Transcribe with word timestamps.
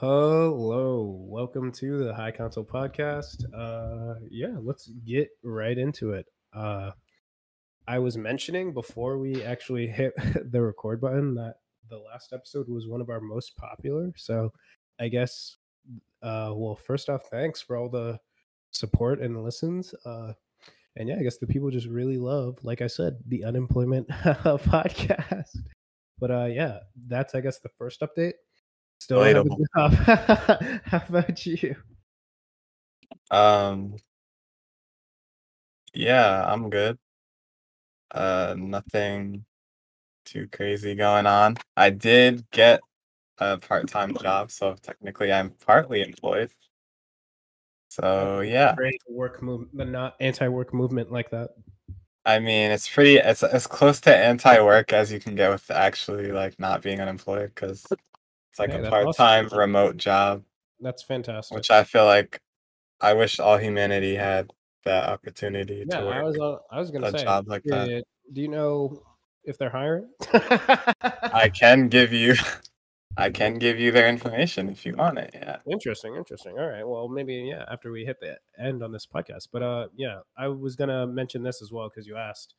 Hello, 0.00 1.14
welcome 1.28 1.70
to 1.72 2.02
the 2.02 2.14
High 2.14 2.30
Council 2.30 2.64
podcast. 2.64 3.44
Uh, 3.54 4.18
yeah, 4.30 4.56
let's 4.62 4.86
get 5.04 5.28
right 5.44 5.76
into 5.76 6.12
it. 6.14 6.24
Uh, 6.54 6.92
I 7.86 7.98
was 7.98 8.16
mentioning 8.16 8.72
before 8.72 9.18
we 9.18 9.44
actually 9.44 9.86
hit 9.88 10.14
the 10.52 10.62
record 10.62 11.02
button 11.02 11.34
that 11.34 11.56
the 11.90 11.98
last 11.98 12.32
episode 12.32 12.66
was 12.66 12.88
one 12.88 13.02
of 13.02 13.10
our 13.10 13.20
most 13.20 13.58
popular. 13.58 14.10
So, 14.16 14.54
I 14.98 15.08
guess, 15.08 15.58
uh, 16.22 16.54
well, 16.54 16.76
first 16.76 17.10
off, 17.10 17.24
thanks 17.30 17.60
for 17.60 17.76
all 17.76 17.90
the 17.90 18.18
support 18.70 19.20
and 19.20 19.44
listens. 19.44 19.94
Uh, 20.06 20.32
and 20.96 21.10
yeah, 21.10 21.16
I 21.20 21.22
guess 21.22 21.36
the 21.36 21.46
people 21.46 21.70
just 21.70 21.88
really 21.88 22.16
love, 22.16 22.56
like 22.62 22.80
I 22.80 22.86
said, 22.86 23.18
the 23.28 23.44
unemployment 23.44 24.08
podcast. 24.08 25.58
But 26.18 26.30
uh, 26.30 26.46
yeah, 26.46 26.78
that's 27.06 27.34
I 27.34 27.42
guess 27.42 27.58
the 27.58 27.68
first 27.76 28.00
update. 28.00 28.32
Still 29.10 29.24
don't 29.24 29.50
have 29.50 29.58
Relatable. 29.58 29.66
a 29.74 30.60
job. 30.70 30.80
How 30.84 31.02
about 31.08 31.44
you? 31.44 31.74
Um, 33.28 33.96
yeah, 35.92 36.44
I'm 36.46 36.70
good. 36.70 36.96
Uh, 38.12 38.54
nothing 38.56 39.44
too 40.24 40.46
crazy 40.52 40.94
going 40.94 41.26
on. 41.26 41.56
I 41.76 41.90
did 41.90 42.48
get 42.52 42.82
a 43.38 43.58
part-time 43.58 44.14
job, 44.14 44.52
so 44.52 44.76
technically 44.80 45.32
I'm 45.32 45.50
partly 45.66 46.02
employed. 46.02 46.52
So 47.88 48.42
yeah, 48.42 48.76
Great 48.76 49.00
work 49.08 49.42
movement, 49.42 49.76
but 49.76 49.88
not 49.88 50.14
anti-work 50.20 50.72
movement 50.72 51.10
like 51.10 51.30
that. 51.30 51.50
I 52.24 52.38
mean 52.38 52.70
it's 52.70 52.88
pretty 52.88 53.16
it's 53.16 53.42
as 53.42 53.66
close 53.66 54.00
to 54.02 54.16
anti-work 54.16 54.92
as 54.92 55.10
you 55.10 55.18
can 55.18 55.34
get 55.34 55.50
with 55.50 55.68
actually 55.68 56.30
like 56.30 56.60
not 56.60 56.80
being 56.80 57.00
unemployed 57.00 57.50
because 57.52 57.84
it's 58.50 58.58
like 58.58 58.72
a 58.74 58.88
part-time 58.88 59.48
remote 59.48 59.96
job, 59.96 60.42
That's 60.80 61.02
fantastic. 61.02 61.54
which 61.54 61.70
I 61.70 61.84
feel 61.84 62.04
like 62.04 62.40
I 63.00 63.14
wish 63.14 63.40
all 63.40 63.56
humanity 63.56 64.14
had 64.14 64.50
that 64.84 65.08
opportunity 65.08 65.84
yeah, 65.88 66.00
to 66.00 66.06
I 66.06 66.22
was 66.22 66.38
uh, 66.38 66.56
I 66.70 66.78
was 66.78 66.90
gonna 66.90 67.10
say, 67.10 67.24
job 67.24 67.48
like 67.48 67.62
that. 67.64 68.04
do 68.32 68.40
you 68.40 68.48
know 68.48 69.02
if 69.44 69.58
they're 69.58 69.70
hiring? 69.70 70.08
I 70.32 71.50
can 71.58 71.88
give 71.88 72.12
you 72.12 72.34
I 73.16 73.30
can 73.30 73.58
give 73.58 73.78
you 73.78 73.92
their 73.92 74.08
information 74.08 74.68
if 74.68 74.86
you 74.86 74.94
want 74.94 75.18
it. 75.18 75.30
Yeah. 75.34 75.56
Interesting, 75.70 76.14
interesting. 76.16 76.58
All 76.58 76.68
right. 76.68 76.86
Well, 76.86 77.08
maybe 77.08 77.34
yeah, 77.34 77.64
after 77.70 77.90
we 77.90 78.04
hit 78.04 78.18
the 78.20 78.38
end 78.58 78.82
on 78.82 78.92
this 78.92 79.06
podcast. 79.06 79.48
But 79.52 79.62
uh 79.62 79.88
yeah, 79.96 80.20
I 80.38 80.48
was 80.48 80.76
gonna 80.76 81.06
mention 81.06 81.42
this 81.42 81.62
as 81.62 81.72
well 81.72 81.88
because 81.88 82.06
you 82.06 82.16
asked. 82.16 82.54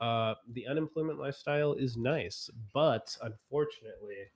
Uh 0.00 0.34
the 0.52 0.66
unemployment 0.66 1.18
lifestyle 1.18 1.74
is 1.74 1.96
nice, 1.96 2.50
but 2.72 3.16
unfortunately, 3.22 4.30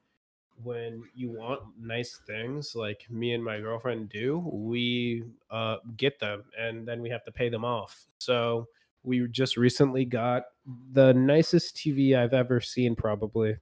when 0.62 1.02
you 1.14 1.30
want 1.30 1.60
nice 1.80 2.20
things 2.26 2.74
like 2.74 3.06
me 3.10 3.34
and 3.34 3.44
my 3.44 3.60
girlfriend 3.60 4.08
do, 4.08 4.38
we 4.52 5.24
uh 5.50 5.76
get 5.96 6.18
them 6.18 6.44
and 6.58 6.86
then 6.86 7.02
we 7.02 7.10
have 7.10 7.24
to 7.24 7.32
pay 7.32 7.48
them 7.48 7.64
off. 7.64 8.06
So 8.18 8.66
we 9.02 9.26
just 9.28 9.56
recently 9.56 10.04
got 10.04 10.44
the 10.92 11.14
nicest 11.14 11.76
TV 11.76 12.16
I've 12.16 12.34
ever 12.34 12.60
seen, 12.60 12.96
probably 12.96 13.56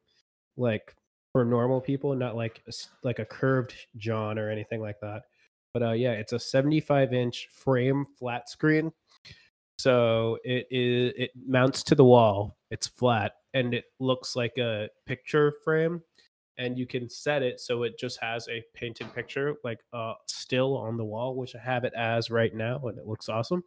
like 0.57 0.95
for 1.33 1.45
normal 1.45 1.81
people, 1.81 2.15
not 2.15 2.37
like 2.37 2.63
like 3.03 3.19
a 3.19 3.25
curved 3.25 3.75
John 3.97 4.39
or 4.39 4.51
anything 4.51 4.81
like 4.81 5.01
that. 5.01 5.25
But 5.73 5.83
uh, 5.83 5.93
yeah, 5.93 6.13
it's 6.13 6.33
a 6.33 6.39
75 6.39 7.13
inch 7.13 7.49
frame 7.53 8.07
flat 8.19 8.49
screen. 8.49 8.93
So 9.77 10.39
it 10.45 10.67
is 10.71 11.13
it 11.17 11.31
mounts 11.47 11.83
to 11.85 11.95
the 11.95 12.05
wall. 12.05 12.57
It's 12.71 12.87
flat 12.87 13.33
and 13.53 13.75
it 13.75 13.85
looks 13.99 14.37
like 14.37 14.57
a 14.59 14.89
picture 15.07 15.55
frame. 15.65 16.03
And 16.57 16.79
you 16.79 16.87
can 16.87 17.09
set 17.09 17.43
it 17.43 17.61
so 17.61 17.83
it 17.83 17.99
just 17.99 18.21
has 18.21 18.47
a 18.49 18.63
painted 18.75 19.13
picture 19.13 19.57
like 19.65 19.81
uh 19.93 20.15
still 20.27 20.77
on 20.77 20.97
the 20.97 21.05
wall, 21.05 21.35
which 21.35 21.57
I 21.57 21.59
have 21.59 21.85
it 21.85 21.93
as 21.97 22.31
right 22.31 22.55
now, 22.55 22.81
and 22.87 22.99
it 22.99 23.07
looks 23.07 23.29
awesome. 23.29 23.65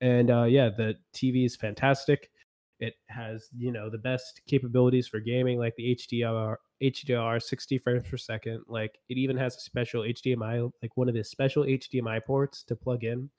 And 0.00 0.30
uh, 0.30 0.44
yeah, 0.44 0.68
the 0.68 0.96
TV 1.14 1.46
is 1.46 1.56
fantastic. 1.56 2.30
It 2.78 2.94
has 3.08 3.48
you 3.56 3.72
know 3.72 3.88
the 3.88 3.98
best 3.98 4.42
capabilities 4.46 5.08
for 5.08 5.20
gaming, 5.20 5.58
like 5.58 5.74
the 5.76 5.94
HDR 5.94 6.56
HDR 6.82 7.40
60 7.40 7.78
frames 7.78 8.04
per 8.08 8.18
second. 8.18 8.62
Like 8.68 8.98
it 9.08 9.16
even 9.16 9.36
has 9.38 9.56
a 9.56 9.60
special 9.60 10.02
HDMI, 10.02 10.70
like 10.82 10.96
one 10.96 11.08
of 11.08 11.14
the 11.14 11.24
special 11.24 11.64
HDMI 11.64 12.22
ports 12.24 12.62
to 12.64 12.76
plug 12.76 13.04
in 13.04 13.30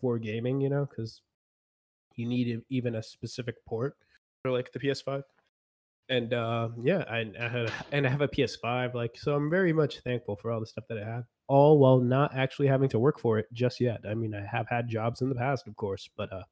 for 0.00 0.18
gaming. 0.18 0.60
You 0.60 0.68
know, 0.68 0.86
because 0.90 1.22
you 2.16 2.26
need 2.26 2.60
even 2.68 2.96
a 2.96 3.02
specific 3.02 3.64
port 3.64 3.96
for 4.42 4.50
like 4.50 4.72
the 4.72 4.78
PS5. 4.78 5.22
And 6.08 6.34
uh, 6.34 6.68
yeah, 6.82 7.04
I, 7.08 7.30
I 7.40 7.48
had 7.48 7.72
and 7.90 8.06
I 8.06 8.10
have 8.10 8.20
a 8.20 8.28
PS5. 8.28 8.94
Like 8.94 9.16
so, 9.16 9.34
I'm 9.34 9.48
very 9.48 9.72
much 9.72 10.00
thankful 10.00 10.36
for 10.36 10.50
all 10.50 10.60
the 10.60 10.66
stuff 10.66 10.84
that 10.88 10.98
I 10.98 11.04
have. 11.04 11.24
All 11.48 11.78
while 11.78 12.00
not 12.00 12.36
actually 12.36 12.68
having 12.68 12.88
to 12.90 12.98
work 12.98 13.18
for 13.18 13.38
it 13.38 13.46
just 13.52 13.80
yet. 13.80 14.00
I 14.08 14.14
mean, 14.14 14.34
I 14.34 14.44
have 14.44 14.68
had 14.68 14.88
jobs 14.88 15.20
in 15.20 15.28
the 15.28 15.34
past, 15.34 15.66
of 15.66 15.76
course, 15.76 16.08
but 16.16 16.32
uh, 16.32 16.42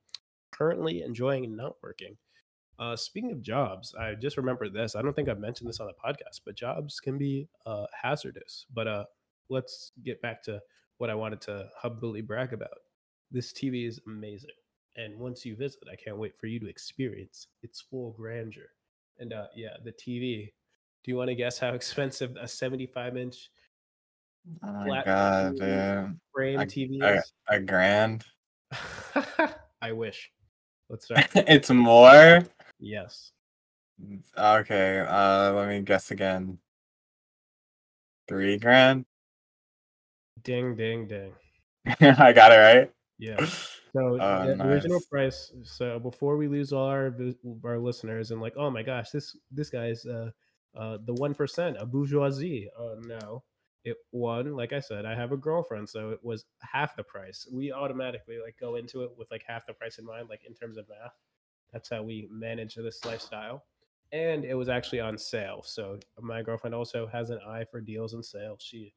currently 0.52 1.02
enjoying 1.02 1.56
not 1.56 1.76
working. 1.82 2.16
Uh, 2.78 2.96
speaking 2.96 3.30
of 3.30 3.42
jobs, 3.42 3.94
I 3.94 4.14
just 4.14 4.38
remembered 4.38 4.72
this. 4.72 4.96
I 4.96 5.02
don't 5.02 5.14
think 5.14 5.28
I've 5.28 5.38
mentioned 5.38 5.68
this 5.68 5.80
on 5.80 5.88
the 5.88 5.92
podcast, 5.92 6.40
but 6.46 6.54
jobs 6.54 6.98
can 6.98 7.18
be 7.18 7.46
uh, 7.66 7.84
hazardous. 8.02 8.64
But 8.72 8.88
uh, 8.88 9.04
let's 9.50 9.92
get 10.02 10.22
back 10.22 10.42
to 10.44 10.60
what 10.96 11.10
I 11.10 11.14
wanted 11.14 11.42
to 11.42 11.68
humbly 11.76 12.22
brag 12.22 12.54
about. 12.54 12.78
This 13.30 13.52
TV 13.52 13.86
is 13.86 14.00
amazing, 14.06 14.50
and 14.96 15.18
once 15.18 15.44
you 15.44 15.56
visit, 15.56 15.82
I 15.92 15.96
can't 15.96 16.16
wait 16.16 16.38
for 16.38 16.46
you 16.46 16.58
to 16.60 16.68
experience 16.68 17.48
its 17.62 17.82
full 17.82 18.12
grandeur. 18.12 18.70
And 19.20 19.32
uh, 19.32 19.46
yeah, 19.54 19.76
the 19.84 19.92
TV. 19.92 20.52
Do 21.04 21.10
you 21.10 21.16
want 21.16 21.28
to 21.28 21.34
guess 21.34 21.58
how 21.58 21.68
expensive 21.74 22.36
a 22.40 22.48
75 22.48 23.16
inch 23.16 23.50
Oh 24.64 24.84
flat 24.84 25.04
god, 25.04 25.56
dude. 25.58 26.18
frame 26.34 26.60
A, 26.60 26.64
TV 26.64 27.02
a, 27.02 27.16
is? 27.18 27.32
a 27.48 27.60
grand. 27.60 28.24
I 29.82 29.92
wish. 29.92 30.30
Let's 30.88 31.04
start. 31.04 31.28
it's 31.34 31.70
more. 31.70 32.42
yes. 32.80 33.32
Okay, 34.36 35.04
uh 35.06 35.52
let 35.52 35.68
me 35.68 35.82
guess 35.82 36.10
again. 36.10 36.58
Three 38.28 38.56
grand? 38.56 39.04
Ding, 40.42 40.74
ding, 40.74 41.06
ding. 41.06 41.32
I 42.00 42.32
got 42.32 42.52
it 42.52 42.56
right. 42.56 42.90
Yeah. 43.18 43.46
So 43.92 44.18
Oh, 44.20 44.46
the 44.46 44.66
original 44.66 45.00
price. 45.10 45.52
So 45.64 45.98
before 45.98 46.36
we 46.36 46.48
lose 46.48 46.72
all 46.72 46.86
our 46.86 47.14
our 47.64 47.78
listeners 47.78 48.30
and 48.30 48.40
like, 48.40 48.54
oh 48.56 48.70
my 48.70 48.82
gosh, 48.82 49.10
this 49.10 49.36
this 49.50 49.70
guy's 49.70 50.06
uh 50.06 50.30
uh 50.76 50.98
the 51.04 51.14
one 51.14 51.34
percent 51.34 51.76
a 51.78 51.86
bourgeoisie. 51.86 52.68
Uh, 52.78 52.96
no, 53.06 53.42
it 53.84 53.96
one 54.10 54.54
like 54.54 54.72
I 54.72 54.80
said, 54.80 55.06
I 55.06 55.14
have 55.14 55.32
a 55.32 55.36
girlfriend, 55.36 55.88
so 55.88 56.10
it 56.10 56.20
was 56.22 56.44
half 56.60 56.96
the 56.96 57.02
price. 57.02 57.48
We 57.52 57.72
automatically 57.72 58.38
like 58.42 58.56
go 58.60 58.76
into 58.76 59.02
it 59.02 59.10
with 59.16 59.30
like 59.30 59.44
half 59.46 59.66
the 59.66 59.74
price 59.74 59.98
in 59.98 60.04
mind, 60.04 60.28
like 60.28 60.44
in 60.46 60.54
terms 60.54 60.76
of 60.76 60.88
math. 60.88 61.14
That's 61.72 61.88
how 61.88 62.02
we 62.02 62.28
manage 62.30 62.74
this 62.74 63.04
lifestyle. 63.04 63.64
And 64.12 64.44
it 64.44 64.54
was 64.54 64.68
actually 64.68 65.00
on 65.00 65.16
sale. 65.18 65.62
So 65.64 66.00
my 66.20 66.42
girlfriend 66.42 66.74
also 66.74 67.06
has 67.06 67.30
an 67.30 67.38
eye 67.46 67.64
for 67.70 67.80
deals 67.80 68.12
and 68.12 68.24
sales. 68.24 68.60
She 68.60 68.92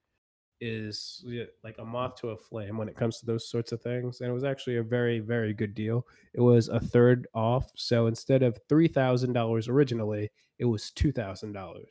is 0.66 1.25
like 1.63 1.75
a 1.78 1.84
moth 1.84 2.16
to 2.16 2.29
a 2.29 2.38
flame 2.38 2.78
when 2.78 2.88
it 2.88 2.96
comes 2.96 3.19
to 3.19 3.25
those 3.25 3.50
sorts 3.50 3.74
of 3.74 3.81
things. 3.81 4.22
And 4.22 4.29
it 4.29 4.34
was 4.34 4.46
actually 4.46 4.78
a 4.78 4.84
very, 4.84 5.19
very 5.19 5.53
good 5.53 5.74
deal. 5.74 6.07
It 6.34 6.40
was 6.40 6.69
a 6.69 6.79
third 6.79 7.28
off. 7.34 7.69
So 7.75 8.07
instead 8.07 8.44
of 8.44 8.57
$3,000 8.69 9.68
originally, 9.68 10.31
it 10.59 10.66
was 10.66 10.91
$2,000. 10.96 11.84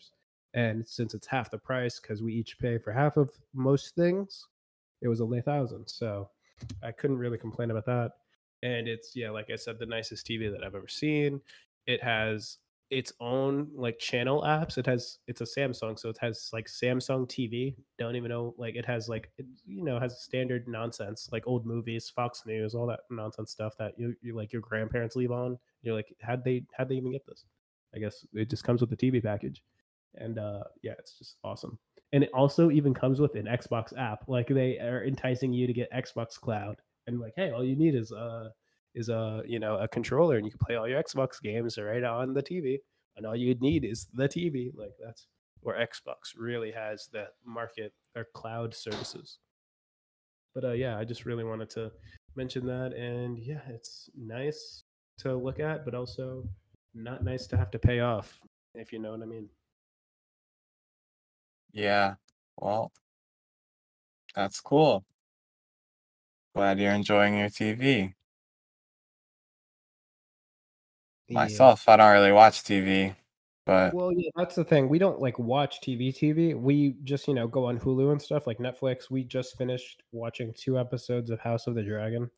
And 0.54 0.88
since 0.88 1.12
it's 1.12 1.26
half 1.26 1.50
the 1.50 1.58
price, 1.58 2.00
because 2.00 2.22
we 2.22 2.32
each 2.32 2.58
pay 2.58 2.78
for 2.78 2.92
half 2.92 3.18
of 3.18 3.30
most 3.52 3.94
things, 3.94 4.46
it 5.02 5.08
was 5.08 5.20
only 5.20 5.40
a 5.40 5.42
thousand. 5.42 5.86
So 5.86 6.30
I 6.82 6.92
couldn't 6.92 7.18
really 7.18 7.38
complain 7.38 7.70
about 7.70 7.86
that. 7.86 8.12
And 8.62 8.88
it's, 8.88 9.14
yeah, 9.14 9.30
like 9.30 9.50
I 9.50 9.56
said, 9.56 9.78
the 9.78 9.86
nicest 9.86 10.26
TV 10.26 10.50
that 10.50 10.64
I've 10.64 10.74
ever 10.74 10.88
seen. 10.88 11.42
It 11.86 12.02
has 12.02 12.58
its 12.92 13.10
own 13.20 13.70
like 13.74 13.98
channel 13.98 14.42
apps. 14.42 14.76
It 14.76 14.84
has 14.84 15.18
it's 15.26 15.40
a 15.40 15.44
Samsung, 15.44 15.98
so 15.98 16.10
it 16.10 16.18
has 16.20 16.50
like 16.52 16.66
Samsung 16.66 17.26
TV. 17.26 17.74
Don't 17.98 18.16
even 18.16 18.28
know 18.28 18.54
like 18.58 18.76
it 18.76 18.84
has 18.84 19.08
like 19.08 19.30
it, 19.38 19.46
you 19.64 19.82
know 19.82 19.98
has 19.98 20.20
standard 20.20 20.68
nonsense 20.68 21.30
like 21.32 21.46
old 21.46 21.64
movies, 21.64 22.12
Fox 22.14 22.42
News, 22.44 22.74
all 22.74 22.86
that 22.88 23.00
nonsense 23.10 23.50
stuff 23.50 23.74
that 23.78 23.94
you 23.98 24.14
you 24.20 24.36
like 24.36 24.52
your 24.52 24.60
grandparents 24.60 25.16
leave 25.16 25.32
on. 25.32 25.58
You're 25.80 25.94
like, 25.94 26.14
how'd 26.20 26.44
they 26.44 26.66
how'd 26.76 26.90
they 26.90 26.96
even 26.96 27.12
get 27.12 27.26
this? 27.26 27.46
I 27.94 27.98
guess 27.98 28.26
it 28.34 28.50
just 28.50 28.64
comes 28.64 28.82
with 28.82 28.90
the 28.90 28.96
TV 28.96 29.22
package, 29.22 29.62
and 30.16 30.38
uh 30.38 30.64
yeah, 30.82 30.92
it's 30.98 31.16
just 31.18 31.38
awesome. 31.42 31.78
And 32.12 32.22
it 32.22 32.30
also 32.34 32.70
even 32.70 32.92
comes 32.92 33.20
with 33.20 33.36
an 33.36 33.46
Xbox 33.46 33.96
app. 33.98 34.24
Like 34.28 34.48
they 34.48 34.78
are 34.78 35.02
enticing 35.02 35.54
you 35.54 35.66
to 35.66 35.72
get 35.72 35.90
Xbox 35.92 36.38
Cloud, 36.38 36.76
and 37.06 37.18
like, 37.18 37.32
hey, 37.36 37.52
all 37.52 37.64
you 37.64 37.74
need 37.74 37.94
is 37.94 38.12
uh 38.12 38.50
is 38.94 39.08
a 39.08 39.42
you 39.46 39.58
know 39.58 39.76
a 39.78 39.88
controller 39.88 40.36
and 40.36 40.44
you 40.44 40.50
can 40.50 40.58
play 40.58 40.76
all 40.76 40.88
your 40.88 41.02
Xbox 41.02 41.40
games 41.42 41.78
right 41.78 42.04
on 42.04 42.34
the 42.34 42.42
TV 42.42 42.78
and 43.16 43.26
all 43.26 43.36
you'd 43.36 43.60
need 43.60 43.84
is 43.84 44.06
the 44.14 44.28
TV 44.28 44.72
like 44.76 44.92
that's 45.04 45.26
where 45.60 45.76
Xbox 45.86 46.36
really 46.36 46.72
has 46.72 47.08
that 47.12 47.34
market 47.44 47.92
or 48.16 48.26
cloud 48.34 48.74
services 48.74 49.38
but 50.54 50.64
uh 50.64 50.72
yeah 50.72 50.98
I 50.98 51.04
just 51.04 51.24
really 51.24 51.44
wanted 51.44 51.70
to 51.70 51.92
mention 52.36 52.66
that 52.66 52.92
and 52.94 53.38
yeah 53.38 53.60
it's 53.68 54.10
nice 54.16 54.84
to 55.18 55.36
look 55.36 55.60
at 55.60 55.84
but 55.84 55.94
also 55.94 56.44
not 56.94 57.24
nice 57.24 57.46
to 57.46 57.56
have 57.56 57.70
to 57.70 57.78
pay 57.78 58.00
off 58.00 58.40
if 58.74 58.92
you 58.92 58.98
know 58.98 59.12
what 59.12 59.22
I 59.22 59.26
mean 59.26 59.48
Yeah. 61.72 62.14
Well, 62.56 62.92
That's 64.34 64.60
cool. 64.60 65.04
Glad 66.54 66.78
you're 66.78 66.92
enjoying 66.92 67.38
your 67.38 67.48
TV. 67.48 68.14
Myself, 71.32 71.88
I 71.88 71.96
don't 71.96 72.12
really 72.12 72.32
watch 72.32 72.62
TV, 72.62 73.14
but 73.66 73.94
Well, 73.94 74.12
yeah, 74.12 74.30
that's 74.36 74.54
the 74.54 74.64
thing. 74.64 74.88
We 74.88 74.98
don't 74.98 75.20
like 75.20 75.38
watch 75.38 75.80
TV 75.80 76.14
TV. 76.14 76.54
We 76.58 76.96
just, 77.04 77.28
you 77.28 77.34
know, 77.34 77.48
go 77.48 77.66
on 77.66 77.78
Hulu 77.78 78.12
and 78.12 78.20
stuff 78.20 78.46
like 78.46 78.58
Netflix. 78.58 79.10
We 79.10 79.24
just 79.24 79.56
finished 79.56 80.02
watching 80.12 80.52
two 80.54 80.78
episodes 80.78 81.30
of 81.30 81.40
House 81.40 81.66
of 81.66 81.74
the 81.74 81.82
Dragon 81.82 82.30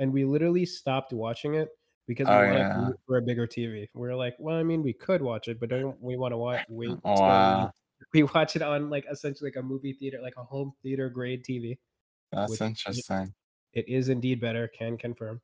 and 0.00 0.12
we 0.12 0.24
literally 0.24 0.66
stopped 0.66 1.12
watching 1.12 1.54
it 1.54 1.68
because 2.08 2.26
we 2.26 2.32
oh 2.32 2.38
wanted 2.38 2.58
yeah. 2.58 2.88
for 3.06 3.18
a 3.18 3.22
bigger 3.22 3.46
TV. 3.46 3.86
We're 3.94 4.16
like, 4.16 4.34
well, 4.40 4.56
I 4.56 4.64
mean, 4.64 4.82
we 4.82 4.94
could 4.94 5.22
watch 5.22 5.46
it, 5.46 5.60
but 5.60 5.68
don't 5.68 6.00
we 6.02 6.16
want 6.16 6.32
to 6.32 6.38
watch 6.38 6.64
wait 6.68 6.98
Wow, 7.04 7.70
we, 8.12 8.22
we 8.22 8.30
watch 8.34 8.56
it 8.56 8.62
on 8.62 8.90
like 8.90 9.04
essentially 9.08 9.50
like 9.50 9.62
a 9.62 9.62
movie 9.62 9.92
theater, 9.92 10.18
like 10.20 10.34
a 10.38 10.42
home 10.42 10.72
theater 10.82 11.08
grade 11.10 11.44
TV, 11.44 11.78
that's 12.32 12.60
interesting. 12.60 13.32
it 13.74 13.88
is 13.88 14.08
indeed 14.08 14.40
better, 14.40 14.68
can 14.76 14.96
confirm. 14.96 15.40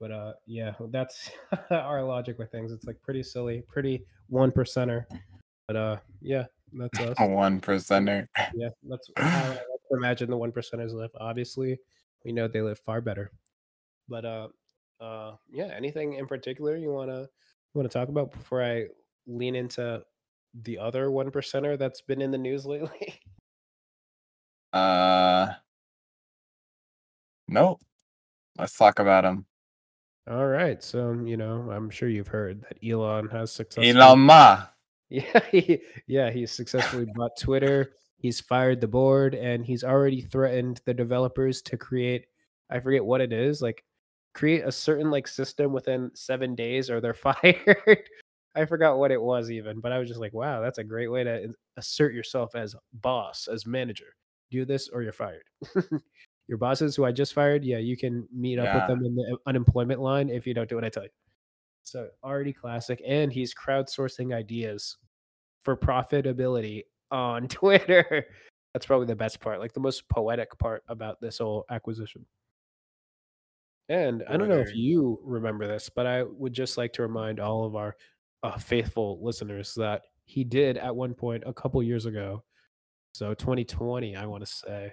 But 0.00 0.10
uh 0.10 0.32
yeah, 0.46 0.74
that's 0.90 1.30
our 1.70 2.02
logic 2.02 2.38
with 2.38 2.50
things. 2.50 2.72
It's 2.72 2.86
like 2.86 3.00
pretty 3.02 3.22
silly, 3.22 3.62
pretty 3.68 4.04
one 4.28 4.50
percenter. 4.50 5.04
But 5.66 5.76
uh 5.76 5.96
yeah, 6.20 6.44
that's 6.72 7.00
us. 7.00 7.16
One 7.18 7.60
percenter. 7.60 8.28
Yeah, 8.54 8.70
that's 8.88 9.10
how 9.16 9.52
I 9.52 9.58
imagine 9.92 10.30
the 10.30 10.36
one 10.36 10.52
percenters 10.52 10.92
live. 10.92 11.10
Obviously, 11.18 11.78
we 12.24 12.32
know 12.32 12.48
they 12.48 12.62
live 12.62 12.78
far 12.78 13.00
better. 13.00 13.30
But 14.08 14.24
uh 14.24 14.48
uh 15.00 15.36
yeah, 15.50 15.70
anything 15.76 16.14
in 16.14 16.26
particular 16.26 16.76
you 16.76 16.92
wanna 16.92 17.28
wanna 17.74 17.88
talk 17.88 18.08
about 18.08 18.32
before 18.32 18.62
I 18.62 18.86
lean 19.26 19.56
into 19.56 20.02
the 20.62 20.78
other 20.78 21.10
one 21.10 21.30
percenter 21.30 21.78
that's 21.78 22.00
been 22.00 22.22
in 22.22 22.30
the 22.30 22.38
news 22.38 22.64
lately? 22.64 23.20
Uh, 24.72 25.54
nope. 27.46 27.80
Let's 28.58 28.76
talk 28.76 28.98
about 28.98 29.24
him. 29.24 29.46
All 30.30 30.46
right. 30.46 30.82
So, 30.82 31.12
you 31.24 31.36
know, 31.36 31.70
I'm 31.70 31.90
sure 31.90 32.08
you've 32.08 32.28
heard 32.28 32.62
that 32.62 32.78
Elon 32.86 33.28
has 33.28 33.52
successfully 33.52 33.90
Elon 33.90 34.20
Ma. 34.20 34.62
Yeah, 35.10 35.40
he, 35.50 35.80
yeah, 36.06 36.30
he's 36.30 36.50
successfully 36.50 37.06
bought 37.14 37.38
Twitter. 37.38 37.92
He's 38.16 38.40
fired 38.40 38.80
the 38.80 38.88
board 38.88 39.34
and 39.34 39.66
he's 39.66 39.84
already 39.84 40.22
threatened 40.22 40.80
the 40.86 40.94
developers 40.94 41.60
to 41.62 41.76
create 41.76 42.26
I 42.70 42.80
forget 42.80 43.04
what 43.04 43.20
it 43.20 43.32
is, 43.32 43.60
like 43.60 43.84
create 44.32 44.62
a 44.64 44.72
certain 44.72 45.10
like 45.10 45.28
system 45.28 45.72
within 45.72 46.10
7 46.14 46.54
days 46.54 46.88
or 46.90 47.00
they're 47.00 47.14
fired. 47.14 48.08
I 48.56 48.64
forgot 48.64 48.98
what 48.98 49.10
it 49.10 49.20
was 49.20 49.50
even, 49.50 49.80
but 49.80 49.92
I 49.92 49.98
was 49.98 50.08
just 50.08 50.20
like, 50.20 50.32
wow, 50.32 50.60
that's 50.60 50.78
a 50.78 50.84
great 50.84 51.08
way 51.08 51.24
to 51.24 51.52
assert 51.76 52.14
yourself 52.14 52.54
as 52.54 52.74
boss, 52.94 53.46
as 53.46 53.66
manager. 53.66 54.16
Do 54.50 54.64
this 54.64 54.88
or 54.88 55.02
you're 55.02 55.12
fired. 55.12 55.44
Your 56.48 56.58
bosses 56.58 56.94
who 56.94 57.04
I 57.04 57.12
just 57.12 57.32
fired, 57.32 57.64
yeah, 57.64 57.78
you 57.78 57.96
can 57.96 58.28
meet 58.32 58.58
up 58.58 58.74
with 58.74 58.88
them 58.88 59.06
in 59.06 59.14
the 59.14 59.38
unemployment 59.46 60.00
line 60.00 60.28
if 60.28 60.46
you 60.46 60.52
don't 60.52 60.68
do 60.68 60.74
what 60.74 60.84
I 60.84 60.90
tell 60.90 61.04
you. 61.04 61.10
So 61.84 62.08
already 62.22 62.52
classic, 62.52 63.02
and 63.06 63.32
he's 63.32 63.54
crowdsourcing 63.54 64.34
ideas 64.34 64.98
for 65.62 65.76
profitability 65.76 66.82
on 67.10 67.48
Twitter. 67.48 68.26
That's 68.72 68.86
probably 68.86 69.06
the 69.06 69.16
best 69.16 69.40
part, 69.40 69.60
like 69.60 69.72
the 69.72 69.80
most 69.80 70.08
poetic 70.08 70.58
part 70.58 70.82
about 70.88 71.20
this 71.20 71.38
whole 71.38 71.64
acquisition. 71.70 72.26
And 73.88 74.24
I 74.28 74.36
don't 74.36 74.48
know 74.48 74.60
if 74.60 74.74
you 74.74 75.20
remember 75.22 75.66
this, 75.66 75.90
but 75.94 76.06
I 76.06 76.22
would 76.22 76.54
just 76.54 76.78
like 76.78 76.94
to 76.94 77.02
remind 77.02 77.38
all 77.38 77.64
of 77.64 77.76
our 77.76 77.96
uh, 78.42 78.56
faithful 78.56 79.22
listeners 79.22 79.74
that 79.74 80.02
he 80.24 80.42
did 80.42 80.78
at 80.78 80.96
one 80.96 81.14
point 81.14 81.42
a 81.46 81.52
couple 81.52 81.82
years 81.82 82.06
ago, 82.06 82.42
so 83.14 83.32
2020, 83.32 84.16
I 84.16 84.26
want 84.26 84.44
to 84.44 84.52
say, 84.52 84.92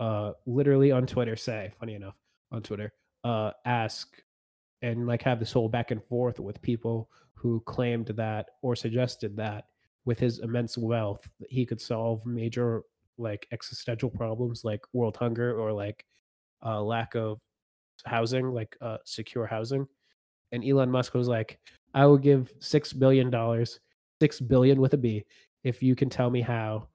uh, 0.00 0.32
literally 0.46 0.90
on 0.90 1.06
Twitter, 1.06 1.36
say, 1.36 1.70
funny 1.78 1.94
enough, 1.94 2.16
on 2.50 2.62
Twitter, 2.62 2.92
uh, 3.22 3.52
ask 3.66 4.08
and 4.82 5.06
like 5.06 5.22
have 5.22 5.38
this 5.38 5.52
whole 5.52 5.68
back 5.68 5.90
and 5.90 6.02
forth 6.04 6.40
with 6.40 6.60
people 6.62 7.10
who 7.34 7.60
claimed 7.66 8.06
that 8.06 8.46
or 8.62 8.74
suggested 8.74 9.36
that 9.36 9.66
with 10.06 10.18
his 10.18 10.38
immense 10.38 10.78
wealth 10.78 11.28
he 11.50 11.66
could 11.66 11.80
solve 11.80 12.24
major 12.24 12.80
like 13.18 13.46
existential 13.52 14.08
problems 14.08 14.64
like 14.64 14.80
world 14.94 15.16
hunger 15.16 15.58
or 15.58 15.70
like 15.70 16.04
uh, 16.64 16.80
lack 16.80 17.14
of 17.14 17.38
housing 18.06 18.52
like 18.52 18.74
uh, 18.80 18.96
secure 19.04 19.46
housing. 19.46 19.86
And 20.52 20.64
elon 20.64 20.90
musk 20.90 21.14
was 21.14 21.28
like 21.28 21.60
i 21.94 22.06
will 22.06 22.18
give 22.18 22.52
six 22.58 22.92
billion 22.92 23.30
dollars 23.30 23.78
six 24.20 24.40
billion 24.40 24.80
with 24.80 24.94
a 24.94 24.96
b 24.96 25.24
if 25.62 25.82
you 25.82 25.94
can 25.94 26.08
tell 26.08 26.30
me 26.30 26.40
how 26.40 26.88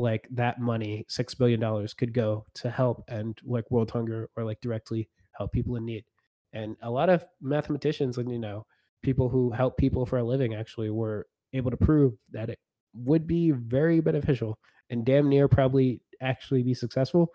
like 0.00 0.26
that 0.32 0.60
money 0.60 1.04
six 1.08 1.34
billion 1.34 1.60
dollars 1.60 1.94
could 1.94 2.12
go 2.12 2.46
to 2.54 2.70
help 2.70 3.04
and 3.08 3.38
like 3.44 3.70
world 3.70 3.90
hunger 3.90 4.28
or 4.36 4.44
like 4.44 4.60
directly 4.60 5.08
help 5.32 5.52
people 5.52 5.76
in 5.76 5.84
need. 5.84 6.04
And 6.52 6.76
a 6.82 6.90
lot 6.90 7.10
of 7.10 7.24
mathematicians 7.40 8.18
and 8.18 8.30
you 8.30 8.38
know 8.38 8.66
people 9.02 9.28
who 9.28 9.50
help 9.50 9.76
people 9.76 10.06
for 10.06 10.18
a 10.18 10.24
living 10.24 10.54
actually 10.54 10.90
were 10.90 11.26
able 11.52 11.70
to 11.70 11.76
prove 11.76 12.14
that 12.32 12.50
it 12.50 12.58
would 12.94 13.26
be 13.26 13.50
very 13.50 14.00
beneficial 14.00 14.58
and 14.90 15.04
damn 15.04 15.28
near 15.28 15.48
probably 15.48 16.00
actually 16.20 16.62
be 16.62 16.74
successful. 16.74 17.30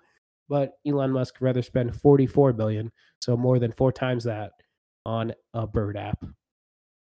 But 0.47 0.73
elon 0.85 1.11
musk 1.11 1.35
rather 1.39 1.61
spend 1.61 1.95
44 1.95 2.53
billion 2.53 2.91
so 3.19 3.35
more 3.35 3.57
than 3.57 3.71
four 3.71 3.91
times 3.91 4.25
that 4.25 4.51
on 5.05 5.33
a 5.53 5.65
bird 5.65 5.97
app 5.97 6.23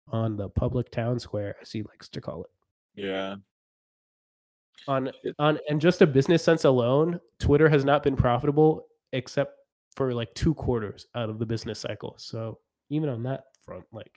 on 0.08 0.36
the 0.36 0.48
public 0.48 0.90
town 0.90 1.18
square 1.18 1.56
as 1.60 1.72
he 1.72 1.82
likes 1.82 2.08
to 2.10 2.20
call 2.20 2.44
it. 2.44 2.50
Yeah. 2.94 3.36
On 4.88 5.10
on 5.38 5.58
and 5.68 5.80
just 5.80 6.02
a 6.02 6.06
business 6.06 6.42
sense 6.42 6.64
alone 6.64 7.18
twitter 7.38 7.68
has 7.68 7.84
not 7.84 8.02
been 8.02 8.16
profitable 8.16 8.86
except 9.12 9.54
for 9.94 10.12
like 10.12 10.32
two 10.34 10.54
quarters 10.54 11.06
out 11.14 11.30
of 11.30 11.38
the 11.38 11.46
business 11.46 11.78
cycle. 11.78 12.14
So 12.18 12.58
even 12.90 13.08
on 13.08 13.22
that 13.24 13.44
front 13.64 13.84
like 13.92 14.10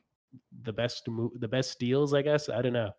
the 0.64 0.74
best 0.74 1.08
move 1.08 1.32
the 1.40 1.48
best 1.48 1.80
deals 1.80 2.14
i 2.14 2.22
guess? 2.22 2.50
I 2.50 2.62
don't 2.62 2.74
know. 2.74 2.92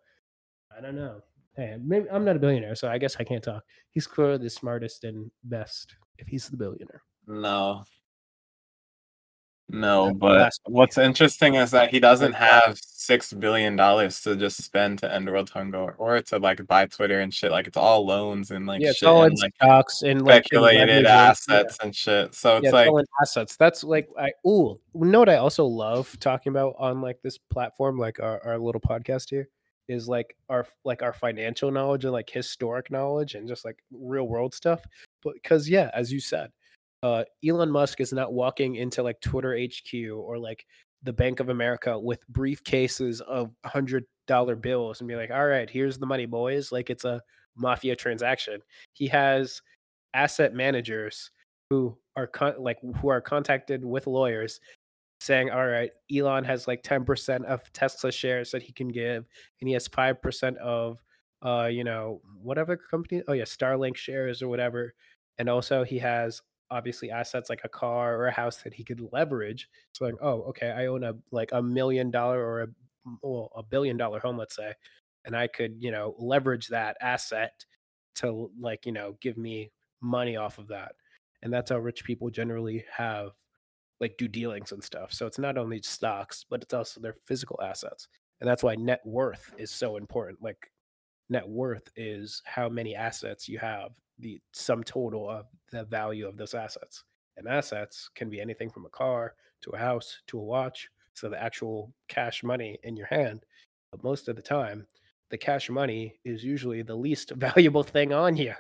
I 0.77 0.81
don't 0.81 0.97
know. 0.97 1.21
Hey 1.57 1.77
maybe 1.85 2.09
i'm 2.11 2.25
not 2.25 2.37
a 2.37 2.39
billionaire 2.39 2.75
so 2.75 2.89
i 2.89 2.99
guess 2.99 3.17
i 3.19 3.25
can't 3.25 3.43
talk. 3.43 3.65
He's 3.91 4.07
clearly 4.07 4.39
the 4.39 4.51
smartest 4.51 5.05
and 5.05 5.31
best 5.45 5.97
if 6.19 6.27
he's 6.29 6.49
the 6.49 6.57
billionaire. 6.57 7.03
No. 7.27 7.85
No, 9.71 10.15
but 10.15 10.53
what's 10.65 10.97
interesting 10.97 11.55
is 11.55 11.71
that 11.73 11.91
he 11.91 12.01
doesn't 12.01 12.33
have 12.33 12.79
six 12.79 13.35
billion 13.35 13.77
dollars 13.77 14.21
to 14.23 14.35
just 14.35 14.63
spend 14.63 14.99
to 15.01 15.13
end 15.13 15.29
world 15.29 15.51
hunger 15.51 15.93
or 15.99 16.23
to 16.23 16.39
like 16.39 16.67
buy 16.67 16.87
Twitter 16.87 17.21
and 17.21 17.33
shit. 17.33 17.51
Like 17.51 17.67
it's 17.67 17.77
all 17.77 18.07
loans 18.07 18.51
and 18.51 18.67
like 18.67 18.81
yeah 18.81 18.93
shit 18.93 19.09
all 19.09 19.25
and 19.25 19.37
like 19.39 19.55
stocks 19.57 20.03
and 20.03 20.23
like 20.23 20.45
speculated 20.45 20.89
leveraging. 20.89 21.03
Yeah. 21.05 21.31
assets 21.31 21.79
and 21.83 21.95
shit. 21.95 22.35
So 22.35 22.57
it's 22.57 22.67
it's 22.67 22.73
like 22.73 22.89
all 22.89 23.03
assets. 23.21 23.57
That's 23.57 23.85
like 23.85 24.09
I 24.19 24.31
ooh, 24.47 24.81
you 24.95 25.05
know 25.05 25.19
what 25.19 25.29
I 25.29 25.37
also 25.37 25.67
love 25.67 26.19
talking 26.19 26.51
about 26.51 26.75
on 26.79 27.03
like 27.03 27.21
this 27.23 27.37
platform, 27.37 27.99
like 27.99 28.21
our, 28.21 28.41
our 28.47 28.59
little 28.59 28.81
podcast 28.81 29.29
here, 29.29 29.49
is 29.89 30.09
like 30.09 30.35
our 30.49 30.67
like 30.85 31.03
our 31.03 31.13
financial 31.13 31.71
knowledge 31.71 32.05
and 32.05 32.13
like 32.13 32.31
historic 32.31 32.91
knowledge 32.91 33.35
and 33.35 33.47
just 33.47 33.67
like 33.67 33.79
real 33.91 34.29
world 34.29 34.55
stuff. 34.55 34.83
But 35.23 35.35
because 35.35 35.69
yeah, 35.69 35.91
as 35.93 36.11
you 36.11 36.21
said, 36.21 36.53
uh 37.03 37.25
Elon 37.47 37.71
Musk 37.71 38.01
is 38.01 38.13
not 38.13 38.33
walking 38.33 38.77
into 38.77 39.03
like 39.03 39.21
Twitter 39.21 39.57
HQ 39.59 40.11
or 40.13 40.39
like 40.39 40.67
the 41.03 41.13
Bank 41.13 41.41
of 41.41 41.49
America 41.49 41.99
with 41.99 42.21
briefcases 42.33 43.21
of 43.21 43.51
hundred 43.65 44.05
dollar 44.27 44.57
bills 44.57 45.01
and 45.01 45.09
be 45.09 45.17
like, 45.17 45.31
all 45.31 45.47
right, 45.47 45.71
here's 45.71 45.99
the 45.99 46.07
money, 46.07 46.27
boys. 46.27 46.73
Like 46.73 46.91
it's 46.91 47.05
a 47.05 47.23
mafia 47.57 47.97
transaction. 47.97 48.61
He 48.93 49.07
has 49.09 49.63
asset 50.15 50.55
managers 50.55 51.31
who 51.71 51.97
are 52.17 52.27
con- 52.27 52.55
like 52.59 52.79
who 52.97 53.09
are 53.09 53.21
contacted 53.21 53.85
with 53.85 54.07
lawyers 54.07 54.61
saying 55.21 55.51
all 55.51 55.67
right 55.67 55.91
elon 56.15 56.45
has 56.45 56.67
like 56.67 56.83
10% 56.83 57.45
of 57.45 57.73
tesla 57.73 58.11
shares 58.11 58.51
that 58.51 58.63
he 58.63 58.73
can 58.73 58.89
give 58.89 59.27
and 59.61 59.69
he 59.69 59.75
has 59.75 59.89
5% 59.89 60.57
of 60.57 61.03
uh 61.45 61.69
you 61.71 61.85
know 61.85 62.21
whatever 62.41 62.77
company 62.77 63.23
oh 63.29 63.33
yeah 63.33 63.45
starlink 63.45 63.97
shares 63.97 64.43
or 64.43 64.49
whatever 64.49 64.95
and 65.39 65.49
also 65.49 65.85
he 65.85 65.99
has 65.99 66.41
obviously 66.71 67.11
assets 67.11 67.49
like 67.49 67.63
a 67.65 67.69
car 67.69 68.17
or 68.17 68.27
a 68.27 68.33
house 68.33 68.59
that 68.59 68.75
he 68.75 68.85
could 68.85 69.01
leverage 69.13 69.69
so 69.93 70.05
like 70.05 70.15
oh 70.21 70.43
okay 70.43 70.71
i 70.71 70.87
own 70.87 71.05
a 71.05 71.15
like 71.31 71.51
a 71.53 71.63
million 71.63 72.11
dollar 72.11 72.39
or 72.39 72.63
a 72.63 72.67
well, 73.23 73.51
a 73.57 73.63
billion 73.63 73.97
dollar 73.97 74.21
home 74.21 74.37
let's 74.37 74.57
say 74.57 74.73
and 75.25 75.35
i 75.35 75.47
could 75.47 75.75
you 75.79 75.91
know 75.91 76.15
leverage 76.19 76.69
that 76.69 76.97
asset 77.01 77.65
to 78.19 78.51
like 78.61 78.85
you 78.85 78.93
know 78.93 79.17
give 79.21 79.39
me 79.39 79.71
money 80.01 80.37
off 80.37 80.59
of 80.59 80.69
that. 80.69 80.93
And 81.43 81.53
that's 81.53 81.71
how 81.71 81.79
rich 81.79 82.05
people 82.05 82.31
generally 82.31 82.85
have 82.93 83.31
like 84.01 84.17
do 84.17 84.29
dealings 84.29 84.73
and 84.73 84.83
stuff. 84.83 85.13
So 85.13 85.27
it's 85.27 85.39
not 85.39 85.59
only 85.59 85.83
stocks 85.83 86.45
but 86.49 86.63
it's 86.63 86.75
also 86.75 87.01
their 87.01 87.15
physical 87.27 87.61
assets 87.63 88.09
and 88.41 88.49
that's 88.49 88.63
why 88.63 88.75
net 88.77 89.01
worth 89.05 89.53
is 89.59 89.71
so 89.71 89.97
important 89.97 90.41
like 90.43 90.71
net 91.29 91.49
worth 91.49 91.89
is 91.97 92.43
how 92.45 92.69
many 92.69 92.95
assets 92.95 93.49
you 93.49 93.59
have 93.59 93.91
the 94.19 94.41
sum 94.53 94.83
total 94.83 95.29
of 95.29 95.47
the 95.71 95.85
value 95.85 96.27
of 96.27 96.37
those 96.37 96.55
assets 96.55 97.05
and 97.37 97.47
assets 97.47 98.11
can 98.15 98.29
be 98.29 98.41
anything 98.41 98.71
from 98.71 98.87
a 98.87 98.91
car 98.91 99.35
to 99.61 99.71
a 99.71 99.79
house 99.79 100.21
to 100.27 100.39
a 100.39 100.43
watch 100.43 100.89
so 101.15 101.29
the 101.29 101.43
actual 101.43 101.93
cash 102.09 102.43
money 102.43 102.79
in 102.83 102.97
your 102.97 103.07
hand 103.07 103.45
but 103.91 104.03
most 104.03 104.29
of 104.29 104.37
the 104.37 104.43
time 104.43 104.87
the 105.31 105.39
cash 105.39 105.69
money 105.71 106.19
is 106.25 106.43
usually 106.43 106.83
the 106.83 106.95
least 106.95 107.31
valuable 107.37 107.83
thing 107.83 108.13
on 108.13 108.37
you 108.37 108.55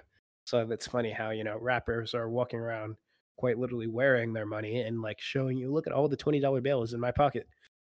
So 0.45 0.61
it's 0.71 0.87
funny 0.87 1.11
how, 1.13 1.31
you 1.31 1.45
know, 1.45 1.59
rappers 1.61 2.15
are 2.15 2.31
walking 2.31 2.59
around 2.59 2.97
quite 3.37 3.59
literally 3.59 3.87
wearing 3.87 4.33
their 4.33 4.47
money 4.47 4.81
and 4.81 5.03
like 5.03 5.21
showing 5.21 5.59
you, 5.59 5.71
look 5.71 5.87
at 5.87 5.93
all 5.93 6.09
the 6.09 6.17
$20 6.17 6.63
bills 6.63 6.95
in 6.95 7.01
my 7.01 7.11
pocket. 7.13 7.47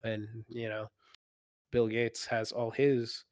And, 0.04 0.28
you 0.48 0.68
know, 0.68 0.86
Bill 1.72 1.88
Gates 1.88 2.24
has 2.26 2.52
all 2.52 2.70
his 2.70 3.24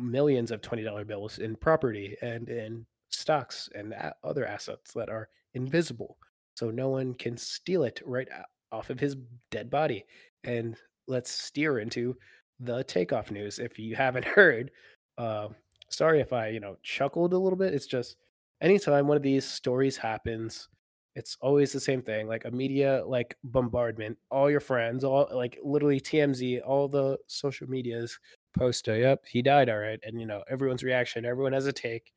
millions 0.00 0.50
of 0.50 0.60
$20 0.60 1.06
bills 1.06 1.38
in 1.38 1.56
property 1.56 2.16
and 2.22 2.48
in 2.48 2.86
stocks 3.10 3.68
and 3.74 3.94
other 4.24 4.46
assets 4.46 4.92
that 4.94 5.08
are 5.08 5.28
invisible. 5.54 6.16
So 6.54 6.70
no 6.70 6.88
one 6.88 7.14
can 7.14 7.36
steal 7.36 7.84
it 7.84 8.00
right 8.04 8.28
off 8.72 8.90
of 8.90 9.00
his 9.00 9.16
dead 9.50 9.70
body. 9.70 10.04
And 10.44 10.76
let's 11.06 11.30
steer 11.30 11.78
into 11.78 12.16
the 12.60 12.84
Takeoff 12.84 13.30
news. 13.30 13.58
If 13.58 13.78
you 13.78 13.96
haven't 13.96 14.24
heard, 14.36 14.70
uh, 15.18 15.48
sorry 15.88 16.20
if 16.20 16.32
I, 16.32 16.48
you 16.48 16.60
know, 16.60 16.76
chuckled 16.82 17.32
a 17.32 17.38
little 17.38 17.58
bit. 17.58 17.74
It's 17.74 17.86
just 17.86 18.16
anytime 18.60 19.06
one 19.06 19.16
of 19.16 19.22
these 19.22 19.44
stories 19.44 19.96
happens, 19.96 20.68
it's 21.16 21.36
always 21.40 21.72
the 21.72 21.80
same 21.80 22.02
thing 22.02 22.28
like 22.28 22.44
a 22.44 22.50
media 22.50 23.02
like 23.06 23.36
bombardment 23.42 24.16
all 24.30 24.50
your 24.50 24.60
friends 24.60 25.02
all 25.02 25.28
like 25.32 25.58
literally 25.62 26.00
tmz 26.00 26.60
all 26.64 26.88
the 26.88 27.18
social 27.26 27.68
medias 27.68 28.18
post 28.56 28.88
a, 28.88 28.98
yep 28.98 29.24
he 29.26 29.42
died 29.42 29.68
all 29.68 29.78
right 29.78 30.00
and 30.02 30.20
you 30.20 30.26
know 30.26 30.42
everyone's 30.48 30.82
reaction 30.82 31.24
everyone 31.24 31.52
has 31.52 31.66
a 31.66 31.72
take 31.72 32.12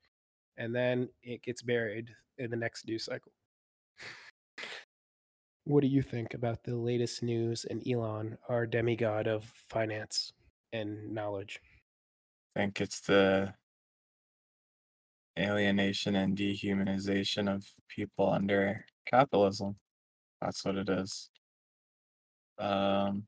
and 0.58 0.76
then 0.76 1.10
it 1.22 1.42
gets 1.44 1.62
buried 1.62 2.10
in 2.38 2.50
the 2.50 2.58
next 2.58 2.88
news 2.88 3.06
cycle 3.06 3.32
what 5.66 5.82
do 5.82 5.88
you 5.88 6.02
think 6.02 6.34
about 6.34 6.64
the 6.64 6.76
latest 6.76 7.24
news 7.24 7.66
and 7.66 7.88
elon 7.88 8.38
our 8.50 8.66
demigod 8.66 9.28
of 9.28 9.46
finance 9.70 10.34
and 10.72 11.12
knowledge 11.12 11.60
i 12.56 12.60
think 12.60 12.82
it's 12.82 13.02
the 13.02 13.54
alienation 15.38 16.16
and 16.16 16.38
dehumanization 16.38 17.54
of 17.54 17.66
people 17.88 18.30
under 18.30 18.86
capitalism. 19.06 19.76
That's 20.42 20.64
what 20.66 20.78
it 20.78 20.90
is. 20.90 21.30
Um, 22.58 23.28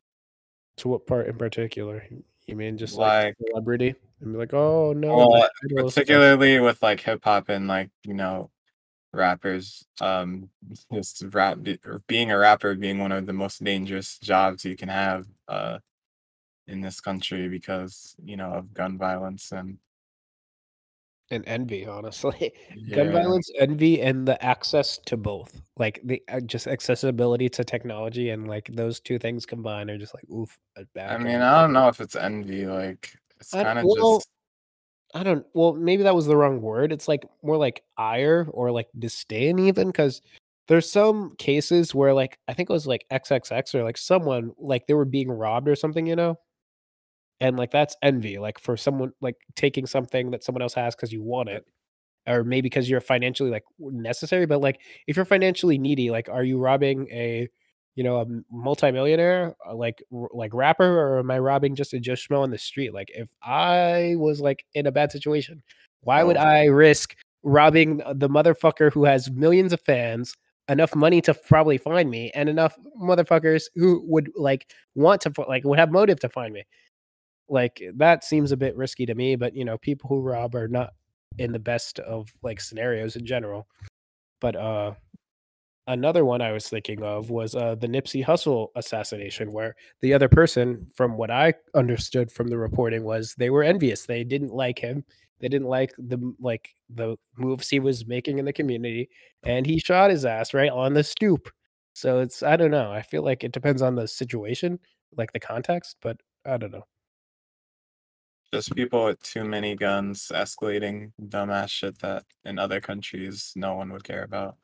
to 0.77 0.87
what 0.89 1.07
part 1.07 1.27
in 1.27 1.37
particular? 1.37 2.07
You 2.47 2.55
mean 2.55 2.77
just 2.77 2.95
like, 2.95 3.35
like 3.39 3.49
celebrity 3.49 3.95
and 4.21 4.33
be 4.33 4.37
like, 4.37 4.53
oh 4.53 4.93
no, 4.93 5.15
well, 5.17 5.49
particularly 5.75 6.59
with 6.59 6.81
like 6.81 6.99
hip 7.01 7.21
hop 7.23 7.49
and 7.49 7.67
like 7.67 7.89
you 8.03 8.13
know 8.13 8.51
rappers. 9.13 9.85
Um, 9.99 10.49
just 10.93 11.23
rap 11.31 11.57
being 12.07 12.31
a 12.31 12.37
rapper 12.37 12.75
being 12.75 12.99
one 12.99 13.11
of 13.11 13.25
the 13.25 13.33
most 13.33 13.63
dangerous 13.63 14.19
jobs 14.19 14.65
you 14.65 14.75
can 14.75 14.89
have 14.89 15.25
uh 15.47 15.79
in 16.67 16.81
this 16.81 16.99
country 16.99 17.47
because 17.47 18.15
you 18.23 18.37
know 18.37 18.51
of 18.51 18.73
gun 18.73 18.97
violence 18.97 19.51
and 19.51 19.77
and 21.31 21.43
envy, 21.47 21.85
honestly. 21.85 22.53
Gun 22.91 23.11
violence, 23.11 23.49
envy, 23.59 24.01
and 24.01 24.27
the 24.27 24.43
access 24.43 24.97
to 25.05 25.17
both. 25.17 25.61
Like 25.77 26.01
the 26.03 26.21
uh, 26.29 26.39
just 26.41 26.67
accessibility 26.67 27.49
to 27.49 27.63
technology 27.63 28.29
and 28.29 28.47
like 28.47 28.69
those 28.73 28.99
two 28.99 29.19
things 29.19 29.45
combined 29.45 29.89
are 29.89 29.97
just 29.97 30.13
like 30.13 30.29
oof. 30.29 30.57
I 30.77 31.17
mean, 31.17 31.41
I 31.41 31.61
don't 31.61 31.73
know 31.73 31.87
if 31.87 32.01
it's 32.01 32.15
envy. 32.15 32.65
Like 32.65 33.15
it's 33.39 33.51
kind 33.51 33.79
of 33.79 33.85
well, 33.85 34.17
just 34.17 34.29
I 35.13 35.23
don't. 35.23 35.45
Well, 35.53 35.73
maybe 35.73 36.03
that 36.03 36.15
was 36.15 36.25
the 36.25 36.37
wrong 36.37 36.61
word. 36.61 36.91
It's 36.91 37.07
like 37.07 37.25
more 37.41 37.57
like 37.57 37.83
ire 37.97 38.47
or 38.51 38.71
like 38.71 38.87
disdain, 38.97 39.59
even 39.59 39.87
because 39.87 40.21
there's 40.67 40.91
some 40.91 41.31
cases 41.37 41.93
where 41.95 42.13
like 42.13 42.37
I 42.47 42.53
think 42.53 42.69
it 42.69 42.73
was 42.73 42.87
like 42.87 43.05
XXX 43.11 43.75
or 43.75 43.83
like 43.83 43.97
someone 43.97 44.51
like 44.57 44.87
they 44.87 44.93
were 44.93 45.05
being 45.05 45.31
robbed 45.31 45.67
or 45.67 45.75
something, 45.75 46.05
you 46.05 46.15
know, 46.15 46.37
and 47.41 47.57
like 47.57 47.71
that's 47.71 47.95
envy 48.01 48.37
like 48.37 48.59
for 48.59 48.77
someone 48.77 49.11
like 49.21 49.35
taking 49.55 49.85
something 49.85 50.31
that 50.31 50.43
someone 50.43 50.61
else 50.61 50.73
has 50.73 50.95
because 50.95 51.11
you 51.11 51.21
want 51.21 51.49
it 51.49 51.65
or 52.27 52.43
maybe 52.43 52.63
because 52.63 52.89
you're 52.89 53.01
financially 53.01 53.49
like 53.49 53.63
necessary 53.79 54.45
but 54.45 54.61
like 54.61 54.79
if 55.07 55.15
you're 55.15 55.25
financially 55.25 55.77
needy 55.77 56.09
like 56.09 56.29
are 56.29 56.43
you 56.43 56.57
robbing 56.57 57.07
a 57.11 57.47
you 57.95 58.03
know 58.03 58.17
a 58.17 58.25
multimillionaire 58.51 59.55
uh, 59.67 59.75
like 59.75 60.03
like 60.11 60.53
rapper 60.53 60.99
or 60.99 61.19
am 61.19 61.31
i 61.31 61.39
robbing 61.39 61.75
just 61.75 61.93
a 61.93 61.99
joe 61.99 62.13
schmo 62.13 62.41
on 62.41 62.51
the 62.51 62.57
street? 62.57 62.93
Like 62.93 63.09
if 63.13 63.29
i 63.43 64.15
was 64.17 64.41
like 64.41 64.65
in 64.73 64.87
a 64.87 64.91
bad 64.91 65.11
situation 65.11 65.61
why 66.01 66.23
would 66.23 66.37
i 66.37 66.65
risk 66.65 67.15
robbing 67.43 67.97
the 68.13 68.29
motherfucker 68.29 68.91
who 68.91 69.05
has 69.05 69.29
millions 69.31 69.73
of 69.73 69.81
fans 69.81 70.35
enough 70.67 70.95
money 70.95 71.21
to 71.21 71.33
probably 71.33 71.77
find 71.77 72.09
me 72.09 72.31
and 72.33 72.49
enough 72.49 72.75
motherfuckers 72.99 73.65
who 73.75 74.03
would 74.07 74.31
like 74.35 74.73
want 74.95 75.21
to 75.21 75.31
like 75.47 75.63
would 75.63 75.79
have 75.79 75.91
motive 75.91 76.19
to 76.19 76.29
find 76.29 76.53
me 76.53 76.63
like 77.49 77.81
that 77.95 78.23
seems 78.23 78.51
a 78.51 78.57
bit 78.57 78.75
risky 78.75 79.05
to 79.05 79.15
me, 79.15 79.35
but 79.35 79.55
you 79.55 79.65
know, 79.65 79.77
people 79.77 80.09
who 80.09 80.21
rob 80.21 80.55
are 80.55 80.67
not 80.67 80.91
in 81.37 81.51
the 81.51 81.59
best 81.59 81.99
of 81.99 82.29
like 82.43 82.59
scenarios 82.61 83.15
in 83.15 83.25
general. 83.25 83.67
But 84.41 84.55
uh 84.55 84.93
another 85.87 86.25
one 86.25 86.41
I 86.41 86.51
was 86.51 86.67
thinking 86.67 87.03
of 87.03 87.29
was 87.29 87.55
uh 87.55 87.75
the 87.75 87.87
Nipsey 87.87 88.25
Hussle 88.25 88.69
assassination 88.75 89.51
where 89.51 89.75
the 90.01 90.13
other 90.13 90.29
person 90.29 90.87
from 90.95 91.17
what 91.17 91.31
I 91.31 91.53
understood 91.73 92.31
from 92.31 92.47
the 92.47 92.57
reporting 92.57 93.03
was 93.03 93.35
they 93.37 93.49
were 93.49 93.63
envious. 93.63 94.05
They 94.05 94.23
didn't 94.23 94.53
like 94.53 94.79
him. 94.79 95.03
They 95.39 95.49
didn't 95.49 95.67
like 95.67 95.93
the 95.97 96.33
like 96.39 96.69
the 96.89 97.17
moves 97.37 97.69
he 97.69 97.79
was 97.79 98.07
making 98.07 98.39
in 98.39 98.45
the 98.45 98.53
community 98.53 99.09
and 99.43 99.65
he 99.65 99.79
shot 99.79 100.09
his 100.09 100.25
ass 100.25 100.53
right 100.53 100.71
on 100.71 100.93
the 100.93 101.03
stoop. 101.03 101.49
So 101.93 102.19
it's 102.19 102.43
I 102.43 102.55
don't 102.57 102.71
know. 102.71 102.91
I 102.91 103.01
feel 103.01 103.23
like 103.23 103.43
it 103.43 103.51
depends 103.51 103.81
on 103.81 103.95
the 103.95 104.07
situation, 104.07 104.79
like 105.17 105.31
the 105.33 105.39
context, 105.39 105.97
but 106.01 106.17
I 106.45 106.57
don't 106.57 106.71
know. 106.71 106.85
Just 108.53 108.75
people 108.75 109.05
with 109.05 109.21
too 109.21 109.43
many 109.43 109.75
guns 109.75 110.31
escalating 110.33 111.11
dumbass 111.21 111.69
shit 111.69 111.99
that 111.99 112.23
in 112.45 112.57
other 112.59 112.79
countries 112.79 113.51
no 113.55 113.75
one 113.75 113.91
would 113.91 114.03
care 114.03 114.23
about. 114.23 114.55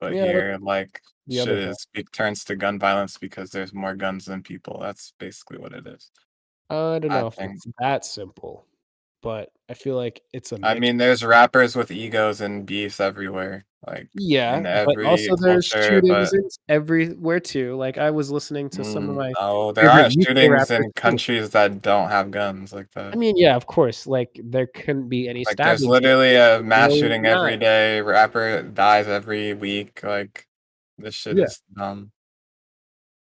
But 0.00 0.14
Yeah, 0.14 0.24
here, 0.26 0.58
like, 0.60 1.00
shit 1.30 1.48
is 1.48 1.86
it 1.94 2.12
turns 2.12 2.44
to 2.44 2.56
gun 2.56 2.78
violence 2.78 3.18
because 3.18 3.50
there's 3.50 3.74
more 3.74 3.94
guns 3.94 4.24
than 4.26 4.42
people. 4.42 4.78
That's 4.80 5.12
basically 5.18 5.58
what 5.58 5.72
it 5.72 5.86
is. 5.86 6.10
I 6.70 6.98
don't 6.98 7.10
I 7.12 7.20
know 7.20 7.26
if 7.28 7.34
think. 7.34 7.54
it's 7.56 7.66
that 7.78 8.04
simple, 8.04 8.66
but 9.22 9.50
I 9.68 9.74
feel 9.74 9.96
like 9.96 10.22
it's 10.32 10.52
a 10.52 10.58
I 10.62 10.78
mean, 10.78 10.96
there's 10.96 11.24
rappers 11.24 11.76
with 11.76 11.90
egos 11.90 12.40
and 12.40 12.64
beefs 12.66 13.00
everywhere, 13.00 13.64
like 13.86 14.08
Yeah, 14.14 14.84
but 14.86 15.04
also 15.04 15.36
there's 15.36 15.70
culture, 15.70 16.00
shootings 16.00 16.30
but 16.32 16.74
everywhere 16.74 17.40
too. 17.40 17.76
Like 17.76 17.98
I 17.98 18.10
was 18.10 18.30
listening 18.30 18.70
to 18.70 18.84
some 18.84 19.08
of 19.08 19.16
Mm, 19.16 19.18
my 19.18 19.32
no, 19.38 19.72
there 19.72 19.90
aren't 19.90 20.12
shootings 20.12 20.70
in 20.70 20.82
too. 20.82 20.92
countries 20.94 21.50
that 21.50 21.82
don't 21.82 22.08
have 22.08 22.30
guns 22.30 22.72
like 22.72 22.90
that. 22.92 23.12
I 23.12 23.16
mean, 23.16 23.36
yeah, 23.36 23.56
of 23.56 23.66
course. 23.66 24.06
Like 24.06 24.40
there 24.42 24.66
couldn't 24.66 25.08
be 25.08 25.28
any 25.28 25.44
Like 25.44 25.56
there's 25.56 25.84
literally 25.84 26.36
a 26.36 26.62
mass 26.62 26.92
shooting 26.94 27.26
every 27.26 27.56
day. 27.56 28.00
Rapper 28.00 28.62
dies 28.62 29.06
every 29.06 29.54
week. 29.54 30.02
Like 30.02 30.46
this 30.98 31.14
shit 31.14 31.36
Yeah. 31.38 31.44
is 31.44 31.62
dumb. 31.76 32.10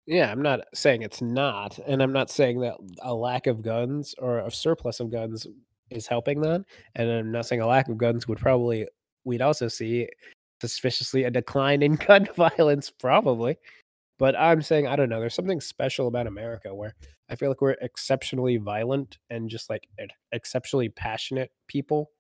Yeah, 0.07 0.31
I'm 0.31 0.41
not 0.41 0.61
saying 0.73 1.03
it's 1.03 1.21
not, 1.21 1.81
and 1.81 2.01
I'm 2.01 2.13
not 2.13 2.31
saying 2.31 2.61
that 2.61 2.77
a 3.03 3.13
lack 3.13 3.49
of 3.49 3.61
guns 3.61 4.15
or 4.19 4.39
a 4.39 4.51
surplus 4.53 5.01
of 5.01 5.11
guns 5.11 5.49
is 5.91 6.07
helping 6.07 6.41
that. 6.43 6.65
And 6.95 7.11
I'm 7.11 7.33
not 7.33 7.47
saying 7.47 7.63
a 7.63 7.67
lack 7.67 7.89
of 7.89 7.99
guns 7.99 8.27
would 8.29 8.39
probably 8.39 8.87
we'd 9.25 9.43
also 9.43 9.69
see 9.69 10.09
suspiciously 10.61 11.25
a 11.25 11.31
decline 11.31 11.83
in 11.83 11.95
gun 12.07 12.29
violence, 12.37 12.91
probably. 12.91 13.57
But 14.19 14.39
I'm 14.39 14.63
saying 14.63 14.87
I 14.87 14.97
don't 14.97 15.09
know. 15.09 15.21
There's 15.21 15.35
something 15.35 15.61
special 15.61 16.09
about 16.09 16.27
America 16.27 16.75
where 16.75 16.95
I 17.29 17.37
feel 17.37 17.49
like 17.49 17.61
we're 17.61 17.77
exceptionally 17.83 18.57
violent 18.57 19.19
and 19.31 19.51
just 19.51 19.69
like 19.69 19.89
exceptionally 20.33 20.89
passionate 20.89 21.51
people, 21.69 22.11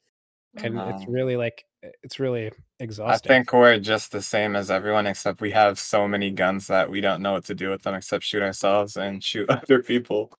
and 0.57 0.79
it's 0.79 1.05
Um, 1.07 1.13
really 1.13 1.37
like 1.37 1.65
it's 2.03 2.21
really 2.21 2.51
I 2.81 3.17
think 3.17 3.53
we're 3.53 3.79
just 3.79 4.13
the 4.13 4.21
same 4.21 4.55
as 4.55 4.71
everyone, 4.71 5.07
except 5.07 5.41
we 5.41 5.51
have 5.53 5.79
so 5.79 6.07
many 6.07 6.31
guns 6.31 6.67
that 6.67 6.91
we 6.91 7.01
don't 7.01 7.23
know 7.23 7.33
what 7.33 7.45
to 7.47 7.55
do 7.55 7.71
with 7.71 7.83
them 7.83 7.95
except 7.95 8.23
shoot 8.25 8.43
ourselves 8.43 8.97
and 8.97 9.25
shoot 9.25 9.49
other 9.51 9.83
people 9.83 10.31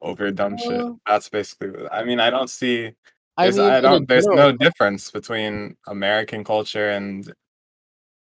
over 0.00 0.30
dumb 0.30 0.56
shit. 0.56 0.80
Uh, 0.80 0.92
That's 1.06 1.28
basically. 1.28 1.70
what- 1.70 1.92
I 1.92 2.04
mean, 2.04 2.18
I 2.20 2.30
don't 2.30 2.48
see. 2.48 2.92
I 3.36 3.50
mean, 3.50 3.60
I 3.60 3.80
don't. 3.80 4.08
There's 4.08 4.24
general, 4.24 4.52
no 4.52 4.56
difference 4.56 5.10
between 5.10 5.76
American 5.86 6.44
culture 6.44 6.90
and 6.90 7.30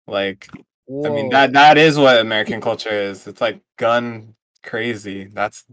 like. 0.06 0.48
I 1.04 1.08
mean 1.08 1.28
that 1.30 1.52
that 1.52 1.78
is 1.78 1.96
what 1.98 2.18
American 2.18 2.60
culture 2.60 2.90
is. 2.90 3.28
It's 3.28 3.40
like 3.40 3.60
gun 3.76 4.34
crazy. 4.64 5.26
That's 5.26 5.64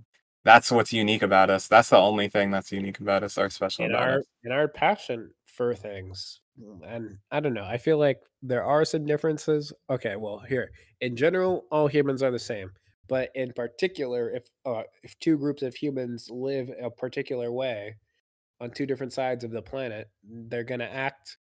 that's 0.46 0.72
what's 0.72 0.94
unique 0.94 1.24
about 1.24 1.50
us. 1.50 1.68
That's 1.68 1.90
the 1.90 1.98
only 1.98 2.30
thing 2.30 2.52
that's 2.52 2.72
unique 2.72 3.00
about 3.00 3.24
us 3.24 3.38
or 3.38 3.50
special 3.50 3.86
in 3.86 3.92
about 3.92 4.08
our 4.08 4.20
us. 4.20 4.26
in 4.44 4.52
our 4.52 4.68
passion 4.68 5.32
for 5.48 5.74
things 5.74 6.40
and 6.84 7.18
i 7.32 7.40
don't 7.40 7.54
know 7.54 7.64
i 7.64 7.78
feel 7.78 7.98
like 7.98 8.22
there 8.42 8.64
are 8.64 8.86
some 8.86 9.06
differences 9.06 9.74
okay 9.90 10.16
well 10.16 10.40
here 10.40 10.72
in 11.02 11.16
general 11.16 11.66
all 11.72 11.88
humans 11.88 12.24
are 12.24 12.32
the 12.32 12.40
same 12.40 12.72
but 13.08 13.30
in 13.36 13.54
particular 13.54 14.32
if 14.32 14.50
uh, 14.66 14.84
if 15.04 15.18
two 15.20 15.38
groups 15.38 15.62
of 15.62 15.76
humans 15.76 16.30
live 16.30 16.70
a 16.82 16.90
particular 16.90 17.52
way 17.52 17.96
on 18.60 18.72
two 18.72 18.86
different 18.86 19.14
sides 19.14 19.44
of 19.44 19.52
the 19.52 19.62
planet 19.62 20.10
they're 20.24 20.64
to 20.80 20.94
act 20.94 21.38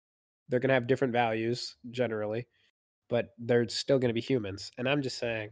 they're 0.50 0.60
to 0.70 0.76
have 0.76 0.88
different 0.88 1.14
values 1.14 1.76
generally 1.92 2.48
but 3.10 3.30
they're 3.38 3.68
still 3.70 4.00
to 4.10 4.14
be 4.14 4.22
humans 4.22 4.72
and 4.78 4.88
i'm 4.88 5.02
just 5.02 5.18
saying 5.18 5.50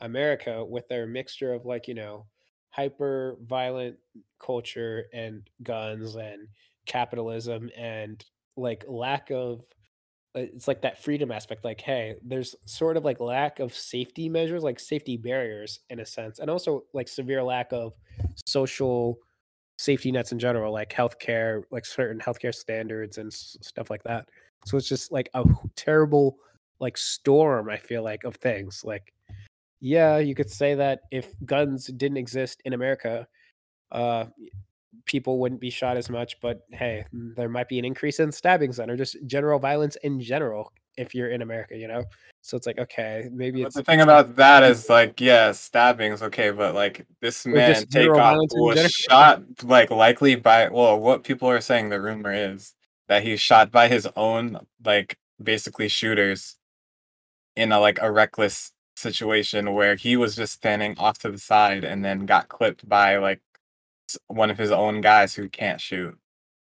america 0.00 0.64
with 0.64 0.86
their 0.88 1.06
mixture 1.06 1.52
of 1.54 1.64
like 1.64 1.88
you 1.88 1.94
know 1.94 2.26
hyper 2.70 3.36
violent 3.42 3.96
culture 4.38 5.06
and 5.12 5.48
guns 5.62 6.14
and 6.14 6.48
capitalism 6.86 7.70
and 7.76 8.24
like 8.58 8.84
lack 8.88 9.30
of 9.30 9.60
uh, 10.36 10.40
it's 10.40 10.68
like 10.68 10.82
that 10.82 11.02
freedom 11.02 11.30
aspect 11.30 11.64
like 11.64 11.80
hey 11.80 12.14
there's 12.22 12.54
sort 12.66 12.96
of 12.96 13.04
like 13.04 13.20
lack 13.20 13.60
of 13.60 13.74
safety 13.74 14.28
measures 14.28 14.62
like 14.62 14.78
safety 14.78 15.16
barriers 15.16 15.80
in 15.90 16.00
a 16.00 16.06
sense 16.06 16.38
and 16.38 16.50
also 16.50 16.84
like 16.92 17.08
severe 17.08 17.42
lack 17.42 17.72
of 17.72 17.94
social 18.46 19.18
safety 19.78 20.10
nets 20.12 20.32
in 20.32 20.38
general 20.38 20.72
like 20.72 20.90
healthcare 20.92 21.62
like 21.70 21.86
certain 21.86 22.20
healthcare 22.20 22.54
standards 22.54 23.18
and 23.18 23.28
s- 23.32 23.56
stuff 23.62 23.90
like 23.90 24.02
that. 24.02 24.28
So 24.66 24.76
it's 24.76 24.88
just 24.88 25.12
like 25.12 25.30
a 25.34 25.44
terrible 25.76 26.38
like 26.80 26.96
storm 26.96 27.68
i 27.68 27.76
feel 27.76 28.02
like 28.02 28.24
of 28.24 28.36
things 28.36 28.82
like 28.84 29.12
yeah 29.80 30.18
you 30.18 30.34
could 30.34 30.50
say 30.50 30.74
that 30.74 31.00
if 31.10 31.32
guns 31.44 31.86
didn't 31.86 32.16
exist 32.16 32.60
in 32.64 32.72
america 32.72 33.26
uh 33.92 34.26
people 35.04 35.38
wouldn't 35.38 35.60
be 35.60 35.70
shot 35.70 35.96
as 35.96 36.10
much 36.10 36.40
but 36.40 36.62
hey 36.72 37.04
there 37.12 37.48
might 37.48 37.68
be 37.68 37.78
an 37.78 37.84
increase 37.84 38.20
in 38.20 38.32
stabbings 38.32 38.78
and 38.78 38.90
or 38.90 38.96
just 38.96 39.16
general 39.26 39.58
violence 39.58 39.96
in 40.02 40.20
general 40.20 40.72
if 40.96 41.14
you're 41.14 41.30
in 41.30 41.42
america 41.42 41.76
you 41.76 41.88
know? 41.88 42.02
So 42.40 42.56
it's 42.56 42.66
like 42.66 42.78
okay 42.78 43.28
maybe 43.32 43.62
But 43.62 43.68
it's 43.68 43.76
the 43.76 43.84
thing 43.84 44.00
about 44.00 44.36
that 44.36 44.62
is 44.62 44.88
like, 44.88 45.20
yeah, 45.20 45.52
stabbings, 45.52 46.22
okay, 46.22 46.50
but 46.50 46.74
like 46.74 47.06
this 47.20 47.44
man 47.44 47.74
just 47.74 47.90
general 47.90 48.16
Takeoff 48.16 48.36
was 48.52 48.90
shot 48.90 49.42
like 49.64 49.90
likely 49.90 50.34
by 50.36 50.68
well, 50.68 50.98
what 50.98 51.24
people 51.24 51.50
are 51.50 51.60
saying 51.60 51.88
the 51.88 52.00
rumor 52.00 52.32
is 52.32 52.74
that 53.08 53.22
he's 53.22 53.40
shot 53.40 53.70
by 53.70 53.88
his 53.88 54.08
own 54.16 54.58
like 54.84 55.18
basically 55.42 55.88
shooters 55.88 56.56
in 57.56 57.72
a 57.72 57.80
like 57.80 57.98
a 58.00 58.10
reckless 58.10 58.72
situation 58.96 59.74
where 59.74 59.94
he 59.94 60.16
was 60.16 60.34
just 60.34 60.52
standing 60.54 60.96
off 60.98 61.18
to 61.18 61.30
the 61.30 61.38
side 61.38 61.84
and 61.84 62.04
then 62.04 62.26
got 62.26 62.48
clipped 62.48 62.88
by 62.88 63.16
like 63.18 63.40
one 64.28 64.50
of 64.50 64.58
his 64.58 64.70
own 64.70 65.00
guys 65.00 65.34
who 65.34 65.48
can't 65.48 65.80
shoot. 65.80 66.18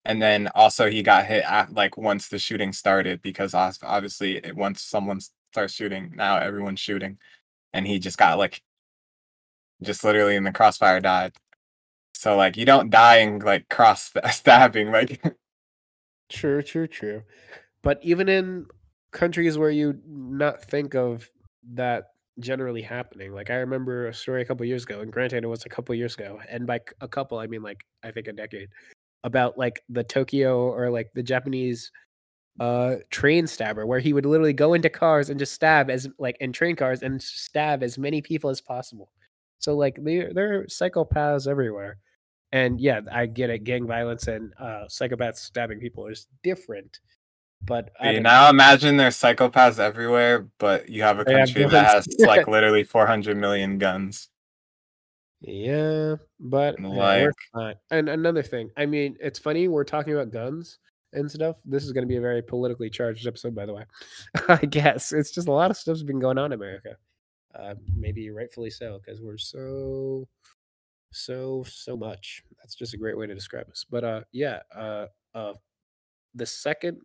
And 0.05 0.21
then 0.21 0.49
also 0.55 0.91
he 0.91 1.03
got 1.03 1.27
hit 1.27 1.45
at 1.45 1.73
like 1.73 1.97
once 1.97 2.29
the 2.29 2.39
shooting 2.39 2.73
started 2.73 3.23
because 3.23 3.55
obviously 3.55 4.41
once 4.55 4.83
someone 4.83 5.21
starts 5.53 5.73
shooting, 5.73 6.13
now 6.15 6.37
everyone's 6.39 6.81
shooting, 6.81 7.19
and 7.73 7.87
he 7.87 7.99
just 7.99 8.19
got 8.19 8.39
like 8.39 8.63
just 9.83 10.05
literally 10.05 10.37
in 10.37 10.45
the 10.45 10.53
crossfire 10.53 11.01
died. 11.01 11.33
So 12.15 12.37
like 12.37 12.57
you 12.57 12.67
don't 12.67 12.91
die 12.91 13.19
in 13.19 13.39
like 13.39 13.69
cross 13.69 14.13
stabbing 14.31 14.91
like 14.93 15.23
True, 16.29 16.63
true, 16.63 16.87
true. 16.87 17.23
But 17.83 18.01
even 18.03 18.29
in 18.29 18.67
countries 19.13 19.57
where 19.59 19.71
you 19.71 20.01
not 20.07 20.63
think 20.65 20.95
of 20.95 21.31
that 21.75 22.14
generally 22.41 22.83
happening, 22.83 23.33
like 23.33 23.51
I 23.51 23.57
remember 23.57 24.09
a 24.09 24.15
story 24.15 24.43
a 24.43 24.45
couple 24.45 24.67
years 24.67 24.85
ago, 24.85 25.01
and 25.01 25.13
granted 25.13 25.45
it 25.45 25.49
was 25.49 25.65
a 25.65 25.69
couple 25.69 25.95
years 25.95 26.15
ago, 26.15 26.41
and 26.49 26.67
by 26.67 26.81
a 27.01 27.09
couple 27.09 27.39
I 27.39 27.47
mean 27.47 27.63
like 27.63 27.85
I 28.03 28.11
think 28.11 28.29
a 28.29 28.33
decade, 28.33 28.69
about 29.25 29.59
like 29.59 29.83
the 29.89 30.05
Tokyo 30.05 30.71
or 30.71 30.91
like 30.91 31.11
the 31.15 31.23
Japanese 31.23 31.91
uh 32.61 32.97
train 33.11 33.47
stabber 33.49 33.85
where 33.85 33.99
he 33.99 34.13
would 34.13 34.27
literally 34.27 34.53
go 34.53 34.75
into 34.75 34.89
cars 34.89 35.29
and 35.29 35.41
just 35.41 35.53
stab 35.53 35.91
as 35.91 36.09
like 36.19 36.37
in 36.41 36.53
train 36.53 36.77
cars 36.77 37.03
and 37.03 37.21
stab 37.21 37.83
as 37.83 37.99
many 37.99 38.23
people 38.23 38.51
as 38.51 38.61
possible. 38.61 39.11
So 39.59 39.77
like 39.77 39.99
there 40.03 40.33
there 40.33 40.61
are 40.61 40.65
psychopaths 40.67 41.49
everywhere. 41.49 41.99
And 42.53 42.81
yeah, 42.81 43.01
I 43.11 43.27
get 43.27 43.51
it. 43.51 43.65
Gang 43.65 43.87
violence 43.87 44.29
and 44.29 44.53
uh, 44.61 44.85
psychopaths 44.89 45.39
stabbing 45.39 45.81
people 45.81 46.07
is 46.07 46.29
different. 46.45 47.01
But 47.67 47.91
See, 48.01 48.13
don't 48.13 48.23
know. 48.23 48.31
now 48.31 48.51
imagine 48.51 48.97
there's 48.97 49.17
psychopaths 49.17 49.79
everywhere, 49.79 50.47
but 50.59 50.89
you 50.89 51.03
have 51.03 51.19
a 51.19 51.25
They 51.25 51.33
have 51.33 51.49
country 51.49 51.65
that 51.67 51.95
has 51.95 52.09
like 52.19 52.47
literally 52.47 52.85
400 52.85 53.37
million 53.37 53.79
guns. 53.79 54.29
Yeah, 55.41 56.17
but 56.41 56.79
And, 56.79 56.89
like-. 57.55 57.77
And 57.91 58.09
another 58.09 58.43
thing, 58.43 58.71
I 58.77 58.87
mean, 58.87 59.17
it's 59.21 59.39
funny 59.39 59.69
we're 59.69 59.85
talking 59.85 60.15
about 60.15 60.31
guns 60.31 60.79
and 61.13 61.31
stuff. 61.31 61.57
This 61.65 61.85
is 61.85 61.93
going 61.93 62.05
to 62.05 62.09
be 62.09 62.17
a 62.17 62.21
very 62.21 62.43
politically 62.43 62.91
charged 62.91 63.27
episode, 63.27 63.55
by 63.55 63.67
the 63.67 63.75
way. 63.75 63.85
I 64.49 64.57
guess 64.57 65.13
it's 65.13 65.31
just 65.31 65.49
a 65.49 65.53
lot 65.53 65.71
of 65.71 65.77
stuff's 65.77 66.03
been 66.03 66.21
going 66.21 66.39
on 66.39 66.47
in 66.47 66.53
America. 66.53 66.97
Uh, 67.55 67.75
maybe 67.95 68.31
rightfully 68.31 68.71
so, 68.71 69.01
because 69.05 69.21
we're 69.21 69.39
so, 69.39 70.27
so, 71.13 71.65
so 71.69 71.97
much. 71.97 72.43
That's 72.59 72.75
just 72.75 72.95
a 72.95 72.99
great 72.99 73.17
way 73.17 73.27
to 73.27 73.35
describe 73.35 73.69
us. 73.71 73.85
But 73.89 74.05
uh, 74.05 74.21
yeah, 74.33 74.61
uh, 74.75 75.07
uh, 75.35 75.53
the 76.35 76.47
second 76.47 77.01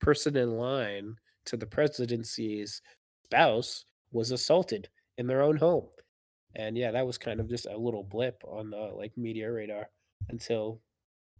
person 0.00 0.36
in 0.36 0.56
line 0.56 1.16
to 1.46 1.56
the 1.56 1.66
presidency's 1.66 2.82
spouse 3.24 3.84
was 4.12 4.30
assaulted 4.30 4.88
in 5.18 5.26
their 5.26 5.42
own 5.42 5.56
home. 5.56 5.88
And 6.54 6.76
yeah, 6.76 6.90
that 6.92 7.06
was 7.06 7.18
kind 7.18 7.40
of 7.40 7.48
just 7.48 7.66
a 7.66 7.76
little 7.76 8.02
blip 8.02 8.42
on 8.46 8.70
the 8.70 8.90
like 8.96 9.12
media 9.16 9.50
radar 9.50 9.88
until 10.28 10.80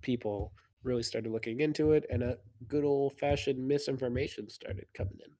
people 0.02 0.52
really 0.82 1.02
started 1.02 1.32
looking 1.32 1.60
into 1.60 1.92
it 1.92 2.04
and 2.10 2.22
a 2.22 2.36
good 2.68 2.84
old 2.84 3.18
fashioned 3.18 3.66
misinformation 3.66 4.48
started 4.48 4.86
coming 4.94 5.18
in. 5.24 5.32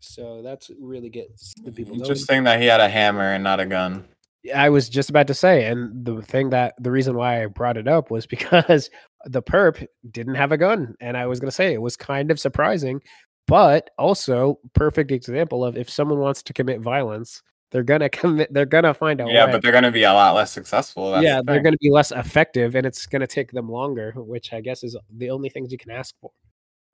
So 0.00 0.40
that's 0.42 0.70
really 0.80 1.10
gets 1.10 1.52
the 1.62 1.72
people. 1.72 1.94
Mm-hmm. 1.94 2.04
Interesting 2.04 2.44
that 2.44 2.60
he 2.60 2.66
had 2.66 2.80
a 2.80 2.88
hammer 2.88 3.32
and 3.32 3.42
not 3.42 3.60
a 3.60 3.66
gun. 3.66 4.06
I 4.54 4.68
was 4.70 4.88
just 4.88 5.10
about 5.10 5.26
to 5.26 5.34
say, 5.34 5.64
and 5.64 6.04
the 6.04 6.22
thing 6.22 6.50
that 6.50 6.74
the 6.78 6.92
reason 6.92 7.16
why 7.16 7.42
I 7.42 7.46
brought 7.46 7.76
it 7.76 7.88
up 7.88 8.10
was 8.10 8.26
because 8.26 8.88
the 9.26 9.42
perp 9.42 9.86
didn't 10.10 10.34
have 10.34 10.52
a 10.52 10.56
gun, 10.56 10.94
and 11.00 11.16
I 11.16 11.26
was 11.26 11.40
gonna 11.40 11.50
say 11.50 11.72
it 11.74 11.82
was 11.82 11.96
kind 11.96 12.30
of 12.30 12.40
surprising, 12.40 13.00
but 13.46 13.90
also 13.98 14.58
perfect 14.74 15.10
example 15.10 15.64
of 15.64 15.76
if 15.76 15.90
someone 15.90 16.18
wants 16.18 16.42
to 16.44 16.52
commit 16.52 16.80
violence, 16.80 17.42
they're 17.70 17.82
gonna 17.82 18.08
commit, 18.10 18.52
they're 18.52 18.66
gonna 18.66 18.94
find 18.94 19.20
a 19.20 19.28
Yeah, 19.28 19.46
way. 19.46 19.52
but 19.52 19.62
they're 19.62 19.72
gonna 19.72 19.92
be 19.92 20.04
a 20.04 20.12
lot 20.12 20.34
less 20.34 20.52
successful. 20.52 21.12
That's 21.12 21.24
yeah, 21.24 21.38
the 21.38 21.44
they're 21.44 21.62
gonna 21.62 21.76
be 21.80 21.90
less 21.90 22.12
effective, 22.12 22.74
and 22.74 22.86
it's 22.86 23.06
gonna 23.06 23.26
take 23.26 23.50
them 23.52 23.68
longer, 23.68 24.12
which 24.16 24.52
I 24.52 24.60
guess 24.60 24.84
is 24.84 24.96
the 25.16 25.30
only 25.30 25.48
things 25.48 25.72
you 25.72 25.78
can 25.78 25.90
ask 25.90 26.14
for. 26.20 26.30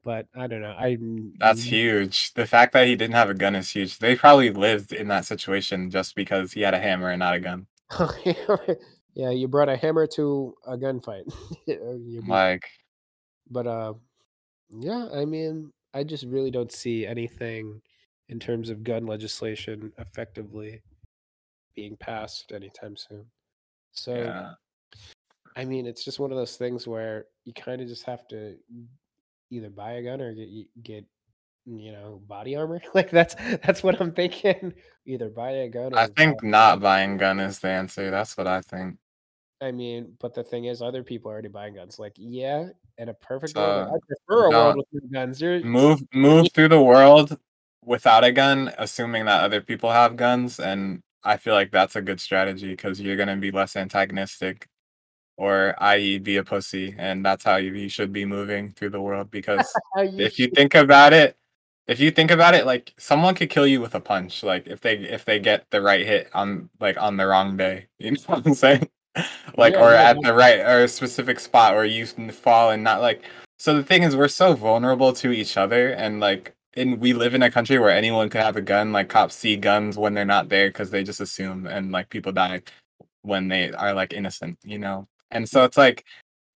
But 0.05 0.27
I 0.35 0.49
don't 0.49 0.63
know. 0.63 0.75
I 0.77 0.99
That's 1.39 1.63
huge. 1.63 2.35
The 2.35 2.47
fact 2.47 2.73
that 2.73 2.87
he 2.89 2.97
didn't 2.97 3.15
have 3.15 3.31
a 3.31 3.35
gun 3.35 3.55
is 3.55 3.71
huge. 3.71 3.99
They 3.99 4.17
probably 4.17 4.51
lived 4.51 4.93
in 4.93 5.09
that 5.09 5.27
situation 5.27 5.91
just 5.91 6.17
because 6.17 6.53
he 6.53 6.63
had 6.63 6.75
a 6.75 6.81
hammer 6.81 7.11
and 7.11 7.21
not 7.21 7.35
a 7.35 7.41
gun. 7.41 7.67
yeah, 9.15 9.31
you 9.31 9.49
brought 9.49 9.69
a 9.69 9.77
hammer 9.77 10.07
to 10.09 10.55
a 10.67 10.77
gunfight. 10.77 11.33
Or 11.69 11.97
you 11.97 12.23
beat- 12.23 12.31
Like, 12.31 12.65
but 13.51 13.67
uh 13.67 13.95
yeah 14.71 15.09
i 15.15 15.25
mean 15.25 15.73
i 15.95 16.03
just 16.03 16.25
really 16.25 16.51
don't 16.51 16.73
see 16.73 17.07
anything 17.07 17.81
in 18.29 18.39
terms 18.41 18.71
of 18.71 18.83
gun 18.83 19.07
legislation 19.07 19.93
effectively 19.99 20.81
being 21.75 21.97
passed 21.97 22.53
anytime 22.53 22.97
soon 22.97 23.27
so 23.93 24.15
yeah. 24.15 24.53
i 25.57 25.65
mean 25.65 25.87
it's 25.87 26.05
just 26.05 26.19
one 26.19 26.31
of 26.31 26.39
those 26.39 26.57
things 26.57 26.87
where 26.87 27.27
you 27.45 27.53
kind 27.53 27.83
of 27.83 27.89
just 27.89 28.05
have 28.05 28.27
to 28.29 28.57
either 29.51 29.69
buy 29.69 29.93
a 29.93 30.03
gun 30.03 30.21
or 30.21 30.33
get 30.33 30.49
get 30.83 31.05
you 31.67 31.93
know 31.93 32.21
body 32.27 32.57
armor 32.57 32.81
like 32.95 33.11
that's 33.11 33.35
that's 33.63 33.83
what 33.83 34.01
i'm 34.01 34.13
thinking 34.13 34.73
either 35.07 35.29
buy 35.29 35.51
a 35.51 35.69
gun 35.69 35.93
or 35.95 35.99
I 35.99 36.07
think 36.07 36.43
not 36.43 36.81
buying 36.81 37.17
gun 37.17 37.41
is 37.41 37.59
the 37.59 37.69
answer. 37.69 38.11
That's 38.11 38.37
what 38.37 38.47
I 38.47 38.61
think. 38.61 38.97
I 39.63 39.71
mean, 39.71 40.17
but 40.21 40.35
the 40.35 40.43
thing 40.43 40.65
is, 40.65 40.83
other 40.83 41.05
people 41.05 41.31
are 41.31 41.35
already 41.35 41.49
buying 41.49 41.75
guns. 41.75 41.99
Like, 41.99 42.15
yeah, 42.17 42.71
in 42.99 43.09
a 43.09 43.15
perfect 43.15 43.55
So, 43.55 43.61
world, 43.61 43.89
I 43.95 43.99
prefer 44.07 44.45
a 44.47 44.51
world 44.51 44.85
with 44.93 45.13
guns. 45.13 45.41
You're 45.41 45.63
Move 45.63 46.03
move 46.13 46.49
through 46.53 46.69
the 46.69 46.83
world 46.83 47.39
without 47.85 48.25
a 48.25 48.33
gun, 48.33 48.73
assuming 48.77 49.25
that 49.27 49.45
other 49.45 49.61
people 49.61 49.91
have 49.91 50.17
guns, 50.17 50.59
and 50.59 51.01
I 51.23 51.37
feel 51.37 51.55
like 51.55 51.71
that's 51.71 51.95
a 51.95 52.03
good 52.03 52.21
strategy 52.21 52.71
because 52.71 53.01
you're 53.01 53.17
gonna 53.17 53.37
be 53.37 53.53
less 53.53 53.77
antagonistic, 53.77 54.67
or 55.37 55.77
i.e., 55.79 56.19
be 56.19 56.37
a 56.39 56.45
pussy, 56.45 56.95
and 56.99 57.25
that's 57.25 57.45
how 57.45 57.57
you, 57.57 57.73
you 57.73 57.89
should 57.89 58.13
be 58.13 58.25
moving 58.25 58.71
through 58.73 58.91
the 58.91 59.01
world. 59.01 59.31
Because 59.31 59.73
you 59.97 60.03
if 60.19 60.39
you 60.41 60.47
should- 60.47 60.55
think 60.55 60.75
about 60.75 61.13
it, 61.13 61.37
if 61.87 62.01
you 62.01 62.11
think 62.11 62.33
about 62.33 62.55
it, 62.55 62.67
like 62.67 62.93
someone 62.99 63.35
could 63.37 63.51
kill 63.51 63.67
you 63.67 63.81
with 63.81 63.95
a 63.95 64.01
punch, 64.01 64.43
like 64.43 64.67
if 64.67 64.81
they 64.81 64.97
if 64.99 65.25
they 65.25 65.39
get 65.39 65.67
the 65.71 65.81
right 65.81 66.05
hit 66.05 66.31
on 66.35 66.69
like 66.81 67.01
on 67.01 67.17
the 67.17 67.27
wrong 67.27 67.57
day, 67.57 67.87
you 67.99 68.11
know 68.13 68.19
what 68.27 68.45
I'm 68.47 68.55
saying? 68.55 68.89
like 69.57 69.75
Yeah, 69.75 69.85
or 69.85 69.93
yeah, 69.93 70.11
at 70.11 70.17
the 70.23 70.33
right 70.33 70.61
or 70.61 70.85
a 70.85 70.89
specific 70.89 71.41
spot 71.41 71.75
where 71.75 71.85
you 71.85 72.07
can 72.07 72.31
fall 72.31 72.71
and 72.71 72.83
not 72.83 73.01
like. 73.01 73.25
So 73.59 73.77
the 73.77 73.85
thing 73.85 74.03
is, 74.03 74.17
we're 74.17 74.29
so 74.29 74.55
vulnerable 74.55 75.13
to 75.15 75.31
each 75.31 75.57
other, 75.57 75.91
and 75.91 76.21
like, 76.21 76.55
and 76.75 76.99
we 77.01 77.13
live 77.13 77.35
in 77.35 77.43
a 77.43 77.51
country 77.51 77.79
where 77.79 77.91
anyone 77.91 78.29
could 78.29 78.41
have 78.41 78.57
a 78.57 78.63
gun. 78.63 78.93
Like 78.93 79.09
cops 79.09 79.35
see 79.35 79.57
guns 79.57 79.97
when 79.97 80.15
they're 80.15 80.25
not 80.25 80.49
there 80.49 80.69
because 80.69 80.91
they 80.91 81.05
just 81.05 81.21
assume, 81.21 81.67
and 81.67 81.93
like 81.93 82.09
people 82.11 82.33
die 82.33 82.63
when 83.23 83.49
they 83.49 83.71
are 83.73 83.95
like 83.95 84.13
innocent, 84.13 84.59
you 84.65 84.79
know. 84.79 85.07
And 85.31 85.49
so 85.49 85.65
it's 85.65 85.77
like, 85.77 86.05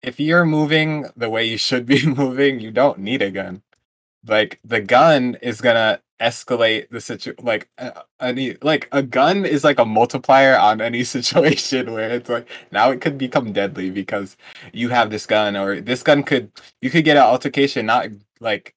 if 0.02 0.18
you're 0.18 0.46
moving 0.46 1.06
the 1.16 1.30
way 1.30 1.44
you 1.44 1.58
should 1.58 1.86
be 1.86 2.06
moving, 2.16 2.60
you 2.60 2.70
don't 2.70 2.98
need 2.98 3.22
a 3.22 3.30
gun 3.30 3.62
like 4.26 4.60
the 4.64 4.80
gun 4.80 5.36
is 5.42 5.60
gonna 5.60 6.00
escalate 6.20 6.88
the 6.90 7.00
situation 7.00 7.44
like 7.44 7.68
uh, 7.78 8.02
any 8.20 8.56
like 8.62 8.88
a 8.92 9.02
gun 9.02 9.44
is 9.44 9.64
like 9.64 9.78
a 9.78 9.84
multiplier 9.84 10.56
on 10.56 10.80
any 10.80 11.02
situation 11.16 11.92
where 11.92 12.10
it's 12.10 12.28
like 12.28 12.48
now 12.70 12.90
it 12.90 13.00
could 13.00 13.18
become 13.18 13.52
deadly 13.52 13.90
because 13.90 14.36
you 14.72 14.88
have 14.88 15.10
this 15.10 15.26
gun 15.26 15.56
or 15.56 15.80
this 15.80 16.02
gun 16.02 16.22
could 16.22 16.50
you 16.80 16.90
could 16.90 17.04
get 17.04 17.16
an 17.16 17.22
altercation 17.24 17.86
not 17.86 18.08
like 18.40 18.74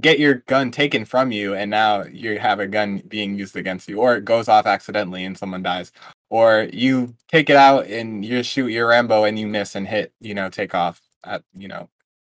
get 0.00 0.18
your 0.18 0.34
gun 0.46 0.70
taken 0.70 1.04
from 1.04 1.32
you 1.32 1.54
and 1.54 1.70
now 1.70 2.04
you 2.04 2.38
have 2.38 2.60
a 2.60 2.66
gun 2.66 3.02
being 3.08 3.36
used 3.36 3.56
against 3.56 3.88
you 3.88 3.98
or 4.00 4.16
it 4.16 4.24
goes 4.24 4.48
off 4.48 4.66
accidentally 4.66 5.24
and 5.24 5.36
someone 5.36 5.62
dies. 5.62 5.92
Or 6.30 6.68
you 6.72 7.14
take 7.28 7.50
it 7.50 7.56
out 7.56 7.86
and 7.86 8.24
you 8.24 8.42
shoot 8.42 8.68
your 8.68 8.88
rambo 8.88 9.24
and 9.24 9.38
you 9.38 9.46
miss 9.48 9.74
and 9.74 9.86
hit 9.86 10.12
you 10.20 10.34
know 10.34 10.48
Takeoff 10.48 11.00
at 11.24 11.42
you 11.54 11.68
know 11.68 11.88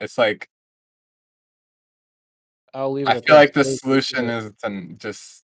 it's 0.01 0.17
like 0.17 0.49
I'll 2.73 2.91
leave 2.91 3.07
it. 3.07 3.11
I 3.17 3.21
feel 3.21 3.35
like 3.35 3.53
the 3.53 3.63
solution 3.63 4.29
is 4.29 4.51
to 4.63 4.93
just 4.97 5.43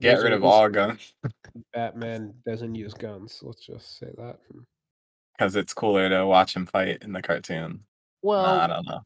get 0.00 0.18
rid 0.22 0.32
of 0.32 0.44
all 0.44 0.68
guns 0.68 1.14
Batman 1.72 2.34
doesn't 2.46 2.74
use 2.74 2.92
guns. 2.94 3.38
Let's 3.42 3.64
just 3.64 3.98
say 3.98 4.08
that. 4.18 4.38
because 5.38 5.54
it's 5.56 5.72
cooler 5.74 6.08
to 6.08 6.26
watch 6.26 6.54
him 6.56 6.66
fight 6.66 6.98
in 7.02 7.12
the 7.12 7.22
cartoon. 7.22 7.80
Well, 8.22 8.42
Nah, 8.42 8.64
I 8.64 8.66
don't 8.66 8.86
know. 8.86 9.00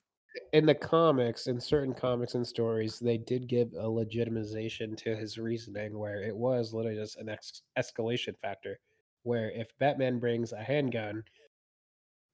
in 0.52 0.66
the 0.66 0.74
comics, 0.74 1.46
in 1.48 1.60
certain 1.60 1.94
comics 1.94 2.34
and 2.34 2.46
stories, 2.46 2.98
they 2.98 3.18
did 3.18 3.46
give 3.48 3.72
a 3.74 3.84
legitimization 3.84 4.96
to 4.98 5.14
his 5.16 5.38
reasoning 5.38 5.98
where 5.98 6.22
it 6.22 6.36
was 6.36 6.72
literally 6.74 6.98
just 6.98 7.16
an 7.18 7.28
ex- 7.28 7.62
escalation 7.78 8.36
factor. 8.38 8.78
Where 9.22 9.50
if 9.50 9.76
Batman 9.78 10.18
brings 10.20 10.52
a 10.52 10.62
handgun, 10.62 11.24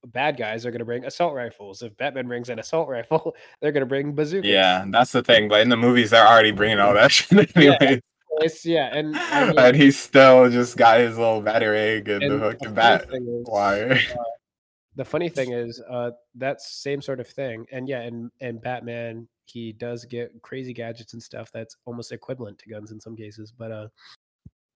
bad 0.06 0.36
guys 0.36 0.66
are 0.66 0.70
going 0.70 0.80
to 0.80 0.84
bring 0.84 1.04
assault 1.04 1.34
rifles. 1.34 1.82
If 1.82 1.96
Batman 1.96 2.26
brings 2.26 2.48
an 2.48 2.58
assault 2.58 2.88
rifle, 2.88 3.34
they're 3.60 3.72
going 3.72 3.82
to 3.82 3.86
bring 3.86 4.12
bazookas. 4.14 4.48
Yeah, 4.48 4.84
that's 4.88 5.12
the 5.12 5.22
thing. 5.22 5.48
But 5.48 5.60
in 5.60 5.68
the 5.68 5.76
movies, 5.76 6.10
they're 6.10 6.26
already 6.26 6.52
bringing 6.52 6.78
all 6.78 6.94
that 6.94 7.12
shit 7.12 7.50
Yeah, 7.56 7.76
anyway. 7.80 8.00
It's, 8.38 8.64
yeah, 8.64 8.88
and 8.92 9.16
I 9.16 9.46
mean, 9.46 9.58
and 9.58 9.76
he's 9.76 9.98
still 9.98 10.50
just 10.50 10.76
got 10.76 11.00
his 11.00 11.18
little 11.18 11.42
batarang 11.42 12.08
and, 12.08 12.22
and 12.22 12.42
the 12.42 12.56
funny 12.58 12.74
bat 12.74 13.06
is, 13.12 13.46
wire. 13.46 14.00
the 14.96 15.04
funny 15.04 15.28
thing 15.28 15.52
is 15.52 15.80
uh 15.88 16.10
that 16.34 16.60
same 16.60 17.00
sort 17.00 17.20
of 17.20 17.26
thing 17.26 17.66
and 17.72 17.88
yeah 17.88 18.00
and 18.00 18.30
and 18.40 18.60
batman 18.60 19.26
he 19.46 19.72
does 19.72 20.04
get 20.04 20.30
crazy 20.42 20.72
gadgets 20.72 21.12
and 21.12 21.22
stuff 21.22 21.50
that's 21.52 21.76
almost 21.84 22.12
equivalent 22.12 22.58
to 22.58 22.68
guns 22.68 22.90
in 22.90 23.00
some 23.00 23.16
cases 23.16 23.52
but 23.56 23.70
uh 23.70 23.88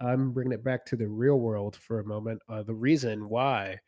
i'm 0.00 0.32
bringing 0.32 0.52
it 0.52 0.64
back 0.64 0.84
to 0.86 0.96
the 0.96 1.06
real 1.06 1.38
world 1.38 1.76
for 1.76 2.00
a 2.00 2.04
moment 2.04 2.40
uh 2.48 2.62
the 2.62 2.74
reason 2.74 3.28
why 3.28 3.78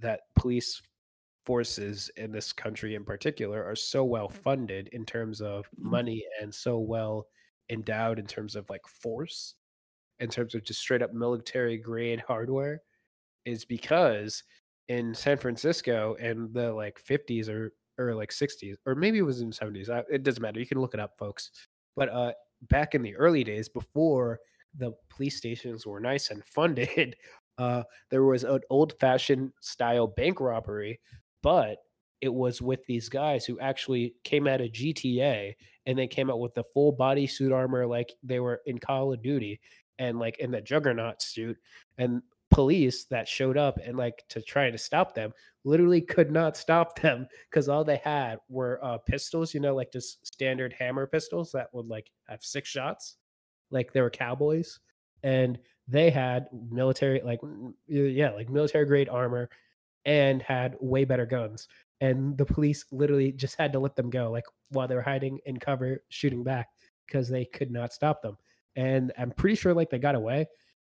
that 0.00 0.20
police 0.36 0.80
forces 1.44 2.10
in 2.16 2.30
this 2.30 2.52
country 2.52 2.94
in 2.94 3.04
particular 3.04 3.64
are 3.64 3.76
so 3.76 4.04
well 4.04 4.28
funded 4.28 4.88
in 4.92 5.04
terms 5.06 5.40
of 5.40 5.66
money 5.78 6.24
and 6.42 6.54
so 6.54 6.78
well 6.78 7.26
endowed 7.70 8.18
in 8.18 8.26
terms 8.26 8.54
of 8.54 8.68
like 8.68 8.86
force 8.86 9.54
in 10.20 10.28
terms 10.28 10.54
of 10.54 10.64
just 10.64 10.80
straight 10.80 11.02
up 11.02 11.12
military 11.12 11.76
grade 11.76 12.22
hardware 12.26 12.82
is 13.44 13.64
because 13.64 14.42
in 14.88 15.14
San 15.14 15.36
Francisco 15.38 16.14
in 16.14 16.50
the 16.52 16.72
like 16.72 17.02
50s 17.02 17.48
or 17.48 17.72
or 17.98 18.14
like 18.14 18.30
60s 18.30 18.76
or 18.86 18.94
maybe 18.94 19.18
it 19.18 19.22
was 19.22 19.40
in 19.40 19.50
70s. 19.50 19.88
I, 19.90 20.04
it 20.10 20.22
doesn't 20.22 20.42
matter. 20.42 20.60
You 20.60 20.66
can 20.66 20.80
look 20.80 20.94
it 20.94 21.00
up, 21.00 21.18
folks. 21.18 21.50
But 21.96 22.08
uh, 22.10 22.32
back 22.68 22.94
in 22.94 23.02
the 23.02 23.16
early 23.16 23.42
days, 23.42 23.68
before 23.68 24.38
the 24.76 24.92
police 25.08 25.36
stations 25.36 25.86
were 25.86 25.98
nice 26.00 26.30
and 26.30 26.44
funded, 26.54 27.16
uh, 27.58 27.82
there 28.10 28.24
was 28.24 28.44
an 28.44 28.60
old-fashioned 28.70 29.52
style 29.60 30.06
bank 30.06 30.40
robbery, 30.40 31.00
but 31.42 31.78
it 32.20 32.32
was 32.32 32.60
with 32.60 32.84
these 32.86 33.08
guys 33.08 33.44
who 33.44 33.60
actually 33.60 34.14
came 34.24 34.46
out 34.46 34.60
of 34.60 34.72
GTA 34.72 35.54
and 35.86 35.98
they 35.98 36.06
came 36.06 36.30
out 36.30 36.40
with 36.40 36.54
the 36.54 36.64
full 36.64 36.92
body 36.92 37.26
suit 37.26 37.52
armor 37.52 37.86
like 37.86 38.12
they 38.22 38.40
were 38.40 38.60
in 38.66 38.78
Call 38.78 39.12
of 39.12 39.22
Duty 39.22 39.60
and 39.98 40.18
like 40.18 40.38
in 40.38 40.50
the 40.50 40.60
Juggernaut 40.60 41.22
suit 41.22 41.56
and 41.96 42.22
police 42.50 43.04
that 43.04 43.28
showed 43.28 43.56
up 43.56 43.78
and 43.84 43.96
like 43.96 44.24
to 44.28 44.40
try 44.40 44.70
to 44.70 44.78
stop 44.78 45.14
them 45.14 45.32
literally 45.64 46.00
could 46.00 46.30
not 46.30 46.56
stop 46.56 46.98
them 47.00 47.26
because 47.50 47.68
all 47.68 47.84
they 47.84 48.00
had 48.02 48.38
were 48.48 48.82
uh 48.82 48.96
pistols 48.96 49.52
you 49.52 49.60
know 49.60 49.74
like 49.74 49.92
just 49.92 50.26
standard 50.26 50.72
hammer 50.72 51.06
pistols 51.06 51.52
that 51.52 51.68
would 51.74 51.86
like 51.86 52.10
have 52.26 52.42
six 52.42 52.68
shots 52.68 53.16
like 53.70 53.92
they 53.92 54.00
were 54.00 54.08
cowboys 54.08 54.80
and 55.22 55.58
they 55.86 56.10
had 56.10 56.48
military 56.70 57.20
like 57.22 57.40
mm, 57.40 57.72
yeah 57.88 58.30
like 58.30 58.48
military 58.48 58.86
grade 58.86 59.08
armor 59.08 59.48
and 60.04 60.42
had 60.42 60.76
way 60.80 61.04
better 61.04 61.26
guns 61.26 61.68
and 62.00 62.36
the 62.38 62.44
police 62.44 62.84
literally 62.92 63.32
just 63.32 63.56
had 63.56 63.72
to 63.72 63.78
let 63.78 63.96
them 63.96 64.10
go 64.10 64.30
like 64.30 64.44
while 64.70 64.86
they 64.86 64.94
were 64.94 65.02
hiding 65.02 65.38
in 65.46 65.58
cover 65.58 66.02
shooting 66.08 66.44
back 66.44 66.68
because 67.06 67.28
they 67.28 67.44
could 67.44 67.70
not 67.70 67.92
stop 67.92 68.22
them 68.22 68.36
and 68.76 69.12
i'm 69.18 69.30
pretty 69.30 69.56
sure 69.56 69.74
like 69.74 69.90
they 69.90 69.98
got 69.98 70.14
away 70.14 70.46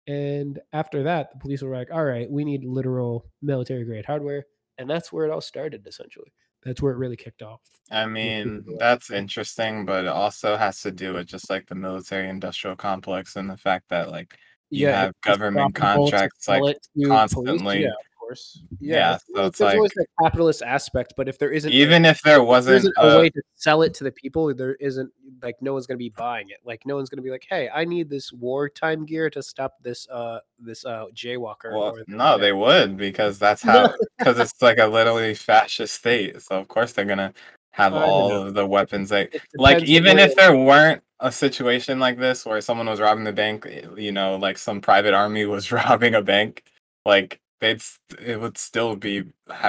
and 0.08 0.60
after 0.74 1.04
that, 1.04 1.32
the 1.32 1.40
police 1.40 1.62
were 1.62 1.76
like, 1.76 1.92
all 1.92 2.04
right, 2.04 2.30
we 2.30 2.44
need 2.44 2.66
literal 2.66 3.26
military 3.42 3.86
grade 3.86 4.06
hardware. 4.06 4.46
And 4.78 4.90
that's 4.90 5.14
where 5.14 5.26
it 5.26 5.32
all 5.32 5.42
started, 5.42 5.88
essentially. 5.88 6.34
That's 6.66 6.82
where 6.82 6.94
it 6.94 6.98
really 6.98 7.18
kicked 7.18 7.42
off. 7.42 7.62
I 7.92 8.06
mean, 8.06 8.64
that's 8.80 9.12
interesting, 9.12 9.86
but 9.86 10.06
it 10.06 10.10
also 10.10 10.56
has 10.58 10.82
to 10.82 10.92
do 10.92 11.14
with 11.14 11.28
just 11.28 11.50
like 11.50 11.68
the 11.68 11.76
military 11.76 12.30
industrial 12.30 12.76
complex 12.76 13.36
and 13.36 13.50
the 13.50 13.58
fact 13.58 13.90
that 13.90 14.10
like 14.10 14.38
you 14.70 14.88
have 14.88 15.14
government 15.22 15.76
contracts 15.76 16.48
like 16.48 16.60
to 16.62 16.80
police. 16.96 17.08
constantly- 17.10 17.84
Yeah, 17.84 17.90
course. 18.26 18.64
Yeah, 18.80 18.96
Yeah, 18.96 19.18
so 19.36 19.46
it's 19.48 19.58
there's 19.60 19.74
always 19.76 19.96
like- 19.96 20.08
that 20.18 20.24
capitalist 20.24 20.62
aspect, 20.62 21.14
but 21.18 21.28
if 21.28 21.38
there 21.40 21.52
isn't, 21.52 21.72
a- 21.72 21.76
even 21.76 22.06
if 22.06 22.22
there 22.22 22.36
there 22.36 22.44
wasn't 22.44 22.78
isn't 22.78 22.94
a 22.98 23.16
a, 23.16 23.20
way 23.20 23.30
to 23.30 23.42
sell 23.56 23.82
it 23.82 23.94
to 23.96 24.04
the 24.04 24.12
people, 24.12 24.54
there 24.54 24.76
isn't 24.76 25.12
like 25.42 25.56
no 25.62 25.74
one's 25.74 25.88
gonna 25.88 25.98
be 25.98 26.10
buying 26.10 26.50
it. 26.50 26.58
Like 26.64 26.86
no 26.86 26.96
one's 26.96 27.10
gonna 27.10 27.22
be 27.22 27.32
like, 27.32 27.46
hey, 27.50 27.70
I 27.74 27.86
need 27.86 28.10
this 28.10 28.32
wartime 28.34 29.06
gear 29.06 29.30
to 29.32 29.44
stop 29.44 29.76
this 29.82 30.08
uh 30.10 30.40
this 30.60 30.86
uh 30.86 31.06
jaywalker. 31.14 31.72
well, 31.72 31.96
or 31.98 32.04
no, 32.08 32.38
they 32.38 32.54
would 32.54 32.98
because 32.98 33.38
that's 33.40 33.62
how 33.72 33.94
because 34.18 34.40
it's 34.40 34.62
like 34.62 34.78
a 34.80 34.88
literally 34.88 35.34
fascist 35.34 35.94
state. 35.96 36.42
So 36.42 36.58
of 36.58 36.68
course 36.68 36.94
they're 36.94 37.06
gonna 37.06 37.34
have 37.72 37.94
all 37.94 38.30
know. 38.30 38.48
of 38.48 38.54
the 38.54 38.66
weapons 38.66 39.12
It 39.12 39.42
like 39.56 39.84
even 39.84 40.20
if 40.20 40.36
there 40.36 40.56
weren't 40.56 41.02
a 41.20 41.32
situation 41.32 42.00
like 42.00 42.20
this 42.20 42.46
where 42.46 42.62
someone 42.62 42.86
was 42.86 43.00
robbing 43.00 43.24
the 43.24 43.32
bank 43.32 43.66
eh, 43.68 43.82
you 43.98 44.12
know 44.12 44.36
like 44.36 44.58
some 44.60 44.80
private 44.80 45.14
army 45.14 45.46
was 45.46 45.72
robbing 45.72 46.14
a 46.14 46.22
bank 46.22 46.64
like 47.06 47.40
they'd 47.64 47.82
it 48.20 48.40
would 48.40 48.58
still 48.58 48.96
be 48.96 49.24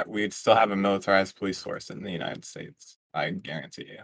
we'd 0.05 0.33
still 0.33 0.55
have 0.55 0.71
a 0.71 0.75
militarized 0.75 1.37
police 1.37 1.63
force 1.63 1.89
in 1.89 2.03
the 2.03 2.11
united 2.11 2.43
states 2.43 2.97
i 3.13 3.29
guarantee 3.31 3.85
you 3.89 4.03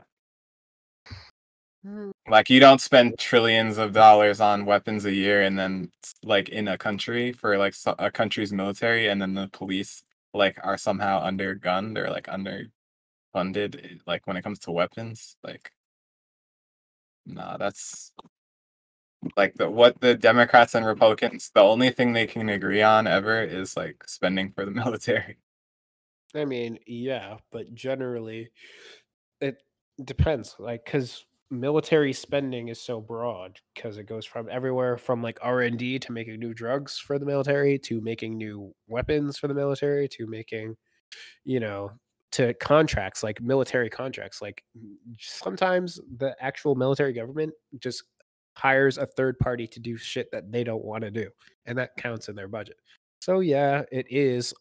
Mm, 1.85 2.11
like 2.29 2.49
you 2.49 2.59
don't 2.59 2.79
spend 2.79 3.17
trillions 3.17 3.79
of 3.79 3.91
dollars 3.91 4.39
on 4.39 4.65
weapons 4.65 5.05
a 5.05 5.11
year 5.13 5.41
and 5.41 5.57
then 5.57 5.89
like 6.23 6.49
in 6.49 6.67
a 6.67 6.77
country 6.77 7.31
for 7.31 7.57
like 7.57 7.73
a 7.97 8.11
country's 8.11 8.53
military 8.53 9.07
and 9.07 9.19
then 9.19 9.33
the 9.33 9.47
police 9.51 10.03
like 10.33 10.59
are 10.63 10.77
somehow 10.77 11.23
undergunned 11.25 11.97
or 11.97 12.09
like 12.11 12.27
underfunded 12.27 13.83
eh, 13.83 13.95
like 14.05 14.27
when 14.27 14.37
it 14.37 14.43
comes 14.43 14.59
to 14.59 14.71
weapons 14.71 15.37
like 15.43 15.71
nah 17.25 17.57
that's 17.57 18.11
like 19.37 19.53
the 19.55 19.69
what 19.69 19.99
the 20.01 20.15
democrats 20.15 20.73
and 20.73 20.85
republicans 20.85 21.51
the 21.53 21.61
only 21.61 21.91
thing 21.91 22.11
they 22.11 22.25
can 22.25 22.49
agree 22.49 22.81
on 22.81 23.05
ever 23.05 23.43
is 23.43 23.77
like 23.77 24.03
spending 24.07 24.51
for 24.51 24.65
the 24.65 24.71
military 24.71 25.37
I 26.35 26.45
mean, 26.45 26.79
yeah, 26.87 27.37
but 27.51 27.73
generally, 27.73 28.51
it 29.39 29.57
depends. 30.03 30.55
Like, 30.59 30.85
because 30.85 31.25
military 31.49 32.13
spending 32.13 32.69
is 32.69 32.81
so 32.81 33.01
broad, 33.01 33.59
because 33.73 33.97
it 33.97 34.05
goes 34.05 34.25
from 34.25 34.47
everywhere 34.49 34.97
from 34.97 35.21
like 35.21 35.39
R 35.41 35.61
and 35.61 35.77
D 35.77 35.99
to 35.99 36.11
making 36.11 36.39
new 36.39 36.53
drugs 36.53 36.97
for 36.97 37.19
the 37.19 37.25
military, 37.25 37.77
to 37.79 38.01
making 38.01 38.37
new 38.37 38.73
weapons 38.87 39.37
for 39.37 39.47
the 39.47 39.53
military, 39.53 40.07
to 40.09 40.27
making, 40.27 40.75
you 41.43 41.59
know, 41.59 41.91
to 42.33 42.53
contracts 42.55 43.23
like 43.23 43.41
military 43.41 43.89
contracts. 43.89 44.41
Like 44.41 44.63
sometimes 45.19 45.99
the 46.17 46.35
actual 46.39 46.75
military 46.75 47.11
government 47.11 47.53
just 47.79 48.03
hires 48.55 48.97
a 48.97 49.05
third 49.05 49.39
party 49.39 49.67
to 49.67 49.79
do 49.79 49.97
shit 49.97 50.29
that 50.31 50.51
they 50.51 50.63
don't 50.63 50.83
want 50.83 51.03
to 51.03 51.11
do, 51.11 51.29
and 51.65 51.77
that 51.77 51.95
counts 51.97 52.29
in 52.29 52.35
their 52.35 52.47
budget. 52.47 52.77
So 53.21 53.39
yeah, 53.39 53.83
it 53.91 54.07
is 54.09 54.53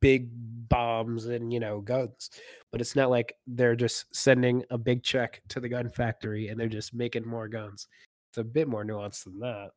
big 0.00 0.30
bombs 0.68 1.26
and 1.26 1.52
you 1.52 1.60
know 1.60 1.80
guns 1.80 2.30
but 2.72 2.80
it's 2.80 2.96
not 2.96 3.10
like 3.10 3.34
they're 3.46 3.76
just 3.76 4.06
sending 4.14 4.64
a 4.70 4.78
big 4.78 5.02
check 5.02 5.42
to 5.48 5.60
the 5.60 5.68
gun 5.68 5.90
factory 5.90 6.48
and 6.48 6.58
they're 6.58 6.68
just 6.68 6.94
making 6.94 7.26
more 7.26 7.48
guns 7.48 7.86
it's 8.30 8.38
a 8.38 8.44
bit 8.44 8.66
more 8.66 8.84
nuanced 8.84 9.24
than 9.24 9.38
that 9.38 9.70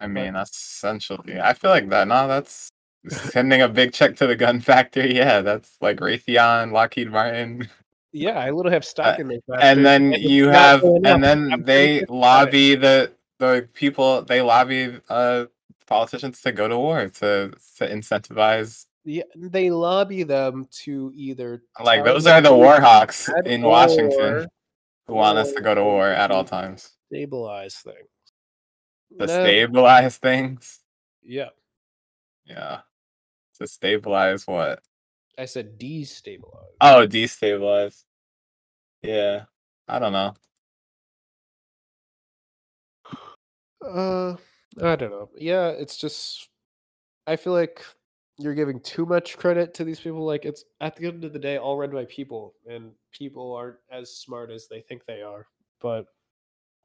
i 0.00 0.06
mean 0.06 0.32
that's 0.32 0.56
essentially 0.56 1.40
i 1.40 1.52
feel 1.52 1.70
like 1.70 1.88
that 1.88 2.06
no 2.06 2.28
that's 2.28 2.68
sending 3.08 3.62
a 3.62 3.68
big 3.68 3.92
check 3.92 4.14
to 4.14 4.26
the 4.26 4.36
gun 4.36 4.60
factory 4.60 5.16
yeah 5.16 5.40
that's 5.40 5.76
like 5.80 5.98
raytheon 5.98 6.70
lockheed 6.70 7.10
martin 7.10 7.68
yeah 8.12 8.38
i 8.38 8.50
literally 8.50 8.74
have 8.74 8.84
stock 8.84 9.18
in 9.18 9.28
those 9.28 9.40
Uh, 9.48 9.56
and 9.60 9.84
then 9.84 10.12
you 10.12 10.48
have 10.48 10.82
and 10.82 11.22
then 11.22 11.64
they 11.64 12.04
lobby 12.08 12.74
the 12.74 13.12
the 13.38 13.68
people 13.72 14.22
they 14.22 14.40
lobby 14.40 15.00
uh 15.08 15.46
politicians 15.86 16.40
to 16.40 16.52
go 16.52 16.68
to 16.68 16.78
war 16.78 17.08
to 17.08 17.52
to 17.76 17.88
incentivize 17.88 18.86
yeah 19.04 19.24
they 19.36 19.70
lobby 19.70 20.22
them 20.22 20.66
to 20.70 21.12
either 21.14 21.62
like 21.82 22.04
those 22.04 22.26
are 22.26 22.40
the 22.40 22.54
war 22.54 22.80
hawks 22.80 23.28
in 23.46 23.62
washington 23.62 24.46
who 25.06 25.14
want 25.14 25.38
us 25.38 25.52
to 25.52 25.60
go 25.60 25.74
to 25.74 25.82
war 25.82 26.08
at 26.08 26.30
all 26.30 26.44
times. 26.44 26.90
stabilize 27.06 27.76
things. 27.76 28.08
To 29.18 29.26
No, 29.26 29.40
stabilize 29.40 30.18
things? 30.18 30.80
Yeah. 31.22 31.50
Yeah. 32.44 32.80
To 33.58 33.66
stabilize 33.66 34.46
what 34.46 34.80
i 35.38 35.44
said 35.44 35.78
destabilize 35.78 36.76
oh 36.80 37.06
destabilize 37.06 38.04
yeah 39.02 39.44
i 39.88 39.98
don't 39.98 40.12
know 40.12 40.34
Uh, 43.84 44.36
I 44.80 44.96
don't 44.96 45.10
know. 45.10 45.28
Yeah, 45.36 45.68
it's 45.68 45.96
just 45.96 46.48
I 47.26 47.36
feel 47.36 47.52
like 47.52 47.84
you're 48.38 48.54
giving 48.54 48.80
too 48.80 49.06
much 49.06 49.36
credit 49.36 49.74
to 49.74 49.84
these 49.84 50.00
people. 50.00 50.24
Like 50.24 50.44
it's 50.44 50.64
at 50.80 50.96
the 50.96 51.06
end 51.06 51.24
of 51.24 51.32
the 51.32 51.38
day, 51.38 51.58
all 51.58 51.76
run 51.76 51.90
by 51.90 52.04
people, 52.06 52.54
and 52.68 52.92
people 53.10 53.54
aren't 53.54 53.76
as 53.90 54.14
smart 54.14 54.50
as 54.50 54.68
they 54.68 54.80
think 54.80 55.04
they 55.04 55.22
are. 55.22 55.46
But 55.80 56.06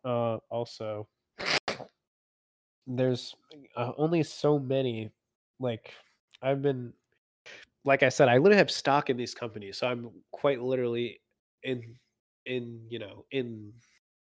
uh, 0.03 0.37
also, 0.49 1.07
there's 2.87 3.35
uh, 3.75 3.91
only 3.97 4.23
so 4.23 4.59
many. 4.59 5.11
Like 5.59 5.93
I've 6.41 6.61
been, 6.61 6.93
like 7.85 8.03
I 8.03 8.09
said, 8.09 8.27
I 8.29 8.37
literally 8.37 8.57
have 8.57 8.71
stock 8.71 9.09
in 9.09 9.17
these 9.17 9.33
companies, 9.33 9.77
so 9.77 9.87
I'm 9.87 10.09
quite 10.31 10.61
literally 10.61 11.21
in, 11.63 11.81
in 12.45 12.81
you 12.89 12.99
know, 12.99 13.25
in 13.31 13.73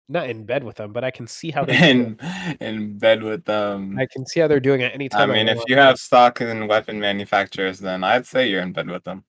not 0.09 0.31
in 0.31 0.45
bed 0.45 0.63
with 0.63 0.77
them, 0.77 0.93
but 0.93 1.03
I 1.03 1.11
can 1.11 1.27
see 1.27 1.51
how 1.51 1.65
they're 1.67 1.91
in 1.91 2.19
in 2.61 2.99
bed 2.99 3.23
with 3.23 3.45
them. 3.45 3.99
I 3.99 4.07
can 4.07 4.25
see 4.27 4.41
how 4.41 4.47
they're 4.49 4.61
doing 4.61 4.81
it 4.81 4.95
any 4.95 5.09
time. 5.09 5.31
I 5.31 5.35
mean, 5.35 5.49
if 5.49 5.61
you 5.67 5.77
have 5.77 5.99
stock 5.99 6.41
in 6.41 6.69
weapon 6.69 7.01
manufacturers, 7.01 7.79
then 7.81 8.05
I'd 8.05 8.27
say 8.27 8.49
you're 8.49 8.63
in 8.63 8.73
bed 8.73 8.89
with 8.89 9.05
them. 9.05 9.25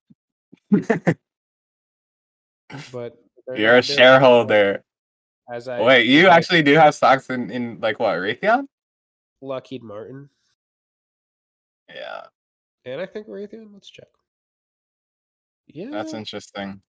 but 2.92 3.18
You're 3.56 3.76
a 3.76 3.76
not 3.76 3.86
doing 3.86 3.98
it 3.98 4.02
shareholder. 4.02 4.84
As 5.50 5.70
I 5.70 5.82
Wait, 5.82 6.06
you 6.06 6.28
I- 6.28 6.36
actually 6.36 6.62
do 6.64 6.74
have 6.74 6.94
stocks 6.94 7.30
in, 7.30 7.50
in 7.50 7.80
like 7.80 8.00
what, 8.00 8.18
Raytheon? 8.18 8.68
Lockheed 9.42 9.84
Martin, 9.84 10.30
Yeah, 11.88 12.24
and 12.88 13.02
I 13.02 13.06
think 13.06 13.28
Raytheon. 13.28 13.74
Let's 13.74 13.90
check. 13.90 14.08
Yeah, 15.68 15.90
that's 15.92 16.14
interesting. 16.14 16.82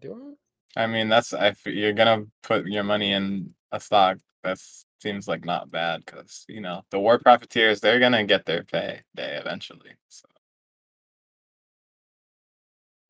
do 0.00 0.36
I? 0.76 0.82
I 0.82 0.86
mean, 0.86 1.08
that's 1.08 1.32
if 1.32 1.64
you're 1.66 1.92
gonna 1.92 2.24
put 2.42 2.66
your 2.66 2.82
money 2.82 3.12
in 3.12 3.54
a 3.70 3.78
stock, 3.78 4.18
that 4.42 4.58
seems 5.00 5.28
like 5.28 5.44
not 5.44 5.70
bad 5.70 6.04
because 6.04 6.44
you 6.48 6.60
know 6.60 6.82
the 6.90 6.98
war 6.98 7.18
profiteers 7.18 7.80
they're 7.80 8.00
gonna 8.00 8.24
get 8.24 8.44
their 8.44 8.64
pay 8.64 9.00
day 9.14 9.38
eventually. 9.40 9.90
So 10.08 10.26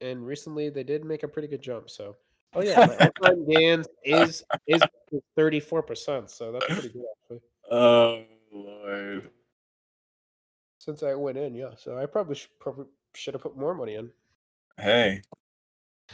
And 0.00 0.26
recently 0.26 0.68
they 0.68 0.84
did 0.84 1.04
make 1.04 1.22
a 1.22 1.28
pretty 1.28 1.48
good 1.48 1.62
jump. 1.62 1.88
So, 1.88 2.16
oh 2.54 2.62
yeah, 2.62 3.10
my 3.20 3.34
gains 3.48 3.86
is 4.04 4.44
is 4.66 4.82
thirty 5.36 5.60
four 5.60 5.82
percent. 5.82 6.30
So 6.30 6.52
that's 6.52 6.66
pretty 6.66 6.90
good 6.90 7.04
actually. 7.22 7.40
oh 7.70 8.24
lord, 8.52 9.30
Since 10.84 11.04
I 11.04 11.14
went 11.14 11.38
in, 11.38 11.54
yeah. 11.54 11.76
So 11.76 11.96
I 11.96 12.06
probably 12.06 12.34
should, 12.34 12.58
probably 12.58 12.86
should 13.14 13.34
have 13.34 13.42
put 13.44 13.56
more 13.56 13.72
money 13.72 13.94
in. 13.94 14.10
hey, 14.76 15.22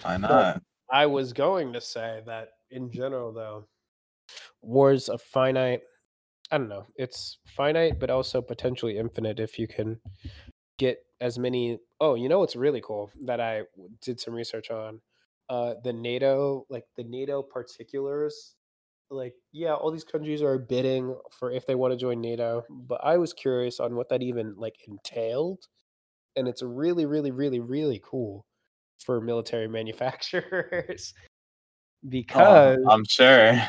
why 0.02 0.18
not? 0.18 0.61
I 0.92 1.07
was 1.07 1.33
going 1.33 1.72
to 1.72 1.81
say 1.81 2.20
that 2.26 2.50
in 2.70 2.92
general, 2.92 3.33
though, 3.33 3.64
war's 4.61 5.09
a 5.09 5.16
finite. 5.16 5.81
I 6.50 6.59
don't 6.59 6.68
know. 6.68 6.85
It's 6.96 7.38
finite, 7.46 7.98
but 7.98 8.11
also 8.11 8.42
potentially 8.42 8.98
infinite 8.98 9.40
if 9.40 9.59
you 9.59 9.66
can 9.66 10.00
get 10.76 10.98
as 11.18 11.38
many. 11.38 11.78
Oh, 11.98 12.14
you 12.14 12.28
know 12.28 12.40
what's 12.40 12.54
really 12.54 12.83
cool 12.85 13.11
that 13.24 13.40
I 13.40 13.62
did 14.02 14.20
some 14.20 14.35
research 14.35 14.70
on? 14.70 15.00
Uh, 15.48 15.76
the 15.83 15.94
NATO, 15.94 16.66
like 16.68 16.85
the 16.94 17.04
NATO 17.04 17.40
particulars. 17.40 18.54
Like, 19.10 19.34
yeah, 19.52 19.74
all 19.74 19.90
these 19.90 20.04
countries 20.04 20.42
are 20.42 20.58
bidding 20.58 21.16
for 21.30 21.50
if 21.50 21.66
they 21.66 21.74
want 21.74 21.92
to 21.92 21.96
join 21.96 22.20
NATO, 22.20 22.62
but 22.68 23.00
I 23.02 23.16
was 23.16 23.32
curious 23.32 23.80
on 23.80 23.94
what 23.96 24.08
that 24.10 24.22
even 24.22 24.54
like 24.56 24.76
entailed, 24.86 25.66
and 26.36 26.46
it's 26.48 26.62
really, 26.62 27.06
really, 27.06 27.30
really, 27.30 27.60
really 27.60 28.02
cool 28.04 28.44
for 29.04 29.20
military 29.20 29.68
manufacturers 29.78 31.14
oh, 31.16 32.08
because 32.08 32.78
Oh, 32.84 32.90
I'm 32.90 33.04
sure. 33.08 33.62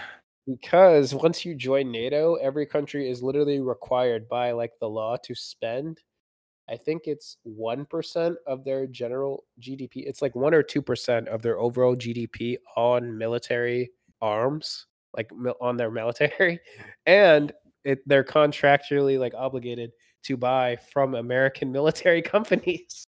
because 0.47 1.13
once 1.13 1.45
you 1.45 1.55
join 1.55 1.91
NATO, 1.91 2.35
every 2.35 2.65
country 2.65 3.09
is 3.09 3.23
literally 3.23 3.59
required 3.61 4.27
by 4.27 4.51
like 4.51 4.71
the 4.79 4.89
law 4.89 5.15
to 5.23 5.35
spend. 5.35 6.01
I 6.69 6.77
think 6.77 7.03
it's 7.05 7.37
one 7.43 7.85
percent 7.85 8.37
of 8.47 8.63
their 8.63 8.87
general 8.87 9.45
GDP. 9.59 10.05
It's 10.07 10.21
like 10.21 10.35
one 10.35 10.53
or 10.53 10.63
two 10.63 10.81
percent 10.81 11.27
of 11.29 11.41
their 11.41 11.59
overall 11.59 11.95
GDP 11.95 12.57
on 12.77 13.17
military 13.17 13.91
arms, 14.21 14.85
like 15.15 15.29
on 15.61 15.77
their 15.77 15.91
military, 15.91 16.59
and 17.05 17.51
it, 17.83 17.99
they're 18.07 18.23
contractually 18.23 19.17
like 19.19 19.33
obligated 19.35 19.91
to 20.23 20.37
buy 20.37 20.77
from 20.91 21.15
American 21.15 21.71
military 21.79 22.21
companies. 22.21 23.05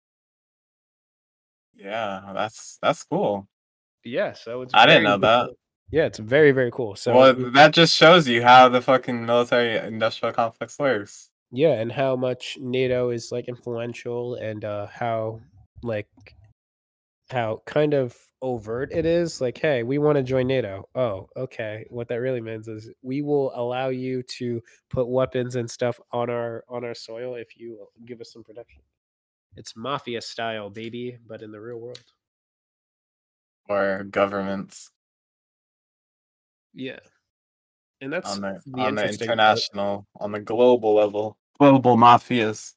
Yeah, 1.75 2.31
that's 2.33 2.77
that's 2.81 3.03
cool. 3.03 3.47
Yeah, 4.03 4.33
so 4.33 4.61
it's. 4.61 4.73
I 4.73 4.85
didn't 4.85 5.03
know 5.03 5.17
that. 5.17 5.49
Yeah, 5.91 6.05
it's 6.05 6.19
very 6.19 6.51
very 6.51 6.71
cool. 6.71 6.95
So 6.95 7.13
well, 7.15 7.33
that 7.51 7.73
just 7.73 7.95
shows 7.95 8.27
you 8.27 8.41
how 8.41 8.69
the 8.69 8.81
fucking 8.81 9.25
military 9.25 9.77
industrial 9.77 10.33
complex 10.33 10.77
works. 10.79 11.29
yeah 11.51 11.73
and 11.79 11.91
how 11.91 12.15
much 12.15 12.57
nato 12.59 13.11
is 13.11 13.31
like 13.31 13.47
influential 13.47 14.35
and 14.35 14.65
uh 14.65 14.87
how 14.87 15.39
like 15.83 16.07
how 17.29 17.61
kind 17.65 17.93
of 17.93 18.17
overt 18.45 18.91
it 18.91 19.07
is 19.07 19.41
like 19.41 19.57
hey 19.57 19.81
we 19.81 19.97
want 19.97 20.15
to 20.15 20.21
join 20.21 20.45
nato. 20.45 20.87
Oh 20.93 21.27
okay 21.35 21.83
what 21.89 22.07
that 22.09 22.21
really 22.21 22.41
means 22.41 22.67
is 22.67 22.91
we 23.01 23.23
will 23.23 23.51
allow 23.55 23.89
you 23.89 24.21
to 24.37 24.61
put 24.91 25.07
weapons 25.07 25.55
and 25.55 25.69
stuff 25.69 25.99
on 26.11 26.29
our 26.29 26.63
on 26.69 26.85
our 26.85 26.93
soil 26.93 27.33
if 27.33 27.57
you 27.57 27.87
give 28.05 28.21
us 28.21 28.31
some 28.31 28.43
protection. 28.43 28.83
It's 29.55 29.75
mafia 29.75 30.21
style 30.21 30.69
baby 30.69 31.17
but 31.27 31.41
in 31.41 31.51
the 31.51 31.59
real 31.59 31.77
world. 31.77 32.03
Or 33.67 34.03
governments. 34.03 34.91
Yeah. 36.75 36.99
And 37.99 38.13
that's 38.13 38.29
on 38.29 38.41
the, 38.41 38.61
the 38.67 38.81
on 38.81 38.95
the 38.95 39.01
interesting 39.01 39.27
part. 39.27 39.39
international, 39.39 40.07
on 40.19 40.31
the 40.33 40.39
global 40.39 40.93
level, 40.93 41.37
global 41.57 41.97
mafias, 41.97 42.73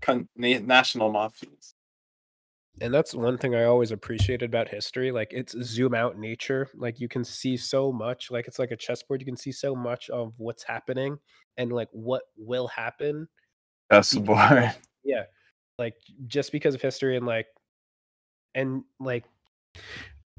con- 0.00 0.28
national 0.36 1.12
mafias. 1.12 1.74
And 2.80 2.92
that's 2.92 3.14
one 3.14 3.38
thing 3.38 3.54
I 3.54 3.64
always 3.64 3.90
appreciated 3.90 4.50
about 4.50 4.68
history. 4.68 5.10
Like 5.10 5.32
it's 5.32 5.52
zoom 5.62 5.94
out 5.94 6.18
nature. 6.18 6.68
Like 6.74 7.00
you 7.00 7.08
can 7.08 7.24
see 7.24 7.56
so 7.56 7.90
much. 7.90 8.30
Like 8.30 8.46
it's 8.46 8.58
like 8.58 8.70
a 8.70 8.76
chessboard. 8.76 9.20
You 9.20 9.26
can 9.26 9.36
see 9.36 9.52
so 9.52 9.74
much 9.74 10.10
of 10.10 10.34
what's 10.36 10.62
happening 10.62 11.18
and 11.56 11.72
like 11.72 11.88
what 11.92 12.22
will 12.36 12.68
happen. 12.68 13.28
That's 13.90 14.14
boring. 14.14 14.70
Yeah, 15.08 15.22
like 15.78 15.94
just 16.26 16.50
because 16.50 16.74
of 16.74 16.82
history 16.82 17.16
and 17.16 17.24
like, 17.24 17.46
and 18.56 18.82
like, 18.98 19.22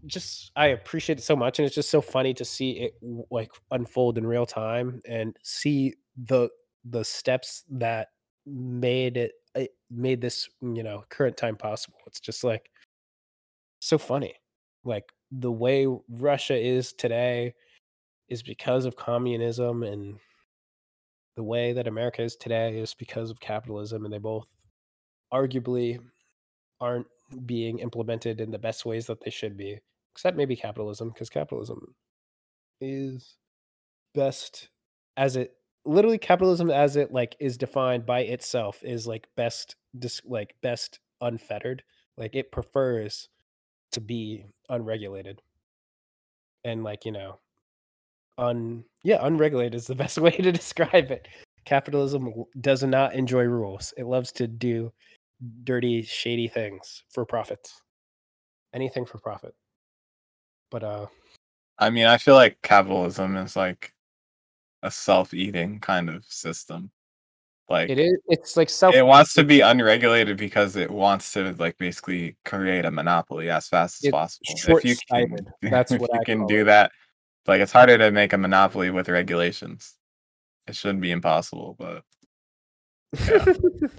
just 0.06 0.52
I 0.58 0.68
appreciate 0.68 1.20
it 1.20 1.24
so 1.24 1.38
much, 1.38 1.58
and 1.58 1.66
it's 1.66 1.74
just 1.74 1.90
so 1.90 2.02
funny 2.02 2.34
to 2.34 2.44
see 2.44 2.72
it 2.72 2.96
like 3.32 3.50
unfold 3.72 4.18
in 4.18 4.28
real 4.28 4.46
time 4.46 5.00
and 5.08 5.38
see 5.42 5.94
the 6.18 6.50
the 6.84 7.06
steps 7.06 7.64
that 7.70 8.10
made 8.46 9.16
it 9.16 9.32
it 9.58 9.72
made 9.90 10.22
this 10.22 10.50
mm, 10.64 10.76
you 10.76 10.84
know 10.84 11.04
current 11.10 11.38
time 11.38 11.56
possible. 11.56 12.00
It's 12.08 12.20
just 12.20 12.44
like 12.44 12.70
so 13.80 13.98
funny. 13.98 14.36
Like 14.84 15.12
the 15.32 15.52
way 15.52 15.88
russia 16.10 16.56
is 16.56 16.94
today 16.94 17.54
is 18.30 18.42
because 18.42 18.86
of 18.86 18.96
communism 18.96 19.84
and 19.84 20.18
the 21.36 21.44
way 21.44 21.74
that 21.74 21.88
america 21.88 22.22
is 22.22 22.36
today 22.36 22.78
is 22.80 22.94
because 22.94 23.30
of 23.30 23.40
capitalism 23.40 24.06
and 24.06 24.14
they 24.14 24.18
both 24.18 24.48
arguably 25.34 26.00
aren't 26.80 27.08
being 27.46 27.80
implemented 27.80 28.40
in 28.40 28.52
the 28.52 28.58
best 28.58 28.86
ways 28.86 29.06
that 29.06 29.22
they 29.24 29.32
should 29.32 29.58
be 29.58 29.78
except 30.14 30.38
maybe 30.38 30.56
capitalism 30.56 31.10
because 31.10 31.30
capitalism 31.30 31.94
is 32.80 33.36
best 34.16 34.70
as 35.18 35.36
it 35.36 35.57
literally 35.88 36.18
capitalism 36.18 36.70
as 36.70 36.96
it 36.96 37.12
like 37.12 37.36
is 37.40 37.58
defined 37.58 38.06
by 38.06 38.22
itself 38.22 38.84
is 38.84 39.08
like 39.08 39.28
best 39.36 39.76
dis- 39.98 40.22
like 40.26 40.56
best 40.62 41.00
unfettered 41.22 41.84
like 42.18 42.36
it 42.36 42.52
prefers 42.52 43.30
to 43.92 44.02
be 44.02 44.46
unregulated. 44.70 45.42
And 46.64 46.84
like 46.84 47.06
you 47.06 47.12
know 47.12 47.40
un 48.38 48.84
yeah 49.04 49.20
unregulated 49.22 49.76
is 49.76 49.88
the 49.88 49.96
best 50.04 50.18
way 50.18 50.32
to 50.32 50.52
describe 50.52 51.12
it. 51.12 51.28
Capitalism 51.66 52.34
does 52.62 52.84
not 52.84 53.14
enjoy 53.14 53.44
rules. 53.44 53.94
It 53.98 54.06
loves 54.06 54.32
to 54.34 54.48
do 54.48 54.92
dirty 55.64 56.02
shady 56.02 56.48
things 56.48 57.04
for 57.12 57.26
profits. 57.26 57.82
Anything 58.74 59.06
for 59.06 59.20
profit. 59.20 59.54
But 60.72 60.84
uh 60.84 61.06
I 61.80 61.92
mean, 61.92 62.08
I 62.08 62.18
feel 62.18 62.34
like 62.34 62.60
capitalism 62.64 63.38
is 63.38 63.56
like 63.56 63.94
a 64.88 64.92
self-eating 64.92 65.80
kind 65.80 66.10
of 66.10 66.26
system. 66.26 66.92
Like 67.70 67.90
it 67.90 68.00
is 68.00 68.18
it's 68.28 68.56
like 68.56 68.70
self 68.70 68.96
it 68.96 69.06
wants 69.06 69.34
to 69.34 69.44
be 69.44 69.60
unregulated 69.60 70.38
because 70.38 70.78
it 70.78 70.90
wants 70.90 71.34
to 71.34 71.54
like 71.60 71.78
basically 71.78 72.38
create 72.46 72.86
a 72.86 72.92
monopoly 72.92 73.50
as 73.50 73.68
fast 73.68 74.02
as 74.02 74.08
It's 74.08 74.12
possible. 74.12 74.78
If 74.78 74.86
you 74.86 74.96
can. 75.12 75.36
That's 75.62 75.92
if 75.92 76.00
what 76.00 76.10
you 76.14 76.20
I 76.22 76.24
can 76.24 76.48
do 76.48 76.62
it. 76.62 76.66
that, 76.66 76.92
like 77.46 77.60
it's 77.60 77.74
harder 77.74 77.98
to 77.98 78.10
make 78.12 78.32
a 78.32 78.38
monopoly 78.38 78.90
with 78.90 79.10
regulations. 79.10 79.96
It 80.66 80.78
shouldn't 80.78 81.02
be 81.02 81.12
impossible, 81.12 81.76
but 81.78 82.04
the 83.12 83.92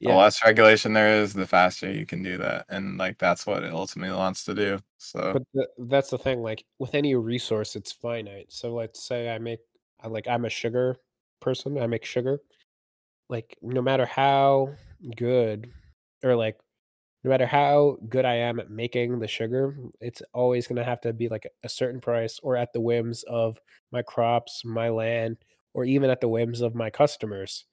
yeah 0.00 0.14
less 0.14 0.44
regulation 0.44 0.92
there 0.92 1.22
is, 1.22 1.32
the 1.32 1.46
faster 1.46 1.90
you 1.90 2.04
can 2.04 2.22
do 2.22 2.36
that, 2.36 2.66
and 2.68 2.98
like 2.98 3.16
that's 3.16 3.46
what 3.46 3.62
it 3.62 3.72
ultimately 3.72 4.14
wants 4.14 4.44
to 4.44 4.54
do. 4.54 4.78
So 4.98 5.32
but 5.32 5.42
the, 5.54 5.68
that's 5.86 6.10
the 6.10 6.18
thing 6.18 6.42
like 6.42 6.62
with 6.78 6.94
any 6.94 7.14
resource 7.14 7.76
it's 7.76 7.92
finite 7.92 8.46
so 8.48 8.74
let's 8.74 9.06
say 9.06 9.28
i 9.28 9.38
make 9.38 9.60
Like 10.08 10.28
i'm 10.28 10.44
a 10.44 10.50
sugar 10.50 10.96
person 11.40 11.78
i 11.78 11.86
make 11.86 12.04
sugar 12.04 12.40
like 13.28 13.56
no 13.62 13.82
matter 13.82 14.06
how 14.06 14.74
good 15.16 15.70
or 16.22 16.36
like 16.36 16.58
no 17.24 17.30
matter 17.30 17.46
how 17.46 17.98
good 18.08 18.24
I 18.24 18.34
am 18.36 18.60
at 18.60 18.70
making 18.70 19.18
the 19.18 19.28
sugar, 19.28 19.76
it's 20.00 20.22
always 20.34 20.66
going 20.66 20.76
to 20.76 20.84
have 20.84 21.00
to 21.02 21.12
be 21.12 21.28
like 21.28 21.46
a 21.64 21.68
certain 21.68 22.00
price 22.00 22.38
or 22.42 22.56
at 22.56 22.72
the 22.72 22.80
whims 22.82 23.22
of 23.24 23.58
my 23.92 24.02
crops, 24.02 24.62
my 24.64 24.90
land, 24.90 25.38
or 25.74 25.84
even 25.84 26.10
at 26.10 26.20
the 26.20 26.28
whims 26.28 26.60
of 26.60 26.74
my 26.74 26.90
customers. 26.90 27.64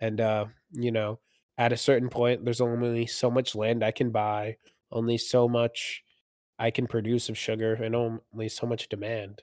And 0.00 0.20
uh, 0.20 0.46
you 0.72 0.92
know, 0.92 1.20
at 1.58 1.72
a 1.72 1.76
certain 1.76 2.08
point 2.08 2.44
there's 2.44 2.60
only 2.60 3.06
so 3.06 3.30
much 3.30 3.54
land 3.54 3.84
I 3.84 3.92
can 3.92 4.10
buy, 4.10 4.56
only 4.92 5.18
so 5.18 5.48
much 5.48 6.02
I 6.58 6.70
can 6.70 6.86
produce 6.86 7.28
of 7.28 7.38
sugar 7.38 7.74
and 7.74 7.96
only 7.96 8.48
so 8.48 8.66
much 8.66 8.88
demand. 8.88 9.42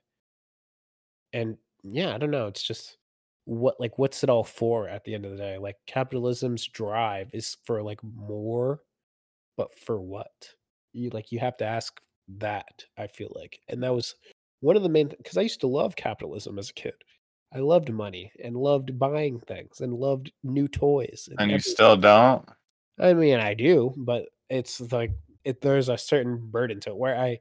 And 1.34 1.58
yeah, 1.84 2.14
I 2.14 2.18
don't 2.18 2.32
know, 2.32 2.48
it's 2.48 2.64
just 2.64 2.98
what 3.46 3.80
like 3.80 3.98
what's 3.98 4.24
it 4.24 4.30
all 4.30 4.44
for 4.44 4.88
at 4.88 5.04
the 5.04 5.14
end 5.14 5.26
of 5.26 5.32
the 5.32 5.38
day? 5.38 5.58
Like 5.58 5.76
capitalism's 5.86 6.66
drive 6.68 7.30
is 7.34 7.58
for 7.66 7.84
like 7.84 8.00
more 8.04 8.82
but 9.58 9.74
for 9.78 10.02
what? 10.02 10.32
You 10.94 11.10
like 11.10 11.32
you 11.32 11.40
have 11.40 11.58
to 11.58 11.66
ask 11.66 12.00
that, 12.40 12.86
I 12.98 13.08
feel 13.08 13.32
like. 13.36 13.60
And 13.70 13.84
that 13.84 13.94
was 13.94 14.16
one 14.62 14.76
of 14.76 14.84
the 14.84 14.90
main 14.90 15.10
because 15.10 15.38
I 15.38 15.42
used 15.42 15.62
to 15.62 15.68
love 15.68 15.96
capitalism 15.96 16.58
as 16.60 16.70
a 16.70 16.74
kid. 16.74 16.94
I 17.54 17.60
loved 17.60 17.92
money 17.92 18.32
and 18.44 18.56
loved 18.56 18.98
buying 18.98 19.40
things 19.42 19.82
and 19.82 19.94
loved 19.94 20.32
new 20.44 20.68
toys 20.68 21.28
and 21.30 21.40
And 21.40 21.52
you 21.52 21.60
still 21.60 21.96
don't? 21.96 22.48
I 23.00 23.14
mean, 23.14 23.40
I 23.40 23.54
do, 23.54 23.94
but 23.98 24.30
it's 24.50 24.80
like 24.92 25.12
it 25.44 25.62
there's 25.62 25.90
a 25.90 25.98
certain 25.98 26.38
burden 26.50 26.80
to 26.82 26.92
it 26.92 26.98
where 26.98 27.18
I 27.18 27.40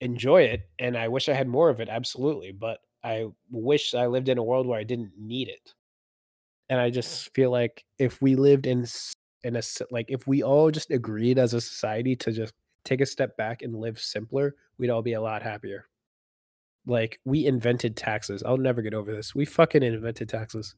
enjoy 0.00 0.42
it 0.42 0.62
and 0.78 0.96
I 0.96 1.08
wish 1.08 1.28
I 1.28 1.34
had 1.34 1.48
more 1.48 1.68
of 1.68 1.80
it, 1.80 1.88
absolutely, 1.88 2.52
but 2.52 2.78
I 3.02 3.26
wish 3.50 3.94
I 3.94 4.06
lived 4.06 4.28
in 4.28 4.38
a 4.38 4.42
world 4.42 4.66
where 4.66 4.78
I 4.78 4.84
didn't 4.84 5.12
need 5.18 5.48
it. 5.48 5.74
And 6.68 6.80
I 6.80 6.90
just 6.90 7.34
feel 7.34 7.50
like 7.50 7.84
if 7.98 8.20
we 8.22 8.36
lived 8.36 8.66
in 8.66 8.86
in 9.42 9.56
a 9.56 9.62
like 9.90 10.06
if 10.10 10.26
we 10.26 10.42
all 10.42 10.70
just 10.70 10.90
agreed 10.90 11.38
as 11.38 11.54
a 11.54 11.60
society 11.60 12.14
to 12.16 12.32
just 12.32 12.54
take 12.84 13.00
a 13.00 13.06
step 13.06 13.36
back 13.36 13.62
and 13.62 13.74
live 13.74 13.98
simpler, 13.98 14.54
we'd 14.78 14.90
all 14.90 15.02
be 15.02 15.14
a 15.14 15.20
lot 15.20 15.42
happier. 15.42 15.86
Like 16.86 17.20
we 17.24 17.46
invented 17.46 17.96
taxes. 17.96 18.42
I'll 18.44 18.56
never 18.56 18.82
get 18.82 18.94
over 18.94 19.12
this. 19.12 19.34
We 19.34 19.44
fucking 19.44 19.82
invented 19.82 20.28
taxes. 20.28 20.74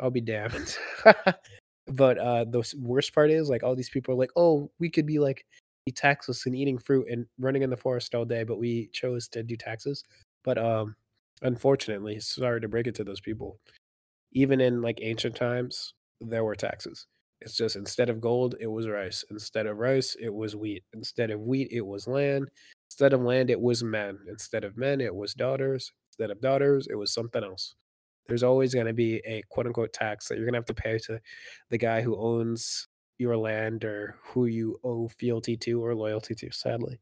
I'll 0.00 0.10
be 0.10 0.20
damned. 0.20 0.76
but 1.86 2.18
uh 2.18 2.44
the 2.44 2.62
worst 2.78 3.14
part 3.14 3.30
is 3.30 3.48
like 3.48 3.62
all 3.62 3.76
these 3.76 3.90
people 3.90 4.14
are 4.14 4.18
like, 4.18 4.30
"Oh, 4.36 4.70
we 4.78 4.90
could 4.90 5.06
be 5.06 5.18
like 5.18 5.46
be 5.86 5.92
taxless 5.92 6.46
and 6.46 6.54
eating 6.54 6.78
fruit 6.78 7.06
and 7.10 7.26
running 7.38 7.62
in 7.62 7.70
the 7.70 7.76
forest 7.76 8.14
all 8.14 8.24
day, 8.24 8.44
but 8.44 8.58
we 8.58 8.88
chose 8.92 9.28
to 9.28 9.42
do 9.42 9.56
taxes." 9.56 10.04
But 10.44 10.58
um 10.58 10.96
unfortunately, 11.42 12.20
sorry 12.20 12.60
to 12.60 12.68
break 12.68 12.86
it 12.86 12.94
to 12.96 13.04
those 13.04 13.20
people 13.20 13.58
even 14.32 14.60
in 14.60 14.82
like 14.82 14.98
ancient 15.02 15.36
times, 15.36 15.94
there 16.20 16.44
were 16.44 16.54
taxes. 16.54 17.06
It's 17.40 17.56
just 17.56 17.76
instead 17.76 18.10
of 18.10 18.20
gold, 18.20 18.56
it 18.60 18.66
was 18.66 18.88
rice. 18.88 19.24
Instead 19.30 19.66
of 19.66 19.78
rice, 19.78 20.16
it 20.20 20.34
was 20.34 20.56
wheat. 20.56 20.84
Instead 20.92 21.30
of 21.30 21.40
wheat, 21.40 21.68
it 21.70 21.86
was 21.86 22.06
land. 22.08 22.48
Instead 22.90 23.12
of 23.12 23.22
land, 23.22 23.50
it 23.50 23.60
was 23.60 23.84
men. 23.84 24.18
Instead 24.28 24.64
of 24.64 24.76
men, 24.76 25.00
it 25.00 25.14
was 25.14 25.34
daughters. 25.34 25.92
Instead 26.10 26.30
of 26.30 26.40
daughters, 26.40 26.88
it 26.90 26.96
was 26.96 27.12
something 27.14 27.44
else. 27.44 27.74
There's 28.26 28.42
always 28.42 28.74
going 28.74 28.86
to 28.86 28.92
be 28.92 29.22
a 29.24 29.42
quote 29.50 29.66
unquote 29.66 29.92
tax 29.92 30.28
that 30.28 30.36
you're 30.36 30.46
going 30.46 30.54
to 30.54 30.58
have 30.58 30.66
to 30.66 30.74
pay 30.74 30.98
to 31.06 31.20
the 31.70 31.78
guy 31.78 32.02
who 32.02 32.18
owns 32.18 32.88
your 33.18 33.36
land 33.36 33.84
or 33.84 34.16
who 34.24 34.46
you 34.46 34.78
owe 34.84 35.08
fealty 35.08 35.56
to 35.58 35.84
or 35.84 35.94
loyalty 35.94 36.34
to, 36.34 36.50
sadly. 36.52 37.00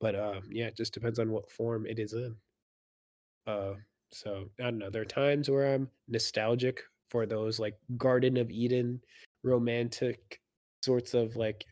But 0.00 0.16
um, 0.16 0.42
yeah, 0.50 0.66
it 0.66 0.76
just 0.76 0.94
depends 0.94 1.18
on 1.18 1.30
what 1.30 1.50
form 1.50 1.86
it 1.86 1.98
is 1.98 2.14
in. 2.14 2.36
Uh, 3.48 3.74
so 4.12 4.44
I 4.60 4.64
don't 4.64 4.78
know. 4.78 4.90
There 4.90 5.02
are 5.02 5.06
times 5.06 5.48
where 5.48 5.74
I'm 5.74 5.88
nostalgic 6.06 6.82
for 7.10 7.24
those 7.24 7.58
like 7.58 7.78
Garden 7.96 8.36
of 8.36 8.50
Eden 8.50 9.00
romantic 9.42 10.40
sorts 10.82 11.14
of 11.14 11.36
like 11.36 11.64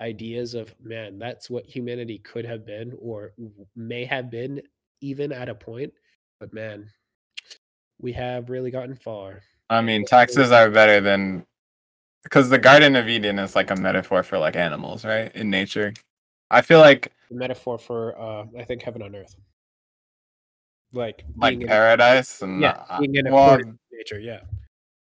ideas 0.00 0.54
of 0.54 0.74
man, 0.82 1.18
that's 1.18 1.48
what 1.48 1.66
humanity 1.66 2.18
could 2.18 2.44
have 2.44 2.66
been 2.66 2.92
or 3.00 3.32
may 3.76 4.04
have 4.04 4.30
been 4.30 4.60
even 5.00 5.32
at 5.32 5.48
a 5.48 5.54
point. 5.54 5.92
But 6.40 6.52
man, 6.52 6.86
we 8.00 8.12
have 8.12 8.50
really 8.50 8.70
gotten 8.70 8.96
far. 8.96 9.42
I 9.68 9.82
mean, 9.82 10.04
taxes 10.04 10.50
are 10.50 10.70
better 10.70 11.00
than 11.00 11.44
because 12.24 12.48
the 12.48 12.58
Garden 12.58 12.96
of 12.96 13.08
Eden 13.08 13.38
is 13.38 13.54
like 13.54 13.70
a 13.70 13.76
metaphor 13.76 14.22
for 14.22 14.38
like 14.38 14.56
animals, 14.56 15.04
right? 15.04 15.34
In 15.36 15.48
nature. 15.48 15.92
I 16.50 16.62
feel 16.62 16.80
like 16.80 17.12
the 17.30 17.36
metaphor 17.36 17.78
for 17.78 18.18
uh 18.20 18.46
I 18.58 18.64
think 18.64 18.82
heaven 18.82 19.02
on 19.02 19.14
earth. 19.14 19.36
Like 20.92 21.24
like 21.36 21.52
being 21.52 21.62
in 21.62 21.68
paradise 21.68 22.42
and 22.42 22.60
yeah, 22.60 22.84
uh, 22.88 22.98
being 22.98 23.14
in 23.14 23.32
well, 23.32 23.56
with 23.56 23.66
nature, 23.92 24.18
yeah. 24.18 24.40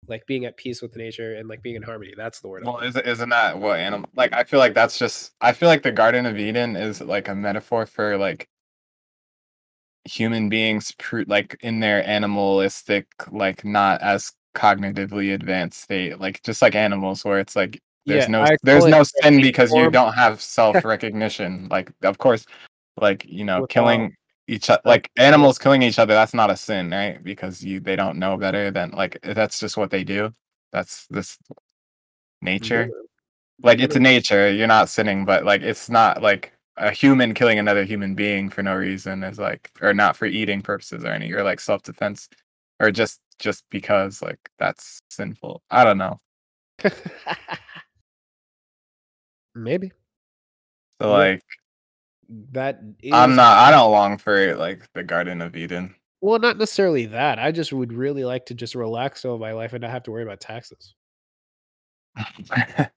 Like 0.08 0.26
being 0.26 0.44
at 0.44 0.56
peace 0.56 0.82
with 0.82 0.96
nature 0.96 1.34
and 1.34 1.48
like 1.48 1.62
being 1.62 1.76
in 1.76 1.82
harmony. 1.82 2.14
That's 2.16 2.40
the 2.40 2.48
word. 2.48 2.64
Well, 2.64 2.78
is 2.80 2.96
isn't 2.96 3.28
that 3.28 3.58
what 3.58 3.78
animal? 3.78 4.08
Like, 4.14 4.32
I 4.32 4.44
feel 4.44 4.60
like 4.60 4.74
that's 4.74 4.98
just. 4.98 5.32
I 5.40 5.52
feel 5.52 5.68
like 5.68 5.82
the 5.82 5.92
Garden 5.92 6.26
of 6.26 6.38
Eden 6.38 6.76
is 6.76 7.00
like 7.00 7.28
a 7.28 7.34
metaphor 7.34 7.86
for 7.86 8.16
like 8.16 8.48
human 10.04 10.48
beings, 10.48 10.92
pr- 10.98 11.22
like 11.26 11.56
in 11.60 11.80
their 11.80 12.06
animalistic, 12.08 13.06
like 13.30 13.64
not 13.64 14.00
as 14.00 14.32
cognitively 14.54 15.34
advanced 15.34 15.82
state, 15.82 16.20
like 16.20 16.42
just 16.42 16.62
like 16.62 16.74
animals, 16.74 17.24
where 17.24 17.38
it's 17.40 17.56
like 17.56 17.80
there's 18.06 18.28
Yeah, 18.28 18.32
no 18.32 18.42
I 18.42 18.56
there's 18.62 18.86
no 18.86 19.02
sin 19.02 19.40
because 19.40 19.74
you 19.74 19.90
don't 19.90 20.14
have 20.14 20.40
self 20.56 20.84
recognition. 20.84 21.68
like, 21.68 21.92
of 22.02 22.18
course, 22.18 22.46
like 23.00 23.24
you 23.24 23.44
know, 23.44 23.62
without 23.62 23.70
killing 23.70 24.16
each 24.48 24.70
other, 24.70 24.82
like 24.84 25.10
animals 25.16 25.58
killing 25.58 25.82
each 25.82 25.98
other, 25.98 26.14
that's 26.14 26.34
not 26.34 26.50
a 26.50 26.56
sin, 26.56 26.90
right? 26.90 27.22
Because 27.22 27.62
you 27.64 27.80
they 27.80 27.96
don't 27.96 28.18
know 28.18 28.36
better 28.36 28.70
than 28.70 28.90
like 28.92 29.18
that's 29.22 29.58
just 29.60 29.76
what 29.76 29.90
they 29.90 30.04
do. 30.04 30.32
That's 30.72 31.06
this 31.08 31.38
nature 32.42 32.90
like 33.62 33.80
it's 33.80 33.94
mean, 33.94 34.02
nature 34.02 34.50
you're 34.50 34.66
not 34.66 34.88
sinning 34.88 35.24
but 35.24 35.44
like 35.44 35.62
it's 35.62 35.88
not 35.88 36.22
like 36.22 36.52
a 36.76 36.90
human 36.90 37.32
killing 37.32 37.58
another 37.58 37.84
human 37.84 38.14
being 38.14 38.50
for 38.50 38.62
no 38.62 38.74
reason 38.74 39.24
is 39.24 39.38
like 39.38 39.70
or 39.80 39.94
not 39.94 40.16
for 40.16 40.26
eating 40.26 40.60
purposes 40.60 41.04
or 41.04 41.08
any 41.08 41.32
or 41.32 41.42
like 41.42 41.58
self-defense 41.60 42.28
or 42.80 42.90
just 42.90 43.20
just 43.38 43.64
because 43.70 44.20
like 44.20 44.38
that's 44.58 45.00
sinful 45.10 45.62
i 45.70 45.84
don't 45.84 45.98
know 45.98 46.18
maybe. 49.54 49.90
so 51.00 51.10
like 51.10 51.42
that 52.52 52.80
i'm 53.12 53.34
not 53.34 53.58
i 53.58 53.70
don't 53.70 53.90
long 53.90 54.18
for 54.18 54.54
like 54.56 54.86
the 54.94 55.02
garden 55.02 55.40
of 55.40 55.56
eden 55.56 55.94
well, 56.22 56.38
not 56.38 56.56
necessarily 56.58 57.06
that. 57.06 57.38
I 57.38 57.52
just 57.52 57.72
would 57.72 57.92
really 57.92 58.24
like 58.24 58.46
to 58.46 58.54
just 58.54 58.74
relax 58.74 59.24
over 59.24 59.38
my 59.38 59.52
life 59.52 59.74
and 59.74 59.82
not 59.82 59.90
have 59.90 60.02
to 60.04 60.10
worry 60.10 60.22
about 60.22 60.40
taxes. 60.40 60.94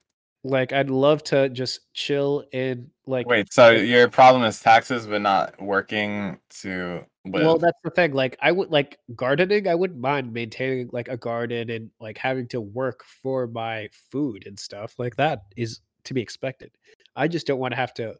Like 0.45 0.71
I'd 0.71 0.89
love 0.89 1.21
to 1.25 1.49
just 1.49 1.91
chill 1.93 2.45
and 2.53 2.89
like 3.05 3.27
wait 3.27 3.51
so 3.51 3.71
your 3.71 4.07
problem 4.07 4.45
is 4.45 4.61
taxes 4.61 5.05
but 5.05 5.21
not 5.21 5.61
working 5.61 6.39
to 6.61 7.03
Well, 7.25 7.57
that's 7.57 7.77
the 7.83 7.89
thing. 7.89 8.13
Like 8.13 8.37
I 8.41 8.53
would 8.53 8.71
like 8.71 8.99
gardening, 9.17 9.67
I 9.67 9.75
wouldn't 9.75 9.99
mind 9.99 10.31
maintaining 10.31 10.91
like 10.93 11.09
a 11.09 11.17
garden 11.17 11.69
and 11.69 11.91
like 11.99 12.17
having 12.17 12.47
to 12.49 12.61
work 12.61 13.03
for 13.03 13.47
my 13.47 13.89
food 14.11 14.47
and 14.47 14.57
stuff. 14.57 14.95
Like 14.97 15.17
that 15.17 15.41
is 15.57 15.81
to 16.05 16.13
be 16.13 16.21
expected. 16.21 16.71
I 17.17 17.27
just 17.27 17.45
don't 17.45 17.59
want 17.59 17.73
to 17.73 17.77
have 17.77 17.93
to 17.95 18.15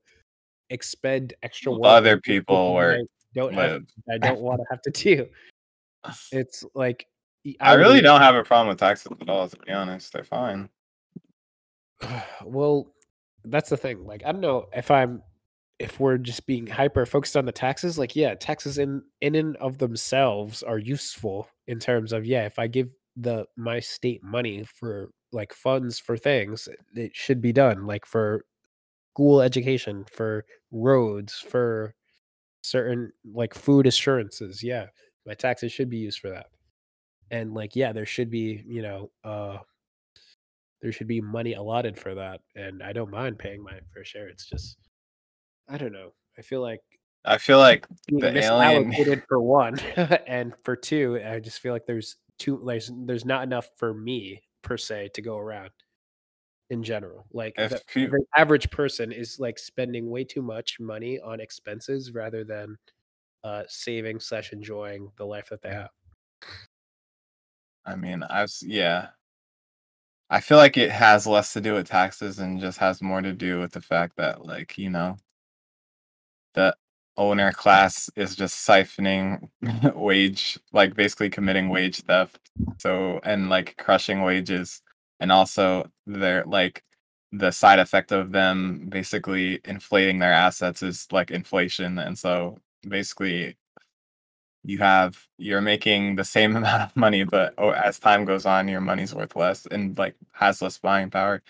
expend 0.70 1.34
extra 1.44 1.72
work 1.72 1.86
other 1.86 2.20
people 2.20 2.56
something 2.56 2.76
that 2.76 3.00
work 3.00 3.08
I 3.36 3.40
don't 3.40 3.54
have 3.54 3.84
I 4.12 4.18
don't 4.18 4.42
want 4.42 4.62
to 4.62 4.66
have 4.70 4.82
to 4.84 4.92
do. 4.92 5.28
It's 6.32 6.66
like 6.74 7.06
I, 7.60 7.76
would 7.76 7.82
really 7.82 8.02
don't 8.02 8.22
have 8.22 8.36
a 8.36 8.44
problem 8.44 8.70
with 8.70 8.80
taxes 8.80 9.12
at 9.20 9.30
all 9.30 9.48
to 9.48 9.58
be 9.66 9.72
honest 9.72 10.12
they're 10.14 10.24
fine 10.24 10.70
well, 12.46 12.88
that's 13.46 13.70
the 13.70 13.78
thing. 13.78 14.06
Like 14.06 14.24
I 14.26 14.32
don't 14.32 14.42
know 14.42 14.68
if 14.76 14.92
I'm 14.92 15.22
if 15.80 16.00
we're 16.00 16.18
just 16.18 16.46
being 16.46 16.68
hyper 16.68 17.06
focused 17.06 17.38
on 17.38 17.46
the 17.46 17.52
taxes, 17.52 17.98
like 17.98 18.16
yeah, 18.16 18.36
taxes 18.36 18.78
in 18.78 19.04
in 19.22 19.36
and 19.36 19.56
of 19.58 19.78
themselves 19.78 20.64
are 20.64 20.78
useful 20.78 21.48
in 21.68 21.80
terms 21.80 22.14
of 22.14 22.26
yeah, 22.26 22.46
if 22.46 22.60
I 22.60 22.68
give 22.68 22.90
the 23.16 23.46
my 23.58 23.80
state 23.80 24.24
money 24.24 24.64
for 24.64 25.10
like 25.32 25.54
funds 25.54 26.00
for 26.00 26.18
things, 26.18 26.68
it 26.96 27.16
should 27.16 27.42
be 27.42 27.54
done 27.54 27.86
like 27.86 28.06
for 28.06 28.46
school 29.14 29.42
education, 29.42 30.06
for 30.12 30.46
roads, 30.72 31.34
for 31.34 31.94
certain 32.62 33.12
like 33.34 33.54
food 33.54 33.88
assurances. 33.88 34.64
Yeah, 34.64 34.88
my 35.26 35.34
taxes 35.34 35.72
should 35.72 35.90
be 35.90 35.98
used 35.98 36.20
for 36.20 36.30
that. 36.30 36.48
And 37.32 37.54
like 37.54 37.76
yeah, 37.76 37.94
there 37.94 38.06
should 38.06 38.30
be, 38.30 38.64
you 38.68 38.82
know, 38.82 39.12
uh 39.24 39.58
there 40.82 40.92
should 40.92 41.08
be 41.08 41.22
money 41.22 41.54
allotted 41.54 41.98
for 41.98 42.16
that 42.16 42.40
and 42.56 42.82
I 42.82 42.94
don't 42.94 43.12
mind 43.12 43.38
paying 43.38 43.62
my 43.62 43.80
fair 43.94 44.06
share. 44.06 44.30
It's 44.30 44.46
just 44.46 44.78
I 45.68 45.78
don't 45.78 45.94
know. 45.94 46.14
I 46.38 46.42
feel 46.42 46.62
like 46.62 46.82
i 47.26 47.38
feel 47.38 47.60
like 47.60 47.86
the 48.08 48.38
alien 48.38 49.22
for 49.28 49.42
one, 49.42 49.78
and 50.28 50.54
for 50.64 50.76
two, 50.76 51.20
I 51.26 51.40
just 51.40 51.60
feel 51.60 51.74
like 51.74 51.86
there's 51.86 52.16
too 52.38 52.64
there's 52.66 52.92
there's 53.06 53.26
not 53.26 53.44
enough 53.44 53.70
for 53.76 53.94
me 53.94 54.42
per 54.62 54.78
se 54.78 55.10
to 55.14 55.22
go 55.22 55.38
around 55.38 55.72
in 56.70 56.84
general. 56.84 57.26
Like 57.32 57.56
if 57.58 57.72
the 57.94 58.08
the 58.08 58.26
average 58.38 58.70
person 58.70 59.12
is 59.12 59.40
like 59.40 59.58
spending 59.58 60.10
way 60.10 60.24
too 60.24 60.42
much 60.42 60.80
money 60.80 61.20
on 61.20 61.40
expenses 61.40 62.14
rather 62.14 62.44
than 62.44 62.78
uh 63.44 63.64
saving 63.68 64.20
slash 64.20 64.54
enjoying 64.54 65.12
the 65.18 65.26
life 65.26 65.50
that 65.50 65.62
they 65.62 65.70
have. 65.70 65.90
I 67.86 67.96
mean, 67.96 68.24
I've 68.24 68.52
yeah. 68.62 69.10
I 70.30 70.42
feel 70.42 70.58
like 70.58 70.78
it 70.78 70.92
has 70.92 71.26
less 71.26 71.54
to 71.54 71.62
do 71.62 71.74
with 71.74 71.88
taxes 71.88 72.38
and 72.40 72.60
just 72.60 72.78
has 72.78 73.02
more 73.02 73.22
to 73.22 73.34
do 73.34 73.60
with 73.60 73.72
the 73.72 73.82
fact 73.82 74.16
that, 74.18 74.46
like, 74.46 74.78
you 74.78 74.90
know, 74.92 75.18
the 76.54 76.76
owner 77.18 77.52
class 77.52 78.12
is 78.16 78.36
just 78.36 78.68
siphoning 78.68 79.50
wage, 79.96 80.60
like 80.72 80.96
basically 80.96 81.32
committing 81.32 81.70
wage 81.70 82.02
theft. 82.02 82.40
So, 82.78 83.20
and 83.24 83.50
like 83.50 83.76
crushing 83.78 84.22
wages. 84.22 84.84
And 85.20 85.32
also, 85.32 85.90
they're 86.08 86.46
like, 86.46 86.84
the 87.32 87.52
side 87.52 87.80
effect 87.80 88.12
of 88.12 88.32
them 88.32 88.88
basically 88.90 89.60
inflating 89.66 90.20
their 90.20 90.34
assets 90.34 90.82
is 90.84 91.08
like 91.12 91.32
inflation. 91.32 92.00
And 92.00 92.18
so, 92.18 92.58
basically, 92.88 93.58
you 94.64 94.78
have 94.80 95.28
you're 95.38 95.62
making 95.62 96.16
the 96.16 96.24
same 96.26 96.56
amount 96.58 96.84
of 96.84 96.96
money, 96.96 97.24
but 97.24 97.54
oh, 97.58 97.72
as 97.72 98.00
time 98.00 98.26
goes 98.26 98.46
on, 98.46 98.68
your 98.68 98.82
money's 98.82 99.14
worth 99.16 99.36
less 99.36 99.66
and 99.68 99.98
like 99.98 100.16
has 100.34 100.62
less 100.62 100.78
buying 100.78 101.10
power. 101.10 101.42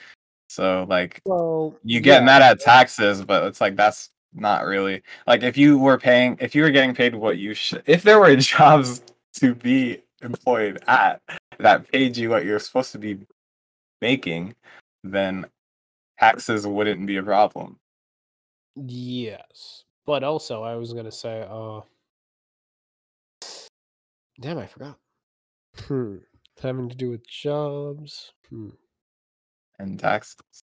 So 0.50 0.86
like 0.90 1.24
Well, 1.26 1.76
you 1.84 2.02
get 2.02 2.24
yeah, 2.24 2.26
mad 2.26 2.42
at 2.42 2.60
taxes, 2.60 3.24
but 3.24 3.46
it's 3.46 3.62
like 3.62 3.76
that's 3.76 4.10
not 4.34 4.66
really 4.66 5.02
like 5.28 5.44
if 5.44 5.58
you 5.58 5.78
were 5.80 5.98
paying 5.98 6.38
if 6.40 6.56
you 6.56 6.64
were 6.64 6.72
getting 6.72 6.94
paid 6.94 7.16
what 7.16 7.38
you 7.40 7.54
should 7.54 7.84
if 7.88 8.04
there 8.04 8.20
were 8.20 8.36
jobs 8.38 9.02
to 9.34 9.56
be 9.56 10.02
employed 10.22 10.84
at 10.88 11.22
that 11.60 11.92
paid 11.92 12.16
you 12.18 12.30
what 12.30 12.46
you're 12.46 12.60
supposed 12.60 12.92
to 12.92 13.00
be 13.00 13.18
making, 14.02 14.56
then 15.04 15.46
taxes 16.20 16.68
wouldn't 16.68 17.08
be 17.08 17.18
a 17.18 17.24
problem. 17.24 17.80
yes. 18.76 19.84
But 20.06 20.24
also, 20.24 20.64
I 20.64 20.76
was 20.76 20.94
gonna 20.94 21.12
say, 21.12 21.46
uh, 21.48 21.82
damn, 24.40 24.58
I 24.58 24.66
forgot. 24.66 24.98
Hmm. 25.78 26.18
Having 26.62 26.90
to 26.90 26.96
do 26.96 27.10
with 27.12 27.28
jobs. 27.28 28.34
Hmm. 28.50 28.70
And 29.78 30.00
taxes 30.00 30.64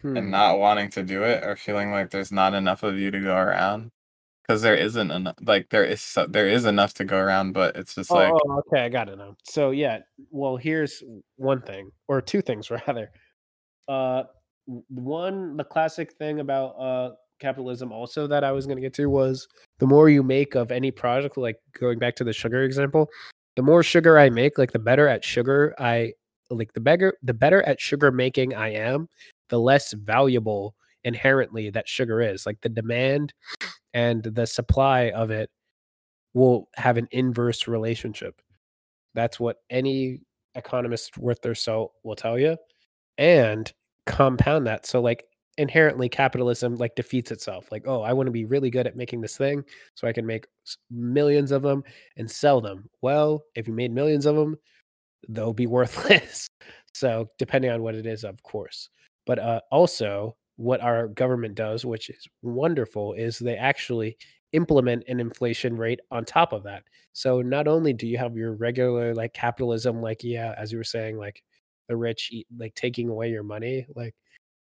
Hmm. 0.00 0.16
and 0.16 0.30
not 0.32 0.58
wanting 0.58 0.90
to 0.90 1.02
do 1.04 1.22
it 1.22 1.44
or 1.44 1.54
feeling 1.54 1.92
like 1.92 2.10
there's 2.10 2.32
not 2.32 2.54
enough 2.54 2.82
of 2.82 2.98
you 2.98 3.10
to 3.12 3.20
go 3.20 3.36
around 3.36 3.92
because 4.42 4.62
there 4.62 4.74
isn't 4.74 5.10
enough 5.10 5.36
like 5.42 5.68
there 5.70 5.84
is 5.84 6.00
so, 6.00 6.26
there 6.26 6.48
is 6.48 6.64
enough 6.64 6.94
to 6.94 7.04
go 7.04 7.16
around 7.16 7.52
but 7.52 7.76
it's 7.76 7.94
just 7.94 8.10
Oh, 8.10 8.14
like 8.14 8.32
oh, 8.32 8.62
okay, 8.66 8.84
I 8.84 8.88
got 8.88 9.08
it 9.08 9.16
now. 9.16 9.36
So 9.44 9.70
yeah, 9.70 10.00
well, 10.30 10.56
here's 10.56 11.02
one 11.36 11.62
thing, 11.62 11.90
or 12.08 12.20
two 12.20 12.42
things 12.42 12.70
rather. 12.86 13.10
Uh, 13.88 14.24
one, 14.66 15.56
the 15.56 15.64
classic 15.64 16.12
thing 16.12 16.40
about 16.40 16.70
uh 16.78 17.10
capitalism 17.40 17.90
also 17.90 18.28
that 18.28 18.44
I 18.44 18.52
was 18.52 18.66
gonna 18.66 18.80
get 18.80 18.94
to 18.94 19.06
was 19.06 19.48
the 19.78 19.86
more 19.86 20.08
you 20.08 20.22
make 20.22 20.54
of 20.54 20.70
any 20.70 20.90
product, 20.90 21.36
like 21.36 21.56
going 21.78 21.98
back 21.98 22.16
to 22.16 22.24
the 22.24 22.32
sugar 22.32 22.62
example, 22.62 23.08
the 23.56 23.62
more 23.62 23.82
sugar 23.82 24.18
I 24.18 24.30
make, 24.30 24.58
like 24.58 24.72
the 24.72 24.78
better 24.78 25.08
at 25.08 25.24
sugar 25.24 25.74
I 25.78 26.12
like 26.50 26.72
the 26.74 26.80
better 26.80 27.14
the 27.22 27.34
better 27.34 27.62
at 27.62 27.80
sugar 27.80 28.12
making 28.12 28.54
I 28.54 28.72
am, 28.74 29.08
the 29.48 29.58
less 29.58 29.92
valuable 29.92 30.74
inherently 31.04 31.70
that 31.70 31.88
sugar 31.88 32.20
is. 32.20 32.46
Like 32.46 32.60
the 32.60 32.68
demand 32.68 33.32
and 33.94 34.22
the 34.22 34.46
supply 34.46 35.10
of 35.10 35.30
it 35.30 35.50
will 36.34 36.68
have 36.76 36.96
an 36.96 37.08
inverse 37.10 37.68
relationship. 37.68 38.40
That's 39.14 39.38
what 39.38 39.58
any 39.70 40.20
economist 40.54 41.18
worth 41.18 41.40
their 41.42 41.54
salt 41.54 41.92
will 42.02 42.16
tell 42.16 42.38
you. 42.38 42.56
And 43.18 43.70
compound 44.06 44.66
that. 44.66 44.86
So 44.86 45.00
like 45.00 45.24
inherently 45.58 46.08
capitalism 46.08 46.76
like 46.76 46.94
defeats 46.94 47.30
itself. 47.30 47.70
Like, 47.70 47.84
oh, 47.86 48.02
I 48.02 48.12
want 48.12 48.26
to 48.26 48.32
be 48.32 48.44
really 48.44 48.70
good 48.70 48.86
at 48.86 48.96
making 48.96 49.20
this 49.20 49.36
thing 49.36 49.62
so 49.94 50.08
I 50.08 50.12
can 50.12 50.26
make 50.26 50.46
millions 50.90 51.52
of 51.52 51.62
them 51.62 51.82
and 52.16 52.30
sell 52.30 52.60
them. 52.60 52.88
Well, 53.02 53.44
if 53.54 53.68
you 53.68 53.74
made 53.74 53.92
millions 53.92 54.26
of 54.26 54.36
them, 54.36 54.56
they'll 55.28 55.52
be 55.52 55.66
worthless. 55.68 56.48
so 56.94 57.26
depending 57.38 57.70
on 57.70 57.82
what 57.82 57.94
it 57.94 58.06
is, 58.06 58.24
of 58.24 58.42
course. 58.42 58.88
But 59.26 59.38
uh, 59.38 59.60
also, 59.70 60.36
what 60.56 60.80
our 60.80 61.08
government 61.08 61.54
does, 61.54 61.84
which 61.84 62.10
is 62.10 62.26
wonderful, 62.42 63.14
is 63.14 63.38
they 63.38 63.56
actually 63.56 64.16
implement 64.52 65.04
an 65.08 65.20
inflation 65.20 65.76
rate 65.76 66.00
on 66.10 66.24
top 66.24 66.52
of 66.52 66.62
that. 66.64 66.84
So 67.12 67.40
not 67.42 67.68
only 67.68 67.92
do 67.92 68.06
you 68.06 68.18
have 68.18 68.36
your 68.36 68.54
regular 68.54 69.14
like 69.14 69.32
capitalism, 69.32 70.02
like 70.02 70.22
yeah, 70.22 70.54
as 70.58 70.72
you 70.72 70.78
were 70.78 70.84
saying, 70.84 71.16
like 71.18 71.42
the 71.88 71.96
rich 71.96 72.28
eat, 72.32 72.46
like 72.56 72.74
taking 72.74 73.08
away 73.08 73.30
your 73.30 73.42
money, 73.42 73.86
like 73.96 74.14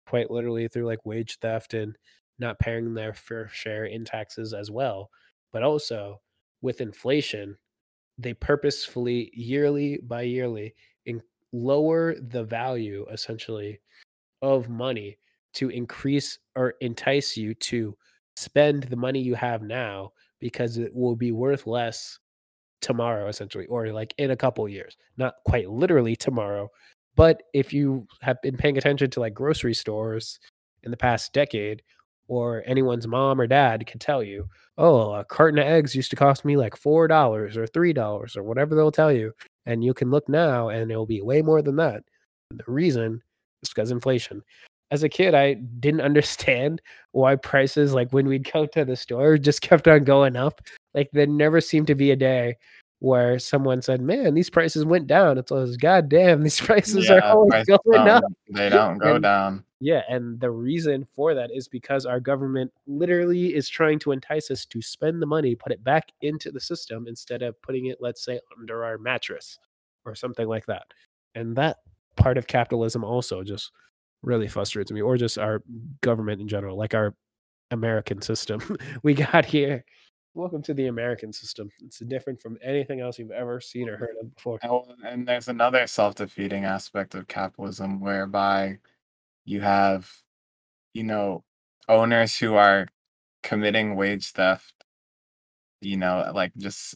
quite 0.07 0.31
literally 0.31 0.69
through 0.69 0.87
like 0.87 1.05
wage 1.07 1.39
theft 1.41 1.75
and 1.75 1.97
not 2.39 2.59
paying 2.59 2.95
their 2.95 3.15
fair 3.15 3.49
share 3.49 3.85
in 3.87 4.05
taxes 4.05 4.53
as 4.55 4.71
well, 4.71 5.11
but 5.53 5.63
also 5.63 6.21
with 6.63 6.81
inflation 6.81 7.57
they 8.19 8.35
purposefully 8.35 9.31
yearly 9.35 9.99
by 9.99 10.23
yearly 10.23 10.75
in, 11.07 11.21
lower 11.53 12.15
the 12.21 12.45
value 12.45 13.07
essentially 13.11 13.81
of 14.43 14.69
money 14.69 15.19
to 15.55 15.69
increase 15.69 16.39
or 16.57 16.75
entice 16.81 17.37
you 17.37 17.55
to 17.55 17.97
spend 18.37 18.85
the 18.85 18.97
money 18.97 19.21
you 19.21 19.35
have 19.35 19.63
now 19.63 20.11
because 20.41 20.79
it 20.79 20.95
will 20.95 21.17
be 21.17 21.33
worth 21.33 21.67
less 21.67 22.19
tomorrow 22.81 23.29
essentially 23.29 23.67
or 23.67 23.93
like 23.93 24.13
in 24.19 24.33
a 24.33 24.37
couple 24.37 24.69
years 24.69 24.97
not 25.17 25.35
quite 25.45 25.71
literally 25.71 26.17
tomorrow 26.17 26.69
but 27.15 27.43
if 27.55 27.73
you 27.73 28.07
have 28.23 28.41
been 28.43 28.57
paying 28.57 28.77
attention 28.77 29.09
to 29.09 29.21
like 29.21 29.35
grocery 29.35 29.75
stores 29.75 30.41
in 30.83 30.91
the 30.91 30.97
past 30.97 31.33
decade 31.33 31.83
or 32.27 32.65
anyone's 32.67 33.07
mom 33.07 33.41
or 33.41 33.47
dad 33.47 33.87
can 33.87 34.01
tell 34.01 34.21
you 34.21 34.49
oh 34.79 35.13
a 35.13 35.25
carton 35.25 35.61
of 35.61 35.67
eggs 35.67 35.95
used 35.95 36.11
to 36.11 36.17
cost 36.17 36.45
me 36.45 36.57
like 36.57 36.75
four 36.75 37.07
dollars 37.07 37.57
or 37.57 37.67
three 37.69 37.93
dollars 37.93 38.37
or 38.37 38.43
whatever 38.43 38.75
they'll 38.75 38.91
tell 38.91 39.13
you 39.13 39.33
and 39.67 39.85
you 39.85 39.95
can 39.95 40.11
look 40.11 40.29
now 40.29 40.69
and 40.69 40.91
it'll 40.91 41.07
be 41.07 41.23
way 41.23 41.43
more 41.43 41.63
than 41.63 41.77
that. 41.77 42.03
And 42.51 42.61
the 42.61 42.73
reason 42.73 43.23
is 43.63 43.69
because 43.69 43.91
inflation 43.91 44.43
as 44.93 45.03
a 45.03 45.09
kid 45.09 45.35
i 45.35 45.55
didn't 45.55 46.01
understand 46.11 46.81
why 47.11 47.35
prices 47.35 47.93
like 47.93 48.13
when 48.13 48.27
we'd 48.27 48.51
go 48.53 48.67
to 48.67 48.85
the 48.85 48.97
store 48.97 49.37
just 49.37 49.61
kept 49.61 49.89
on 49.89 50.05
going 50.05 50.37
up 50.37 50.61
like 50.95 51.11
there 51.13 51.27
never 51.27 51.61
seemed 51.61 51.89
to 51.89 51.97
be 51.97 52.13
a 52.13 52.17
day 52.17 52.57
where 53.01 53.37
someone 53.41 53.83
said, 53.83 54.01
"Man, 54.01 54.35
these 54.35 54.49
prices 54.49 54.85
went 54.85 55.09
down." 55.09 55.37
It's 55.37 55.51
always, 55.51 55.77
"God 55.77 56.09
damn, 56.09 56.43
these 56.45 56.61
prices 56.69 57.11
are 57.11 57.21
always 57.21 57.51
prices 57.51 57.79
going 57.85 58.07
up." 58.07 58.23
they 58.49 58.69
don't 58.69 58.99
go 58.99 59.17
And 59.17 59.23
down 59.25 59.65
yeah, 59.85 60.03
and 60.09 60.39
the 60.39 60.53
reason 60.53 61.05
for 61.13 61.35
that 61.35 61.51
is 61.53 61.67
because 61.67 62.07
our 62.07 62.21
government 62.21 62.71
literally 62.87 63.53
is 63.53 63.69
trying 63.69 63.99
to 63.99 64.13
entice 64.13 64.49
us 64.49 64.65
to 64.67 64.81
spend 64.81 65.21
the 65.21 65.27
money, 65.27 65.57
put 65.57 65.73
it 65.73 65.83
back 65.83 66.13
into 66.21 66.53
the 66.53 66.61
system 66.61 67.09
instead 67.09 67.43
of 67.43 67.61
putting 67.63 67.87
it, 67.87 67.99
let's 68.01 68.25
say, 68.25 68.39
under 68.57 68.85
our 68.85 68.97
mattress 68.97 69.59
or 70.05 70.15
something 70.15 70.47
like 70.47 70.67
that. 70.67 70.85
And 71.35 71.57
that 71.57 71.79
part 72.17 72.39
of 72.39 72.47
capitalism 72.47 73.03
also 73.03 73.43
just 73.43 73.73
really 74.23 74.49
frustrates 74.49 74.91
me, 74.93 75.01
or 75.01 75.17
just 75.17 75.39
our 75.39 75.63
government 76.01 76.41
in 76.41 76.49
general, 76.49 76.77
like 76.77 76.95
our 76.95 77.15
American 77.71 78.21
system 78.23 78.61
we 79.03 79.15
got 79.15 79.45
here. 79.45 79.85
Welcome 80.35 80.63
to 80.63 80.75
the 80.75 80.87
American 80.87 81.33
system. 81.33 81.71
It's 81.85 81.99
different 81.99 82.41
from 82.41 82.57
anything 82.63 83.01
else 83.01 83.19
you've 83.19 83.31
ever 83.33 83.61
seen 83.61 83.89
or 83.89 83.99
heard 83.99 84.15
of 84.21 84.35
before. 84.35 84.59
and, 85.05 85.29
there's 85.29 85.49
another 85.49 85.87
self-defeating 85.87 86.65
aspect 86.65 87.15
of 87.15 87.29
capitalism 87.29 88.01
whereby 88.01 88.79
you 89.45 89.61
have 89.61 90.11
you 90.95 91.03
know 91.03 91.45
owners 91.89 92.37
who 92.37 92.55
are 92.55 92.87
committing 93.43 93.97
wage 93.97 94.31
theft 94.33 94.73
you 95.81 95.97
know 95.97 96.31
like 96.35 96.53
just 96.57 96.95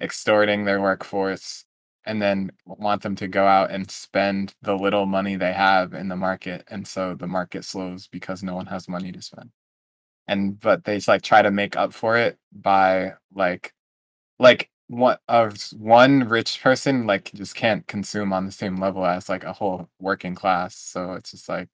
extorting 0.00 0.64
their 0.64 0.80
workforce 0.80 1.64
and 2.04 2.20
then 2.20 2.50
want 2.66 3.02
them 3.02 3.14
to 3.16 3.28
go 3.28 3.46
out 3.46 3.70
and 3.70 3.90
spend 3.90 4.54
the 4.62 4.74
little 4.74 5.06
money 5.06 5.36
they 5.36 5.52
have 5.52 5.94
in 5.94 6.08
the 6.08 6.16
market 6.16 6.64
and 6.68 6.86
so 6.86 7.14
the 7.14 7.26
market 7.26 7.64
slows 7.64 8.08
because 8.08 8.42
no 8.42 8.54
one 8.54 8.66
has 8.66 8.88
money 8.88 9.12
to 9.12 9.22
spend 9.22 9.50
and 10.28 10.58
but 10.60 10.84
they 10.84 10.96
just, 10.96 11.08
like 11.08 11.22
try 11.22 11.42
to 11.42 11.50
make 11.50 11.76
up 11.76 11.92
for 11.92 12.16
it 12.16 12.38
by 12.52 13.12
like 13.34 13.72
like 14.38 14.70
one 14.88 15.16
uh, 15.28 15.48
of 15.48 15.56
one 15.78 16.28
rich 16.28 16.60
person 16.62 17.06
like 17.06 17.32
just 17.34 17.54
can't 17.54 17.86
consume 17.86 18.32
on 18.32 18.44
the 18.46 18.52
same 18.52 18.76
level 18.76 19.04
as 19.06 19.28
like 19.28 19.44
a 19.44 19.52
whole 19.52 19.88
working 20.00 20.34
class 20.34 20.76
so 20.76 21.12
it's 21.12 21.30
just 21.30 21.48
like 21.48 21.68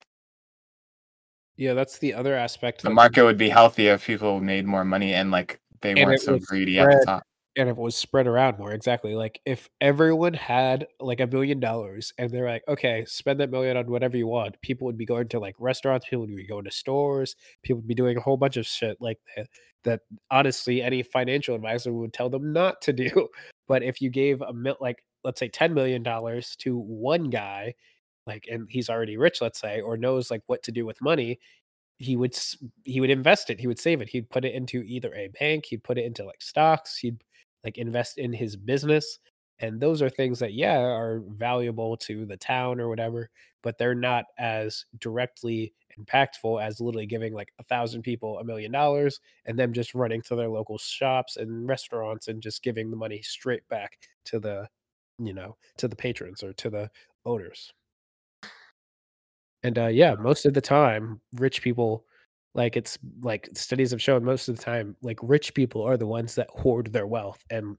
Yeah, 1.57 1.75
that's 1.75 1.99
the 1.99 2.15
other 2.15 2.37
aspect. 2.37 2.85
the 2.85 2.91
market 2.91 3.25
would 3.25 3.39
be 3.39 3.49
healthy 3.49 3.89
if 3.89 4.07
people 4.07 4.41
made 4.41 4.65
more 4.65 4.85
money 4.85 5.15
and 5.15 5.33
like 5.33 5.61
they 5.81 5.91
and 5.91 6.05
weren't 6.05 6.21
so 6.21 6.39
greedy 6.39 6.79
at 6.79 6.89
the 6.89 7.07
top 7.07 7.25
and 7.59 7.69
it 7.69 7.77
was 7.77 7.97
spread 7.97 8.27
around 8.27 8.59
more 8.59 8.73
exactly 8.73 9.15
like 9.15 9.41
if 9.45 9.69
everyone 9.81 10.33
had 10.33 10.87
like 11.01 11.21
a 11.21 11.27
million 11.27 11.61
dollars 11.61 12.13
and 12.17 12.31
they're 12.31 12.49
like 12.49 12.63
okay 12.69 13.05
spend 13.07 13.41
that 13.41 13.51
million 13.51 13.77
on 13.77 13.91
whatever 13.91 14.17
you 14.17 14.27
want 14.27 14.61
people 14.63 14.87
would 14.87 14.97
be 14.97 15.05
going 15.05 15.29
to 15.29 15.39
like 15.39 15.57
restaurants 15.59 16.07
people 16.09 16.21
would 16.21 16.35
be 16.35 16.47
going 16.47 16.65
to 16.65 16.71
stores 16.71 17.37
people 17.63 17.81
would 17.81 17.89
be 17.89 17.95
doing 17.95 18.17
a 18.17 18.21
whole 18.21 18.37
bunch 18.37 18.57
of 18.57 18.67
shit 18.67 18.97
like 19.01 19.19
that 19.37 19.49
that 19.85 20.01
honestly 20.31 20.83
any 20.83 21.03
financial 21.03 21.55
advisor 21.55 21.93
would 21.93 22.13
tell 22.13 22.29
them 22.29 22.53
not 22.53 22.81
to 22.83 22.93
do. 22.93 23.29
But 23.69 23.83
if 23.83 24.01
you 24.01 24.09
gave 24.09 24.41
a 24.41 24.51
mil 24.51 24.77
like 24.81 25.05
let's 25.25 25.39
say 25.39 25.49
10 25.49 25.75
million 25.75 26.03
dollars 26.03 26.57
to 26.61 26.79
one 26.79 27.29
guy 27.29 27.75
like 28.27 28.47
and 28.51 28.67
he's 28.71 28.89
already 28.89 29.19
rich 29.19 29.43
let's 29.43 29.61
say 29.61 29.83
or 29.83 29.99
knows 29.99 30.31
like 30.31 30.41
what 30.47 30.63
to 30.63 30.73
do 30.73 30.87
with 30.87 31.03
money 31.03 31.39
he 31.99 32.17
would 32.17 32.35
he 32.85 33.01
would 33.03 33.11
invest 33.11 33.51
it 33.51 33.61
he 33.61 33.67
would 33.67 33.79
save 33.79 34.01
it 34.01 34.09
he'd 34.09 34.31
put 34.31 34.47
it 34.47 34.55
into 34.55 34.83
either 34.85 35.13
a 35.15 35.29
bank 35.39 35.67
he'd 35.67 35.85
put 35.85 35.99
it 35.99 36.07
into 36.07 36.25
like 36.25 36.41
stocks 36.41 36.97
he'd 36.97 37.23
like 37.65 37.79
invest 37.79 38.19
in 38.19 38.33
his 38.33 38.57
business 38.57 39.19
And 39.61 39.81
those 39.81 40.03
are 40.03 40.11
things 40.11 40.39
that, 40.41 40.55
yeah, 40.55 40.79
are 40.79 41.23
valuable 41.29 41.97
to 41.99 42.25
the 42.27 42.37
town 42.37 42.81
or 42.81 42.89
whatever, 42.89 43.31
but 43.63 43.77
they're 43.79 43.95
not 43.95 44.27
as 44.39 44.85
directly 45.01 45.75
impactful 45.99 46.63
as 46.63 46.81
literally 46.81 47.07
giving 47.07 47.35
like 47.35 47.53
a 47.59 47.65
thousand 47.65 48.03
people 48.03 48.39
a 48.39 48.45
million 48.45 48.71
dollars 48.73 49.21
and 49.47 49.59
them 49.59 49.73
just 49.73 49.95
running 49.95 50.23
to 50.23 50.37
their 50.37 50.49
local 50.49 50.79
shops 50.79 51.37
and 51.39 51.69
restaurants 51.69 52.29
and 52.29 52.43
just 52.43 52.63
giving 52.63 52.91
the 52.91 52.97
money 52.97 53.21
straight 53.23 53.67
back 53.69 53.99
to 54.27 54.39
the, 54.39 54.69
you 55.19 55.35
know, 55.35 55.57
to 55.79 55.89
the 55.89 55.97
patrons 55.97 56.43
or 56.45 56.53
to 56.55 56.71
the 56.71 56.89
owners. 57.27 57.73
And 59.63 59.79
uh, 59.79 59.87
yeah, 59.89 60.15
most 60.15 60.47
of 60.47 60.55
the 60.55 60.61
time, 60.61 61.21
rich 61.35 61.63
people, 61.63 62.05
like 62.59 62.77
it's 62.77 62.99
like 63.23 63.49
studies 63.55 63.93
have 63.93 64.03
shown 64.03 64.25
most 64.25 64.49
of 64.49 64.57
the 64.57 64.63
time, 64.63 64.97
like 65.01 65.21
rich 65.23 65.55
people 65.55 65.81
are 65.83 65.97
the 65.97 66.09
ones 66.09 66.35
that 66.35 66.51
hoard 66.51 66.93
their 66.93 67.07
wealth 67.07 67.43
and 67.51 67.79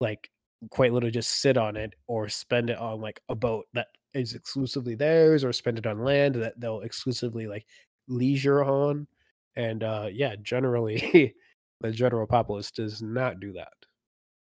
like 0.00 0.30
quite 0.70 0.92
literally 0.92 1.10
just 1.10 1.40
sit 1.42 1.56
on 1.56 1.76
it 1.76 1.94
or 2.06 2.28
spend 2.28 2.70
it 2.70 2.78
on 2.78 3.00
like 3.00 3.20
a 3.28 3.34
boat 3.34 3.66
that 3.74 3.88
is 4.14 4.34
exclusively 4.34 4.94
theirs 4.94 5.42
or 5.42 5.52
spend 5.52 5.78
it 5.78 5.86
on 5.86 6.04
land 6.04 6.36
that 6.36 6.54
they'll 6.60 6.82
exclusively 6.82 7.48
like 7.48 7.66
leisure 8.06 8.62
on. 8.64 9.08
And 9.56 9.82
uh 9.82 10.06
yeah, 10.12 10.36
generally 10.42 11.34
the 11.80 11.90
general 11.90 12.26
populace 12.28 12.70
does 12.70 13.02
not 13.02 13.40
do 13.40 13.52
that. 13.54 13.72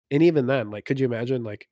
And 0.10 0.24
even 0.24 0.48
then, 0.48 0.72
like 0.72 0.86
could 0.86 1.00
you 1.00 1.06
imagine 1.06 1.44
like 1.44 1.68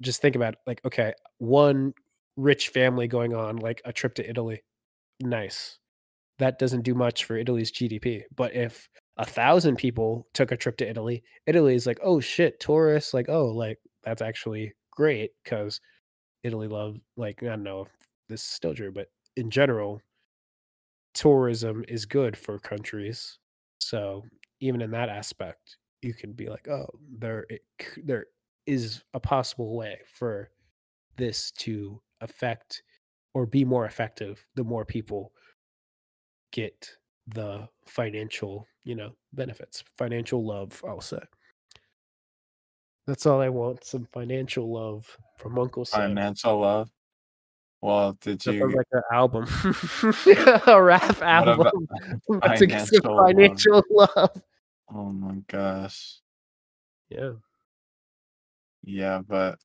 just 0.00 0.22
think 0.22 0.36
about 0.36 0.54
like 0.66 0.80
okay, 0.86 1.12
one 1.36 1.92
rich 2.38 2.70
family 2.70 3.08
going 3.08 3.34
on 3.34 3.56
like 3.56 3.82
a 3.84 3.92
trip 3.92 4.14
to 4.14 4.30
Italy. 4.30 4.62
Nice. 5.20 5.79
That 6.40 6.58
doesn't 6.58 6.82
do 6.82 6.94
much 6.94 7.24
for 7.24 7.36
Italy's 7.36 7.70
GDP. 7.70 8.22
But 8.34 8.54
if 8.54 8.88
a 9.16 9.24
thousand 9.24 9.76
people 9.76 10.26
took 10.34 10.50
a 10.50 10.56
trip 10.56 10.76
to 10.78 10.88
Italy, 10.88 11.22
Italy 11.46 11.74
is 11.74 11.86
like, 11.86 12.00
oh 12.02 12.18
shit, 12.20 12.58
tourists, 12.58 13.14
like, 13.14 13.28
oh, 13.28 13.46
like 13.46 13.78
that's 14.02 14.22
actually 14.22 14.72
great 14.90 15.30
because 15.44 15.80
Italy 16.42 16.68
love 16.68 16.96
like 17.16 17.42
I 17.42 17.46
don't 17.46 17.62
know 17.62 17.82
if 17.82 17.88
this 18.28 18.40
is 18.42 18.48
still 18.48 18.74
true, 18.74 18.90
but 18.92 19.08
in 19.36 19.50
general, 19.50 20.00
tourism 21.14 21.84
is 21.88 22.06
good 22.06 22.36
for 22.36 22.58
countries. 22.58 23.38
So 23.78 24.24
even 24.60 24.80
in 24.80 24.90
that 24.92 25.08
aspect, 25.08 25.76
you 26.02 26.14
can 26.14 26.32
be 26.32 26.48
like, 26.48 26.68
oh, 26.68 26.86
there 27.18 27.46
it, 27.50 27.62
there 28.04 28.26
is 28.66 29.02
a 29.14 29.20
possible 29.20 29.76
way 29.76 29.98
for 30.14 30.50
this 31.16 31.50
to 31.50 32.00
affect 32.20 32.82
or 33.34 33.46
be 33.46 33.64
more 33.64 33.84
effective 33.84 34.46
the 34.54 34.64
more 34.64 34.84
people 34.84 35.32
get 36.52 36.90
the 37.26 37.68
financial, 37.86 38.66
you 38.84 38.94
know, 38.94 39.12
benefits, 39.32 39.84
financial 39.96 40.44
love, 40.44 40.82
I'll 40.86 41.00
say. 41.00 41.20
That's 43.06 43.26
all 43.26 43.40
I 43.40 43.48
want, 43.48 43.84
some 43.84 44.06
financial 44.12 44.72
love 44.72 45.16
from 45.38 45.58
Uncle 45.58 45.84
Sam. 45.84 46.10
Financial 46.10 46.60
love. 46.60 46.90
Well, 47.80 48.16
did 48.20 48.40
That 48.40 48.42
sounds 48.42 48.58
you 48.58 48.76
like 48.76 48.86
an 48.92 49.02
album. 49.10 49.46
a 50.66 50.82
rap 50.82 51.22
album. 51.22 51.88
about 52.30 52.58
to 52.58 52.66
get 52.66 52.86
some 52.86 53.02
financial 53.02 53.82
love? 53.90 54.10
love. 54.16 54.42
Oh 54.92 55.10
my 55.10 55.36
gosh. 55.46 56.18
Yeah. 57.08 57.32
Yeah, 58.82 59.22
but 59.26 59.58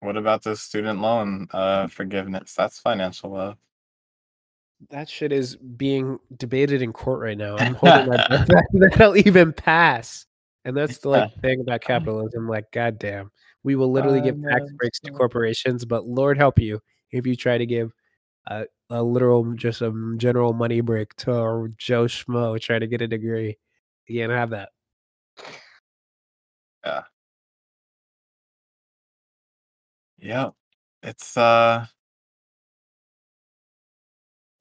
what 0.00 0.16
about 0.16 0.42
the 0.42 0.56
student 0.56 1.00
loan 1.00 1.48
uh 1.52 1.86
forgiveness? 1.88 2.54
That's 2.54 2.78
financial 2.78 3.30
love. 3.30 3.56
That 4.90 5.08
shit 5.08 5.32
is 5.32 5.56
being 5.56 6.18
debated 6.36 6.82
in 6.82 6.92
court 6.92 7.20
right 7.20 7.38
now. 7.38 7.56
I'm 7.56 7.74
holding 7.74 8.08
my 8.08 8.16
that 8.16 8.90
that'll 8.92 9.16
even 9.16 9.52
pass. 9.52 10.26
And 10.64 10.76
that's 10.76 10.98
the 10.98 11.08
like 11.08 11.34
thing 11.40 11.60
about 11.60 11.80
capitalism. 11.82 12.48
Like, 12.48 12.70
goddamn, 12.72 13.30
we 13.62 13.74
will 13.74 13.90
literally 13.90 14.20
give 14.20 14.40
tax 14.42 14.70
breaks 14.78 15.00
to 15.00 15.10
corporations, 15.10 15.84
but 15.84 16.06
Lord 16.06 16.36
help 16.36 16.58
you 16.58 16.80
if 17.10 17.26
you 17.26 17.36
try 17.36 17.58
to 17.58 17.66
give 17.66 17.92
a, 18.46 18.66
a 18.90 19.02
literal, 19.02 19.54
just 19.54 19.82
a 19.82 20.14
general 20.16 20.52
money 20.52 20.80
break 20.80 21.14
to 21.16 21.68
Joe 21.78 22.04
Schmo 22.04 22.60
trying 22.60 22.80
to 22.80 22.86
get 22.86 23.02
a 23.02 23.08
degree. 23.08 23.56
You 24.06 24.20
can't 24.20 24.32
have 24.32 24.50
that. 24.50 24.70
Yeah. 26.84 27.02
Yeah. 30.18 30.50
It's 31.02 31.36
uh 31.36 31.86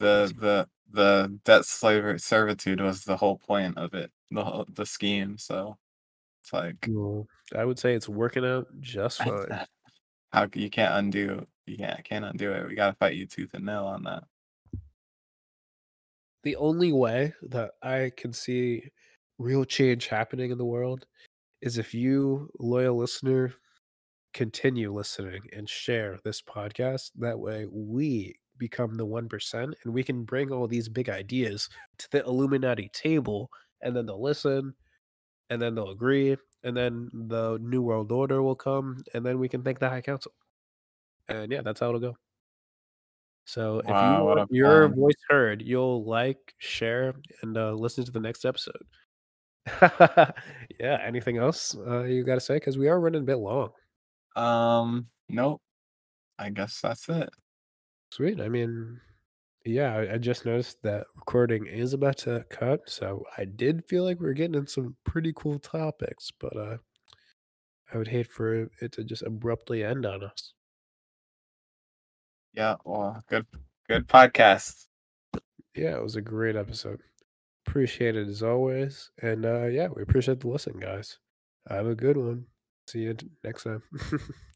the 0.01 0.33
the 0.37 0.67
the 0.91 1.39
debt 1.45 1.65
slavery 1.65 2.19
servitude 2.19 2.81
was 2.81 3.03
the 3.03 3.15
whole 3.15 3.37
point 3.37 3.77
of 3.77 3.93
it, 3.93 4.11
the 4.29 4.43
whole, 4.43 4.65
the 4.73 4.85
scheme. 4.85 5.37
So 5.37 5.77
it's 6.43 6.51
like 6.51 6.87
I 7.55 7.63
would 7.63 7.79
say 7.79 7.93
it's 7.93 8.09
working 8.09 8.45
out 8.45 8.67
just 8.79 9.19
fine. 9.23 9.65
how 10.33 10.47
you 10.53 10.69
can't 10.69 10.93
undo 10.95 11.45
you 11.65 11.77
can't 11.77 12.03
can't 12.03 12.25
undo 12.25 12.51
it. 12.51 12.67
We 12.67 12.75
gotta 12.75 12.97
fight 12.97 13.15
you 13.15 13.25
tooth 13.25 13.53
and 13.53 13.65
nail 13.65 13.85
on 13.85 14.03
that. 14.03 14.23
the 16.43 16.55
only 16.55 16.91
way 16.91 17.33
that 17.43 17.71
I 17.81 18.11
can 18.17 18.33
see 18.33 18.89
real 19.37 19.63
change 19.63 20.07
happening 20.07 20.51
in 20.51 20.57
the 20.57 20.65
world 20.65 21.05
is 21.61 21.77
if 21.77 21.93
you, 21.93 22.49
loyal 22.59 22.97
listener, 22.97 23.53
continue 24.33 24.91
listening 24.93 25.41
and 25.53 25.69
share 25.69 26.17
this 26.23 26.41
podcast. 26.41 27.11
That 27.19 27.39
way 27.39 27.67
we 27.69 28.35
become 28.61 28.93
the 28.95 29.05
1% 29.05 29.73
and 29.83 29.93
we 29.93 30.03
can 30.03 30.23
bring 30.23 30.51
all 30.51 30.67
these 30.67 30.87
big 30.87 31.09
ideas 31.09 31.67
to 31.97 32.07
the 32.11 32.23
Illuminati 32.23 32.89
table 32.93 33.49
and 33.81 33.95
then 33.95 34.05
they'll 34.05 34.21
listen 34.21 34.75
and 35.49 35.59
then 35.59 35.73
they'll 35.73 35.89
agree 35.89 36.37
and 36.63 36.77
then 36.77 37.09
the 37.11 37.57
New 37.59 37.81
World 37.81 38.11
Order 38.11 38.43
will 38.43 38.55
come 38.55 39.03
and 39.15 39.25
then 39.25 39.39
we 39.39 39.49
can 39.49 39.63
thank 39.63 39.79
the 39.79 39.89
High 39.89 40.01
Council. 40.01 40.31
And 41.27 41.51
yeah, 41.51 41.61
that's 41.63 41.79
how 41.79 41.87
it'll 41.89 41.99
go. 41.99 42.15
So 43.45 43.79
if 43.79 43.85
Wow, 43.87 44.19
you 44.19 44.25
want 44.25 44.51
your 44.51 44.87
plan. 44.87 44.99
voice 44.99 45.21
heard, 45.27 45.61
you'll 45.63 46.05
like, 46.05 46.53
share, 46.59 47.15
and 47.41 47.57
uh, 47.57 47.73
listen 47.73 48.05
to 48.05 48.11
the 48.11 48.19
next 48.19 48.45
episode. 48.45 48.85
yeah. 50.79 50.99
Anything 51.03 51.37
else 51.37 51.75
uh, 51.75 52.03
you 52.03 52.23
got 52.23 52.35
to 52.35 52.41
say? 52.41 52.55
Because 52.57 52.77
we 52.77 52.87
are 52.89 52.99
running 52.99 53.23
a 53.23 53.25
bit 53.25 53.37
long. 53.37 53.71
Um 54.35 55.07
nope. 55.29 55.61
I 56.39 56.49
guess 56.51 56.79
that's 56.81 57.09
it. 57.09 57.29
Sweet. 58.11 58.41
I 58.41 58.49
mean, 58.49 58.99
yeah, 59.65 59.95
I, 59.95 60.15
I 60.15 60.17
just 60.17 60.45
noticed 60.45 60.83
that 60.83 61.05
recording 61.15 61.65
is 61.65 61.93
about 61.93 62.17
to 62.19 62.45
cut, 62.49 62.89
so 62.89 63.23
I 63.37 63.45
did 63.45 63.85
feel 63.85 64.03
like 64.03 64.19
we 64.19 64.27
are 64.27 64.33
getting 64.33 64.55
in 64.55 64.67
some 64.67 64.97
pretty 65.05 65.31
cool 65.33 65.59
topics, 65.59 66.29
but 66.37 66.55
uh, 66.57 66.77
I 67.93 67.97
would 67.97 68.09
hate 68.09 68.27
for 68.27 68.69
it 68.81 68.91
to 68.93 69.05
just 69.05 69.21
abruptly 69.21 69.83
end 69.85 70.05
on 70.05 70.25
us. 70.25 70.53
Yeah, 72.53 72.75
well, 72.83 73.23
good 73.29 73.45
good 73.87 74.09
podcast. 74.09 74.87
Yeah, 75.73 75.95
it 75.95 76.03
was 76.03 76.17
a 76.17 76.21
great 76.21 76.57
episode. 76.57 76.99
Appreciate 77.65 78.17
it 78.17 78.27
as 78.27 78.43
always, 78.43 79.09
and 79.21 79.45
uh, 79.45 79.67
yeah, 79.67 79.87
we 79.87 80.01
appreciate 80.03 80.41
the 80.41 80.49
listen, 80.49 80.77
guys. 80.79 81.17
Have 81.69 81.87
a 81.87 81.95
good 81.95 82.17
one. 82.17 82.45
See 82.87 83.03
you 83.03 83.15
next 83.41 83.63
time. 83.63 83.83